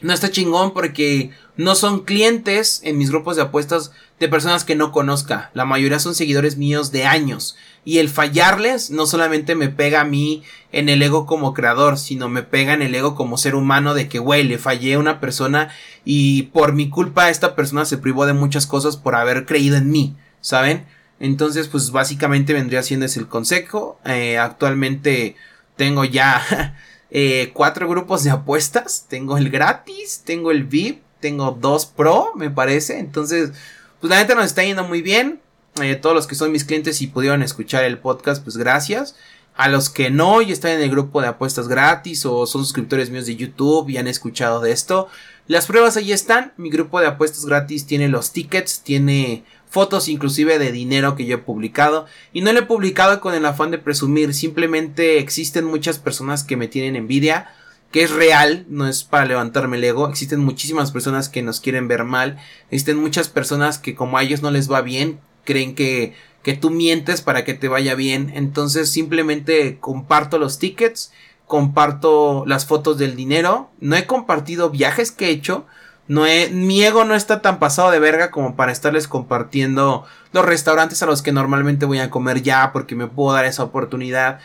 No 0.01 0.13
está 0.13 0.29
chingón 0.29 0.73
porque 0.73 1.31
no 1.55 1.73
son 1.73 2.05
clientes 2.05 2.81
en 2.83 2.97
mis 2.97 3.09
grupos 3.09 3.35
de 3.35 3.41
apuestas 3.41 3.91
de 4.19 4.27
personas 4.27 4.63
que 4.63 4.75
no 4.75 4.91
conozca. 4.91 5.49
La 5.53 5.65
mayoría 5.65 5.99
son 5.99 6.13
seguidores 6.13 6.57
míos 6.57 6.91
de 6.91 7.05
años. 7.05 7.55
Y 7.83 7.97
el 7.97 8.09
fallarles 8.09 8.91
no 8.91 9.07
solamente 9.07 9.55
me 9.55 9.69
pega 9.69 10.01
a 10.01 10.05
mí 10.05 10.43
en 10.71 10.89
el 10.89 11.01
ego 11.01 11.25
como 11.25 11.53
creador, 11.53 11.97
sino 11.97 12.29
me 12.29 12.43
pega 12.43 12.73
en 12.73 12.81
el 12.81 12.93
ego 12.93 13.15
como 13.15 13.37
ser 13.37 13.55
humano 13.55 13.93
de 13.93 14.07
que, 14.07 14.19
güey, 14.19 14.43
le 14.43 14.57
fallé 14.57 14.95
a 14.95 14.99
una 14.99 15.19
persona 15.19 15.69
y 16.05 16.43
por 16.43 16.73
mi 16.73 16.89
culpa 16.89 17.29
esta 17.29 17.55
persona 17.55 17.85
se 17.85 17.97
privó 17.97 18.25
de 18.25 18.33
muchas 18.33 18.67
cosas 18.67 18.97
por 18.97 19.15
haber 19.15 19.45
creído 19.45 19.77
en 19.77 19.89
mí, 19.89 20.15
¿saben? 20.41 20.85
Entonces, 21.19 21.69
pues 21.69 21.91
básicamente 21.91 22.53
vendría 22.53 22.83
siendo 22.83 23.05
ese 23.05 23.19
el 23.19 23.27
consejo. 23.27 23.99
Eh, 24.05 24.37
actualmente 24.37 25.35
tengo 25.75 26.03
ya 26.05 26.75
eh, 27.09 27.51
cuatro 27.53 27.87
grupos 27.87 28.23
de 28.23 28.31
apuestas. 28.31 29.05
Tengo 29.07 29.37
el 29.37 29.49
gratis, 29.49 30.21
tengo 30.25 30.51
el 30.51 30.63
VIP, 30.63 31.01
tengo 31.19 31.51
dos 31.51 31.85
pro, 31.85 32.33
me 32.35 32.49
parece. 32.49 32.99
Entonces, 32.99 33.51
pues 33.99 34.09
la 34.09 34.17
neta 34.17 34.35
nos 34.35 34.45
está 34.45 34.63
yendo 34.63 34.83
muy 34.83 35.01
bien. 35.01 35.39
Eh, 35.81 35.95
todos 35.95 36.15
los 36.15 36.27
que 36.27 36.35
son 36.35 36.51
mis 36.51 36.63
clientes 36.63 37.01
y 37.01 37.07
pudieron 37.07 37.43
escuchar 37.43 37.83
el 37.83 37.99
podcast, 37.99 38.43
pues 38.43 38.57
gracias. 38.57 39.15
A 39.55 39.69
los 39.69 39.89
que 39.89 40.11
no 40.11 40.41
y 40.41 40.51
están 40.51 40.71
en 40.71 40.81
el 40.81 40.91
grupo 40.91 41.19
de 41.21 41.27
apuestas 41.27 41.67
gratis 41.67 42.25
o 42.25 42.45
son 42.45 42.63
suscriptores 42.63 43.09
míos 43.09 43.25
de 43.25 43.35
YouTube 43.35 43.89
y 43.89 43.97
han 43.97 44.07
escuchado 44.07 44.61
de 44.61 44.71
esto, 44.71 45.07
las 45.47 45.65
pruebas 45.65 45.97
ahí 45.97 46.11
están. 46.11 46.53
Mi 46.57 46.69
grupo 46.69 46.99
de 46.99 47.07
apuestas 47.07 47.45
gratis 47.45 47.87
tiene 47.87 48.07
los 48.07 48.31
tickets, 48.31 48.81
tiene 48.81 49.45
fotos 49.69 50.07
inclusive 50.07 50.59
de 50.59 50.71
dinero 50.71 51.15
que 51.15 51.25
yo 51.25 51.35
he 51.35 51.39
publicado 51.39 52.05
y 52.33 52.41
no 52.41 52.53
lo 52.53 52.59
he 52.59 52.63
publicado 52.63 53.19
con 53.19 53.33
el 53.33 53.45
afán 53.45 53.71
de 53.71 53.77
presumir, 53.77 54.33
simplemente 54.33 55.19
existen 55.19 55.65
muchas 55.65 55.99
personas 55.99 56.43
que 56.43 56.57
me 56.57 56.67
tienen 56.67 56.95
envidia 56.95 57.49
que 57.91 58.03
es 58.03 58.11
real, 58.11 58.65
no 58.69 58.87
es 58.87 59.03
para 59.03 59.25
levantarme 59.25 59.77
el 59.77 59.83
ego. 59.83 60.07
Existen 60.09 60.39
muchísimas 60.39 60.91
personas 60.91 61.29
que 61.29 61.41
nos 61.41 61.59
quieren 61.59 61.87
ver 61.87 62.03
mal. 62.03 62.37
Existen 62.69 62.97
muchas 62.97 63.29
personas 63.29 63.79
que 63.79 63.95
como 63.95 64.17
a 64.17 64.23
ellos 64.23 64.41
no 64.41 64.51
les 64.51 64.71
va 64.71 64.81
bien, 64.81 65.19
creen 65.45 65.73
que, 65.73 66.13
que 66.43 66.53
tú 66.53 66.69
mientes 66.69 67.21
para 67.21 67.45
que 67.45 67.53
te 67.53 67.69
vaya 67.69 67.95
bien. 67.95 68.31
Entonces 68.35 68.89
simplemente 68.89 69.77
comparto 69.79 70.37
los 70.37 70.59
tickets, 70.59 71.11
comparto 71.45 72.43
las 72.45 72.65
fotos 72.65 72.97
del 72.97 73.15
dinero. 73.15 73.71
No 73.79 73.95
he 73.95 74.05
compartido 74.05 74.69
viajes 74.69 75.11
que 75.11 75.27
he 75.27 75.31
hecho. 75.31 75.65
No 76.07 76.23
mi 76.51 76.83
ego 76.83 77.03
no 77.03 77.15
está 77.15 77.41
tan 77.41 77.59
pasado 77.59 77.91
de 77.91 77.99
verga 77.99 78.31
como 78.31 78.55
para 78.55 78.71
estarles 78.71 79.07
compartiendo 79.07 80.05
los 80.31 80.45
restaurantes 80.45 81.03
a 81.03 81.05
los 81.05 81.21
que 81.21 81.33
normalmente 81.33 81.85
voy 81.85 81.99
a 81.99 82.09
comer 82.09 82.41
ya 82.41 82.71
porque 82.71 82.95
me 82.95 83.07
puedo 83.07 83.33
dar 83.33 83.45
esa 83.45 83.63
oportunidad 83.63 84.39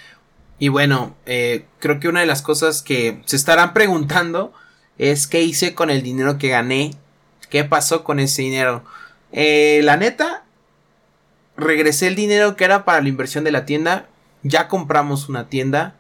y 0.63 0.69
bueno, 0.69 1.17
eh, 1.27 1.67
creo 1.81 1.99
que 1.99 2.07
una 2.07 2.21
de 2.21 2.27
las 2.27 2.41
cosas 2.41 2.83
que 2.83 3.21
se 3.25 3.35
estarán 3.35 3.73
preguntando 3.73 4.53
es 4.97 5.27
qué 5.27 5.43
hice 5.43 5.75
con 5.75 5.91
el 5.91 6.05
dinero 6.05 6.39
que 6.39 6.51
gané, 6.51 6.93
qué 7.51 7.65
pasó 7.65 8.05
con 8.05 8.21
ese 8.21 8.43
dinero. 8.43 8.85
Eh, 9.33 9.81
la 9.83 9.97
neta, 9.97 10.45
regresé 11.57 12.07
el 12.07 12.15
dinero 12.15 12.55
que 12.55 12.63
era 12.63 12.85
para 12.85 13.01
la 13.01 13.09
inversión 13.09 13.43
de 13.43 13.51
la 13.51 13.67
tienda, 13.67 14.07
ya 14.45 14.69
compramos 14.69 15.29
una 15.29 15.49
tienda, 15.49 15.97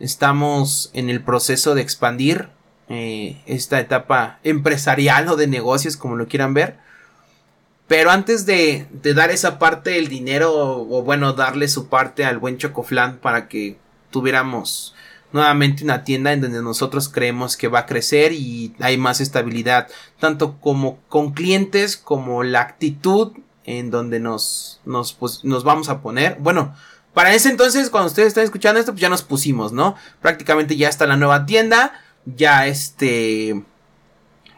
estamos 0.00 0.90
en 0.94 1.08
el 1.08 1.22
proceso 1.22 1.76
de 1.76 1.82
expandir 1.82 2.48
eh, 2.88 3.40
esta 3.46 3.80
etapa 3.80 4.38
empresarial 4.44 5.28
o 5.28 5.36
de 5.36 5.46
negocios, 5.46 5.96
como 5.96 6.16
lo 6.16 6.28
quieran 6.28 6.54
ver. 6.54 6.76
Pero 7.86 8.10
antes 8.10 8.46
de, 8.46 8.86
dar 9.14 9.30
esa 9.30 9.58
parte 9.58 9.90
del 9.90 10.08
dinero, 10.08 10.52
o, 10.52 10.98
o, 10.98 11.02
bueno, 11.02 11.32
darle 11.32 11.68
su 11.68 11.88
parte 11.88 12.24
al 12.24 12.38
buen 12.38 12.58
Chocoflan 12.58 13.18
para 13.18 13.48
que 13.48 13.76
tuviéramos 14.10 14.94
nuevamente 15.32 15.82
una 15.84 16.04
tienda 16.04 16.32
en 16.32 16.42
donde 16.42 16.62
nosotros 16.62 17.08
creemos 17.08 17.56
que 17.56 17.68
va 17.68 17.80
a 17.80 17.86
crecer 17.86 18.32
y 18.32 18.74
hay 18.80 18.98
más 18.98 19.20
estabilidad, 19.20 19.88
tanto 20.20 20.58
como 20.60 20.98
con 21.08 21.32
clientes 21.32 21.96
como 21.96 22.42
la 22.42 22.60
actitud 22.60 23.32
en 23.64 23.90
donde 23.90 24.20
nos, 24.20 24.80
nos, 24.84 25.12
pues, 25.12 25.44
nos 25.44 25.64
vamos 25.64 25.88
a 25.88 26.00
poner. 26.00 26.36
Bueno, 26.40 26.74
Para 27.14 27.34
ese 27.34 27.50
entonces, 27.50 27.90
cuando 27.90 28.08
ustedes 28.08 28.28
están 28.28 28.44
escuchando 28.44 28.80
esto, 28.80 28.92
pues 28.92 29.02
ya 29.02 29.10
nos 29.10 29.22
pusimos, 29.22 29.72
¿no? 29.72 29.96
Prácticamente 30.22 30.78
ya 30.78 30.88
está 30.88 31.06
la 31.06 31.18
nueva 31.18 31.44
tienda. 31.44 31.92
Ya 32.24 32.66
este. 32.66 33.62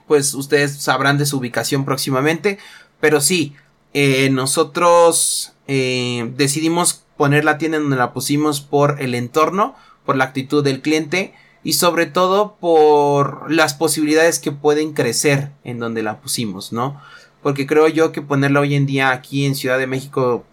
Pues 0.06 0.34
ustedes 0.34 0.76
sabrán 0.82 1.18
de 1.18 1.26
su 1.26 1.38
ubicación 1.38 1.84
próximamente. 1.84 2.58
Pero 3.00 3.20
sí, 3.20 3.54
eh, 3.92 4.30
nosotros 4.30 5.52
eh, 5.66 6.32
decidimos 6.36 7.04
poner 7.16 7.44
la 7.44 7.58
tienda 7.58 7.78
donde 7.78 7.96
la 7.96 8.12
pusimos 8.12 8.60
por 8.60 9.00
el 9.00 9.14
entorno, 9.14 9.76
por 10.04 10.16
la 10.16 10.24
actitud 10.24 10.64
del 10.64 10.82
cliente 10.82 11.34
y 11.62 11.74
sobre 11.74 12.06
todo 12.06 12.56
por 12.56 13.50
las 13.50 13.74
posibilidades 13.74 14.38
que 14.38 14.52
pueden 14.52 14.92
crecer 14.92 15.50
en 15.64 15.78
donde 15.78 16.02
la 16.02 16.20
pusimos, 16.20 16.72
¿no? 16.72 17.00
Porque 17.42 17.66
creo 17.66 17.88
yo 17.88 18.12
que 18.12 18.22
ponerla 18.22 18.60
hoy 18.60 18.74
en 18.74 18.86
día 18.86 19.10
aquí 19.10 19.46
en 19.46 19.54
Ciudad 19.54 19.78
de 19.78 19.86
México 19.86 20.44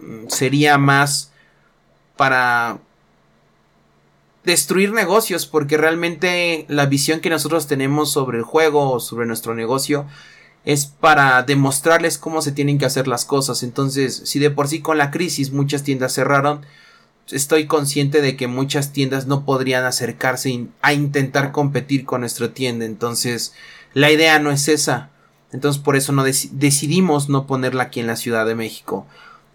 mm, 0.00 0.28
sería 0.28 0.78
más 0.78 1.32
para 2.16 2.78
destruir 4.44 4.92
negocios 4.92 5.46
porque 5.46 5.76
realmente 5.76 6.64
la 6.68 6.86
visión 6.86 7.20
que 7.20 7.30
nosotros 7.30 7.66
tenemos 7.66 8.10
sobre 8.10 8.38
el 8.38 8.44
juego 8.44 8.90
o 8.90 9.00
sobre 9.00 9.26
nuestro 9.26 9.54
negocio 9.54 10.06
es 10.64 10.86
para 10.86 11.42
demostrarles 11.42 12.18
cómo 12.18 12.42
se 12.42 12.52
tienen 12.52 12.78
que 12.78 12.86
hacer 12.86 13.08
las 13.08 13.24
cosas. 13.24 13.62
Entonces, 13.62 14.22
si 14.24 14.38
de 14.38 14.50
por 14.50 14.68
sí 14.68 14.80
con 14.80 14.98
la 14.98 15.10
crisis 15.10 15.52
muchas 15.52 15.82
tiendas 15.82 16.14
cerraron, 16.14 16.66
estoy 17.30 17.66
consciente 17.66 18.20
de 18.20 18.36
que 18.36 18.46
muchas 18.46 18.92
tiendas 18.92 19.26
no 19.26 19.44
podrían 19.44 19.84
acercarse 19.84 20.66
a 20.82 20.92
intentar 20.92 21.52
competir 21.52 22.04
con 22.04 22.20
nuestra 22.20 22.52
tienda. 22.52 22.84
Entonces, 22.84 23.54
la 23.94 24.10
idea 24.10 24.38
no 24.38 24.50
es 24.50 24.68
esa. 24.68 25.10
Entonces, 25.52 25.82
por 25.82 25.96
eso 25.96 26.12
no 26.12 26.24
decidimos 26.24 27.28
no 27.28 27.46
ponerla 27.46 27.84
aquí 27.84 28.00
en 28.00 28.06
la 28.06 28.16
Ciudad 28.16 28.46
de 28.46 28.54
México. 28.54 29.06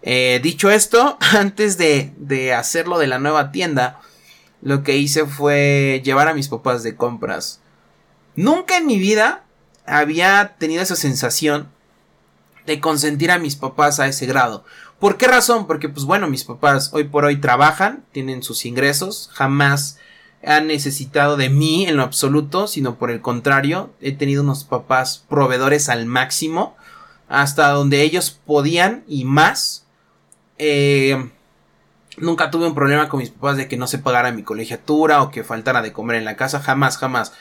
Eh, 0.02 0.40
dicho 0.42 0.70
esto, 0.70 1.18
antes 1.32 1.78
de, 1.78 2.12
de 2.16 2.52
hacerlo 2.52 2.98
de 2.98 3.06
la 3.06 3.18
nueva 3.18 3.52
tienda, 3.52 4.00
lo 4.66 4.82
que 4.82 4.96
hice 4.96 5.26
fue 5.26 6.02
llevar 6.04 6.26
a 6.26 6.34
mis 6.34 6.48
papás 6.48 6.82
de 6.82 6.96
compras. 6.96 7.60
Nunca 8.34 8.76
en 8.78 8.86
mi 8.86 8.98
vida 8.98 9.44
había 9.86 10.56
tenido 10.58 10.82
esa 10.82 10.96
sensación 10.96 11.68
de 12.66 12.80
consentir 12.80 13.30
a 13.30 13.38
mis 13.38 13.54
papás 13.54 14.00
a 14.00 14.08
ese 14.08 14.26
grado. 14.26 14.64
¿Por 14.98 15.18
qué 15.18 15.28
razón? 15.28 15.68
Porque 15.68 15.88
pues 15.88 16.04
bueno, 16.04 16.26
mis 16.26 16.42
papás 16.42 16.90
hoy 16.92 17.04
por 17.04 17.24
hoy 17.24 17.36
trabajan, 17.36 18.04
tienen 18.10 18.42
sus 18.42 18.66
ingresos, 18.66 19.30
jamás 19.32 19.98
han 20.44 20.66
necesitado 20.66 21.36
de 21.36 21.48
mí 21.48 21.86
en 21.86 21.96
lo 21.96 22.02
absoluto, 22.02 22.66
sino 22.66 22.98
por 22.98 23.12
el 23.12 23.20
contrario, 23.20 23.94
he 24.00 24.10
tenido 24.10 24.42
unos 24.42 24.64
papás 24.64 25.24
proveedores 25.28 25.88
al 25.88 26.06
máximo, 26.06 26.76
hasta 27.28 27.68
donde 27.68 28.02
ellos 28.02 28.32
podían 28.44 29.04
y 29.06 29.26
más. 29.26 29.86
Eh, 30.58 31.30
nunca 32.16 32.50
tuve 32.50 32.66
un 32.66 32.74
problema 32.74 33.08
con 33.08 33.20
mis 33.20 33.30
papás 33.30 33.56
de 33.56 33.68
que 33.68 33.76
no 33.76 33.86
se 33.86 33.98
pagara 33.98 34.32
mi 34.32 34.42
colegiatura 34.42 35.22
o 35.22 35.30
que 35.30 35.44
faltara 35.44 35.82
de 35.82 35.92
comer 35.92 36.16
en 36.16 36.24
la 36.24 36.36
casa, 36.36 36.60
jamás, 36.60 36.98
jamás. 36.98 37.32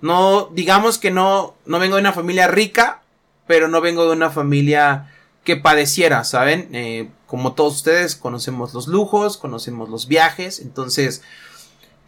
No, 0.00 0.50
digamos 0.52 0.98
que 0.98 1.10
no, 1.10 1.54
no 1.66 1.78
vengo 1.78 1.96
de 1.96 2.02
una 2.02 2.12
familia 2.12 2.48
rica, 2.48 3.02
pero 3.46 3.68
no 3.68 3.80
vengo 3.80 4.04
de 4.04 4.12
una 4.12 4.30
familia 4.30 5.10
que 5.44 5.56
padeciera, 5.56 6.24
¿saben? 6.24 6.68
Eh, 6.72 7.10
como 7.26 7.52
todos 7.52 7.76
ustedes, 7.76 8.16
conocemos 8.16 8.74
los 8.74 8.88
lujos, 8.88 9.36
conocemos 9.36 9.88
los 9.88 10.08
viajes, 10.08 10.60
entonces 10.60 11.22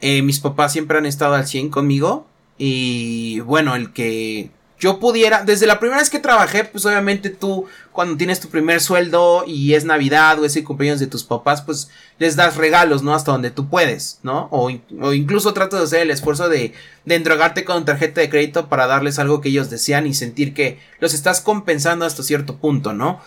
eh, 0.00 0.22
mis 0.22 0.40
papás 0.40 0.72
siempre 0.72 0.98
han 0.98 1.06
estado 1.06 1.34
al 1.34 1.46
100 1.46 1.70
conmigo 1.70 2.26
y 2.58 3.40
bueno, 3.40 3.74
el 3.76 3.92
que 3.92 4.50
yo 4.78 5.00
pudiera, 5.00 5.42
desde 5.42 5.66
la 5.66 5.80
primera 5.80 6.00
vez 6.00 6.10
que 6.10 6.18
trabajé, 6.18 6.64
pues 6.64 6.84
obviamente 6.84 7.30
tú 7.30 7.66
cuando 7.92 8.16
tienes 8.18 8.40
tu 8.40 8.48
primer 8.48 8.82
sueldo 8.82 9.44
y 9.46 9.72
es 9.72 9.86
Navidad 9.86 10.38
o 10.38 10.44
es 10.44 10.54
el 10.56 10.64
cumpleaños 10.64 11.00
de 11.00 11.06
tus 11.06 11.24
papás, 11.24 11.62
pues 11.62 11.88
les 12.18 12.36
das 12.36 12.56
regalos, 12.56 13.02
¿no? 13.02 13.14
Hasta 13.14 13.32
donde 13.32 13.50
tú 13.50 13.70
puedes, 13.70 14.18
¿no? 14.22 14.48
O, 14.50 14.68
incluso 14.68 15.54
trato 15.54 15.76
de 15.76 15.84
hacer 15.84 16.02
el 16.02 16.10
esfuerzo 16.10 16.50
de, 16.50 16.74
de 17.06 17.14
entregarte 17.14 17.64
con 17.64 17.86
tarjeta 17.86 18.20
de 18.20 18.28
crédito 18.28 18.68
para 18.68 18.86
darles 18.86 19.18
algo 19.18 19.40
que 19.40 19.48
ellos 19.48 19.70
desean 19.70 20.06
y 20.06 20.12
sentir 20.12 20.52
que 20.52 20.78
los 21.00 21.14
estás 21.14 21.40
compensando 21.40 22.04
hasta 22.04 22.22
cierto 22.22 22.56
punto, 22.56 22.92
¿no? 22.92 23.20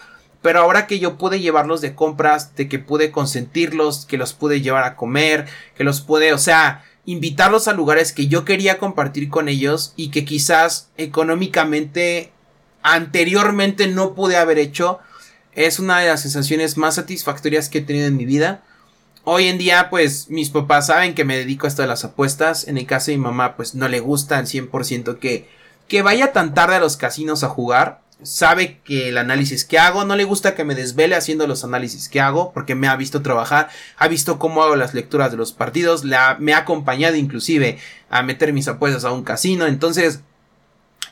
Pero 0.44 0.60
ahora 0.60 0.88
que 0.88 1.00
yo 1.00 1.18
pude 1.18 1.40
llevarlos 1.40 1.82
de 1.82 1.96
compras, 1.96 2.56
de 2.56 2.70
que 2.70 2.80
pude 2.80 3.12
consentirlos, 3.12 4.06
que 4.06 4.18
los 4.18 4.34
pude 4.34 4.62
llevar 4.62 4.84
a 4.84 4.96
comer, 4.96 5.48
que 5.76 5.84
los 5.84 6.00
pude, 6.02 6.32
o 6.32 6.38
sea, 6.38 6.86
invitarlos 7.12 7.68
a 7.68 7.74
lugares 7.74 8.14
que 8.14 8.28
yo 8.28 8.46
quería 8.46 8.78
compartir 8.78 9.30
con 9.30 9.50
ellos 9.50 9.94
y 9.96 10.12
que 10.12 10.26
quizás 10.26 10.90
económicamente 10.96 12.32
anteriormente 12.84 13.88
no 13.88 14.14
pude 14.14 14.38
haber 14.38 14.60
hecho, 14.60 15.00
es 15.54 15.80
una 15.80 16.00
de 16.00 16.08
las 16.08 16.22
sensaciones 16.22 16.78
más 16.78 16.96
satisfactorias 16.96 17.68
que 17.68 17.80
he 17.80 17.82
tenido 17.82 18.06
en 18.06 18.16
mi 18.16 18.26
vida. 18.26 18.64
Hoy 19.24 19.48
en 19.48 19.58
día, 19.58 19.90
pues 19.90 20.30
mis 20.30 20.52
papás 20.52 20.86
saben 20.86 21.16
que 21.16 21.26
me 21.26 21.36
dedico 21.36 21.66
a 21.66 21.70
esto 21.70 21.82
de 21.82 21.88
las 21.88 22.06
apuestas. 22.06 22.68
En 22.68 22.78
el 22.78 22.86
caso 22.86 23.10
de 23.10 23.18
mi 23.18 23.24
mamá, 23.24 23.56
pues 23.56 23.74
no 23.74 23.88
le 23.88 24.00
gusta 24.00 24.38
al 24.38 24.46
100% 24.46 25.18
que, 25.18 25.50
que 25.88 26.04
vaya 26.04 26.32
tan 26.32 26.54
tarde 26.54 26.76
a 26.76 26.80
los 26.80 26.96
casinos 26.96 27.44
a 27.44 27.50
jugar 27.50 28.02
sabe 28.24 28.80
que 28.84 29.10
el 29.10 29.18
análisis 29.18 29.64
que 29.64 29.80
hago, 29.80 30.04
no 30.06 30.16
le 30.16 30.24
gusta 30.24 30.56
que 30.56 30.64
me 30.64 30.76
desvele 30.76 31.16
haciendo 31.16 31.48
los 31.48 31.64
análisis 31.64 32.10
que 32.10 32.20
hago, 32.20 32.52
porque 32.54 32.76
me 32.76 32.88
ha 32.88 32.96
visto 32.96 33.22
trabajar, 33.22 33.70
ha 33.98 34.08
visto 34.08 34.40
cómo 34.40 34.64
hago 34.64 34.76
las 34.76 34.94
lecturas 34.94 35.32
de 35.32 35.38
los 35.38 35.54
partidos, 35.54 36.04
me 36.04 36.54
ha 36.54 36.58
acompañado 36.58 37.16
inclusive 37.16 37.78
a 38.10 38.22
meter 38.24 38.54
mis 38.54 38.68
apuestas 38.68 39.06
a 39.06 39.12
un 39.12 39.24
casino, 39.24 39.68
entonces, 39.68 40.22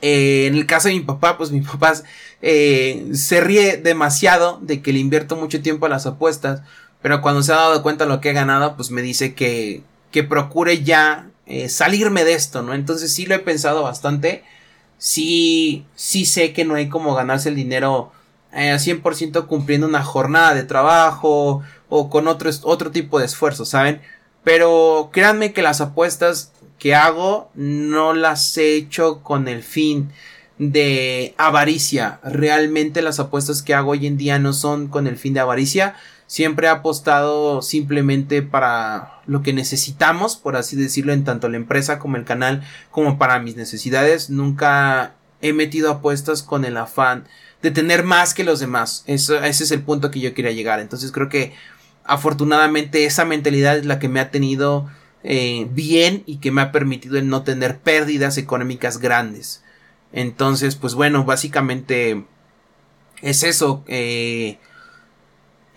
eh, 0.02 0.46
en 0.48 0.56
el 0.56 0.66
caso 0.66 0.90
de 0.90 0.96
mi 0.96 1.02
papá, 1.02 1.38
pues 1.38 1.52
mi 1.52 1.62
papá 1.62 1.94
eh, 2.42 3.08
se 3.14 3.42
ríe 3.42 3.78
demasiado 3.78 4.60
de 4.62 4.82
que 4.82 4.94
le 4.94 5.00
invierto 5.00 5.36
mucho 5.36 5.62
tiempo 5.62 5.86
a 5.86 5.90
las 5.90 6.06
apuestas, 6.06 6.62
pero 7.02 7.22
cuando 7.22 7.42
se 7.42 7.54
ha 7.54 7.58
dado 7.58 7.84
cuenta 7.84 8.04
de 8.06 8.10
lo 8.10 8.22
que 8.22 8.32
he 8.32 8.34
ganado, 8.34 8.76
pues 8.76 8.92
me 8.92 9.02
dice 9.02 9.34
que, 9.34 9.84
que 10.12 10.24
procure 10.24 10.84
ya 10.84 11.30
eh, 11.46 11.70
salirme 11.70 12.26
de 12.26 12.34
esto, 12.34 12.64
¿no? 12.64 12.74
Entonces 12.74 13.14
sí 13.14 13.26
lo 13.26 13.36
he 13.36 13.40
pensado 13.40 13.84
bastante 13.84 14.44
sí, 14.98 15.86
sí 15.96 16.26
sé 16.26 16.54
que 16.54 16.66
no 16.66 16.76
hay 16.76 16.90
como 16.90 17.16
ganarse 17.16 17.50
el 17.50 17.56
dinero 17.56 18.12
eh, 18.54 18.72
a 18.72 18.78
100% 18.78 19.48
cumpliendo 19.48 19.88
una 19.88 20.04
jornada 20.04 20.54
de 20.54 20.64
trabajo 20.64 21.62
o 21.90 22.10
con 22.10 22.28
otro, 22.28 22.50
otro 22.64 22.92
tipo 22.92 23.20
de 23.20 23.26
esfuerzo, 23.26 23.66
¿saben? 23.66 24.02
Pero 24.44 25.10
créanme 25.12 25.54
que 25.54 25.62
las 25.62 25.82
apuestas 25.82 26.52
que 26.80 26.96
hago 26.96 27.50
no 27.56 28.14
las 28.14 28.58
he 28.58 28.76
hecho 28.76 29.22
con 29.22 29.48
el 29.48 29.64
fin 29.64 30.12
de 30.58 31.34
avaricia. 31.38 32.20
Realmente 32.24 33.02
las 33.02 33.20
apuestas 33.20 33.62
que 33.62 33.74
hago 33.74 33.92
hoy 33.92 34.08
en 34.08 34.18
día 34.18 34.40
no 34.40 34.54
son 34.54 34.88
con 34.88 35.08
el 35.08 35.18
fin 35.18 35.34
de 35.34 35.40
avaricia, 35.40 35.96
siempre 36.28 36.68
he 36.68 36.70
apostado 36.70 37.62
simplemente 37.62 38.42
para 38.42 39.22
lo 39.26 39.42
que 39.42 39.54
necesitamos, 39.54 40.36
por 40.36 40.56
así 40.56 40.76
decirlo, 40.76 41.14
en 41.14 41.24
tanto 41.24 41.50
la 41.50 41.58
empresa 41.58 41.98
como 41.98 42.18
el 42.18 42.26
canal, 42.26 42.64
como 42.92 43.18
para 43.18 43.40
mis 43.40 43.56
necesidades. 43.56 44.30
Nunca 44.30 45.16
he 45.42 45.54
metido 45.54 45.90
apuestas 45.90 46.44
con 46.44 46.66
el 46.66 46.78
afán 46.78 47.28
de 47.62 47.72
tener 47.72 48.04
más 48.04 48.34
que 48.34 48.44
los 48.44 48.60
demás. 48.60 49.04
Eso, 49.08 49.42
ese 49.44 49.64
es 49.64 49.72
el 49.72 49.82
punto 49.82 50.12
que 50.12 50.20
yo 50.20 50.34
quería 50.34 50.52
llegar. 50.52 50.80
Entonces 50.80 51.12
creo 51.12 51.30
que 51.30 51.54
afortunadamente 52.04 53.06
esa 53.06 53.26
mentalidad 53.26 53.78
es 53.78 53.86
la 53.86 54.00
que 54.00 54.10
me 54.10 54.20
ha 54.20 54.30
tenido 54.30 54.90
eh, 55.24 55.68
bien 55.72 56.24
y 56.26 56.38
que 56.38 56.52
me 56.52 56.62
ha 56.62 56.72
permitido 56.72 57.18
el 57.18 57.28
no 57.28 57.44
tener 57.44 57.80
pérdidas 57.80 58.38
económicas 58.38 59.00
grandes. 59.00 59.64
Entonces, 60.14 60.76
pues 60.76 60.94
bueno, 60.94 61.24
básicamente 61.26 62.26
es 63.22 63.44
eso. 63.44 63.84
Eh, 63.88 64.60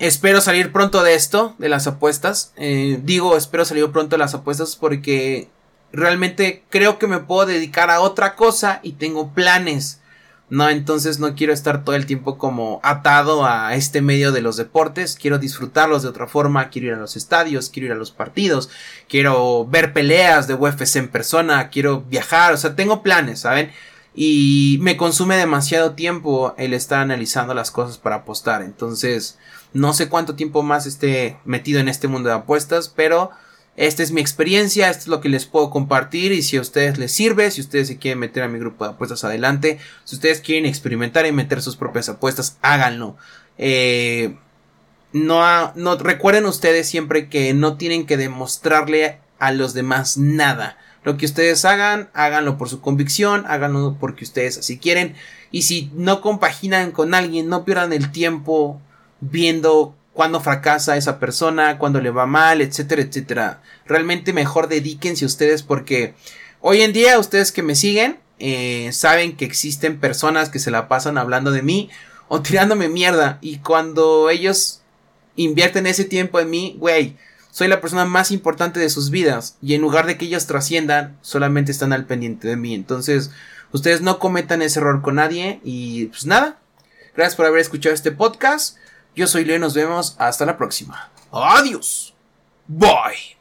Espero 0.00 0.40
salir 0.40 0.72
pronto 0.72 1.02
de 1.02 1.14
esto, 1.14 1.54
de 1.58 1.68
las 1.68 1.86
apuestas. 1.86 2.54
Eh, 2.56 2.98
digo, 3.04 3.36
espero 3.36 3.66
salir 3.66 3.86
pronto 3.90 4.16
de 4.16 4.18
las 4.20 4.32
apuestas 4.32 4.74
porque 4.74 5.50
realmente 5.92 6.64
creo 6.70 6.98
que 6.98 7.06
me 7.06 7.18
puedo 7.18 7.44
dedicar 7.44 7.90
a 7.90 8.00
otra 8.00 8.34
cosa 8.34 8.80
y 8.82 8.92
tengo 8.92 9.34
planes. 9.34 10.00
No, 10.48 10.70
entonces 10.70 11.18
no 11.18 11.34
quiero 11.34 11.52
estar 11.52 11.84
todo 11.84 11.96
el 11.96 12.06
tiempo 12.06 12.38
como 12.38 12.80
atado 12.82 13.44
a 13.44 13.74
este 13.74 14.00
medio 14.00 14.32
de 14.32 14.40
los 14.40 14.56
deportes. 14.56 15.18
Quiero 15.20 15.38
disfrutarlos 15.38 16.02
de 16.02 16.08
otra 16.08 16.26
forma. 16.26 16.70
Quiero 16.70 16.88
ir 16.88 16.94
a 16.94 16.98
los 16.98 17.14
estadios, 17.16 17.68
quiero 17.68 17.88
ir 17.88 17.92
a 17.92 17.96
los 17.96 18.10
partidos, 18.10 18.70
quiero 19.06 19.66
ver 19.66 19.92
peleas 19.92 20.48
de 20.48 20.54
UFC 20.54 20.96
en 20.96 21.08
persona, 21.08 21.68
quiero 21.68 22.00
viajar. 22.08 22.54
O 22.54 22.56
sea, 22.56 22.74
tengo 22.74 23.02
planes, 23.02 23.40
¿saben? 23.40 23.70
Y 24.14 24.78
me 24.80 24.96
consume 24.96 25.36
demasiado 25.36 25.92
tiempo 25.92 26.54
el 26.56 26.72
estar 26.72 27.00
analizando 27.00 27.52
las 27.52 27.70
cosas 27.70 27.98
para 27.98 28.16
apostar. 28.16 28.62
Entonces, 28.62 29.36
no 29.72 29.92
sé 29.92 30.08
cuánto 30.08 30.34
tiempo 30.34 30.62
más 30.62 30.86
esté 30.86 31.36
metido 31.44 31.80
en 31.80 31.88
este 31.88 32.08
mundo 32.08 32.28
de 32.28 32.36
apuestas, 32.36 32.88
pero 32.88 33.30
esta 33.76 34.02
es 34.02 34.12
mi 34.12 34.20
experiencia, 34.20 34.90
esto 34.90 35.02
es 35.02 35.08
lo 35.08 35.20
que 35.20 35.28
les 35.28 35.46
puedo 35.46 35.70
compartir 35.70 36.32
y 36.32 36.42
si 36.42 36.56
a 36.56 36.60
ustedes 36.60 36.98
les 36.98 37.12
sirve, 37.12 37.50
si 37.50 37.60
ustedes 37.60 37.88
se 37.88 37.98
quieren 37.98 38.18
meter 38.18 38.42
a 38.42 38.48
mi 38.48 38.58
grupo 38.58 38.84
de 38.84 38.90
apuestas 38.90 39.24
adelante, 39.24 39.78
si 40.04 40.16
ustedes 40.16 40.40
quieren 40.40 40.66
experimentar 40.66 41.24
y 41.26 41.32
meter 41.32 41.62
sus 41.62 41.76
propias 41.76 42.08
apuestas, 42.08 42.58
háganlo. 42.62 43.16
Eh, 43.58 44.36
no, 45.12 45.72
no 45.74 45.96
recuerden 45.96 46.46
ustedes 46.46 46.88
siempre 46.88 47.28
que 47.28 47.54
no 47.54 47.76
tienen 47.76 48.06
que 48.06 48.16
demostrarle 48.16 49.18
a 49.38 49.52
los 49.52 49.72
demás 49.72 50.16
nada. 50.16 50.76
Lo 51.02 51.16
que 51.16 51.24
ustedes 51.24 51.64
hagan, 51.64 52.10
háganlo 52.12 52.58
por 52.58 52.68
su 52.68 52.80
convicción, 52.80 53.44
háganlo 53.48 53.96
porque 53.98 54.24
ustedes 54.24 54.58
así 54.58 54.78
quieren. 54.78 55.14
Y 55.50 55.62
si 55.62 55.90
no 55.94 56.20
compaginan 56.20 56.92
con 56.92 57.14
alguien, 57.14 57.48
no 57.48 57.64
pierdan 57.64 57.92
el 57.92 58.12
tiempo 58.12 58.80
viendo 59.20 59.94
cuando 60.12 60.40
fracasa 60.40 60.96
esa 60.96 61.18
persona, 61.18 61.78
cuando 61.78 62.00
le 62.00 62.10
va 62.10 62.26
mal, 62.26 62.60
etcétera, 62.60 63.02
etcétera. 63.02 63.62
Realmente 63.86 64.32
mejor 64.32 64.68
dedíquense 64.68 65.24
ustedes 65.24 65.62
porque 65.62 66.14
hoy 66.60 66.82
en 66.82 66.92
día 66.92 67.18
ustedes 67.18 67.52
que 67.52 67.62
me 67.62 67.74
siguen 67.74 68.18
eh, 68.38 68.90
saben 68.92 69.36
que 69.36 69.44
existen 69.44 70.00
personas 70.00 70.48
que 70.48 70.58
se 70.58 70.70
la 70.70 70.88
pasan 70.88 71.18
hablando 71.18 71.52
de 71.52 71.62
mí 71.62 71.90
o 72.28 72.40
tirándome 72.42 72.88
mierda 72.88 73.38
y 73.40 73.58
cuando 73.58 74.30
ellos 74.30 74.80
invierten 75.36 75.86
ese 75.86 76.04
tiempo 76.04 76.40
en 76.40 76.50
mí, 76.50 76.76
güey, 76.78 77.16
soy 77.50 77.68
la 77.68 77.80
persona 77.80 78.04
más 78.04 78.30
importante 78.30 78.80
de 78.80 78.90
sus 78.90 79.10
vidas 79.10 79.56
y 79.60 79.74
en 79.74 79.82
lugar 79.82 80.06
de 80.06 80.16
que 80.16 80.26
ellos 80.26 80.46
trasciendan, 80.46 81.18
solamente 81.20 81.72
están 81.72 81.92
al 81.92 82.06
pendiente 82.06 82.48
de 82.48 82.56
mí. 82.56 82.74
Entonces, 82.74 83.30
ustedes 83.72 84.00
no 84.00 84.18
cometan 84.18 84.62
ese 84.62 84.80
error 84.80 85.02
con 85.02 85.16
nadie 85.16 85.60
y 85.64 86.06
pues 86.06 86.26
nada. 86.26 86.58
Gracias 87.16 87.36
por 87.36 87.46
haber 87.46 87.60
escuchado 87.60 87.94
este 87.94 88.12
podcast. 88.12 88.76
Yo 89.14 89.26
soy 89.26 89.44
Leo 89.44 89.58
nos 89.58 89.74
vemos 89.74 90.14
hasta 90.18 90.46
la 90.46 90.56
próxima. 90.56 91.10
Adiós. 91.32 92.14
Bye. 92.66 93.39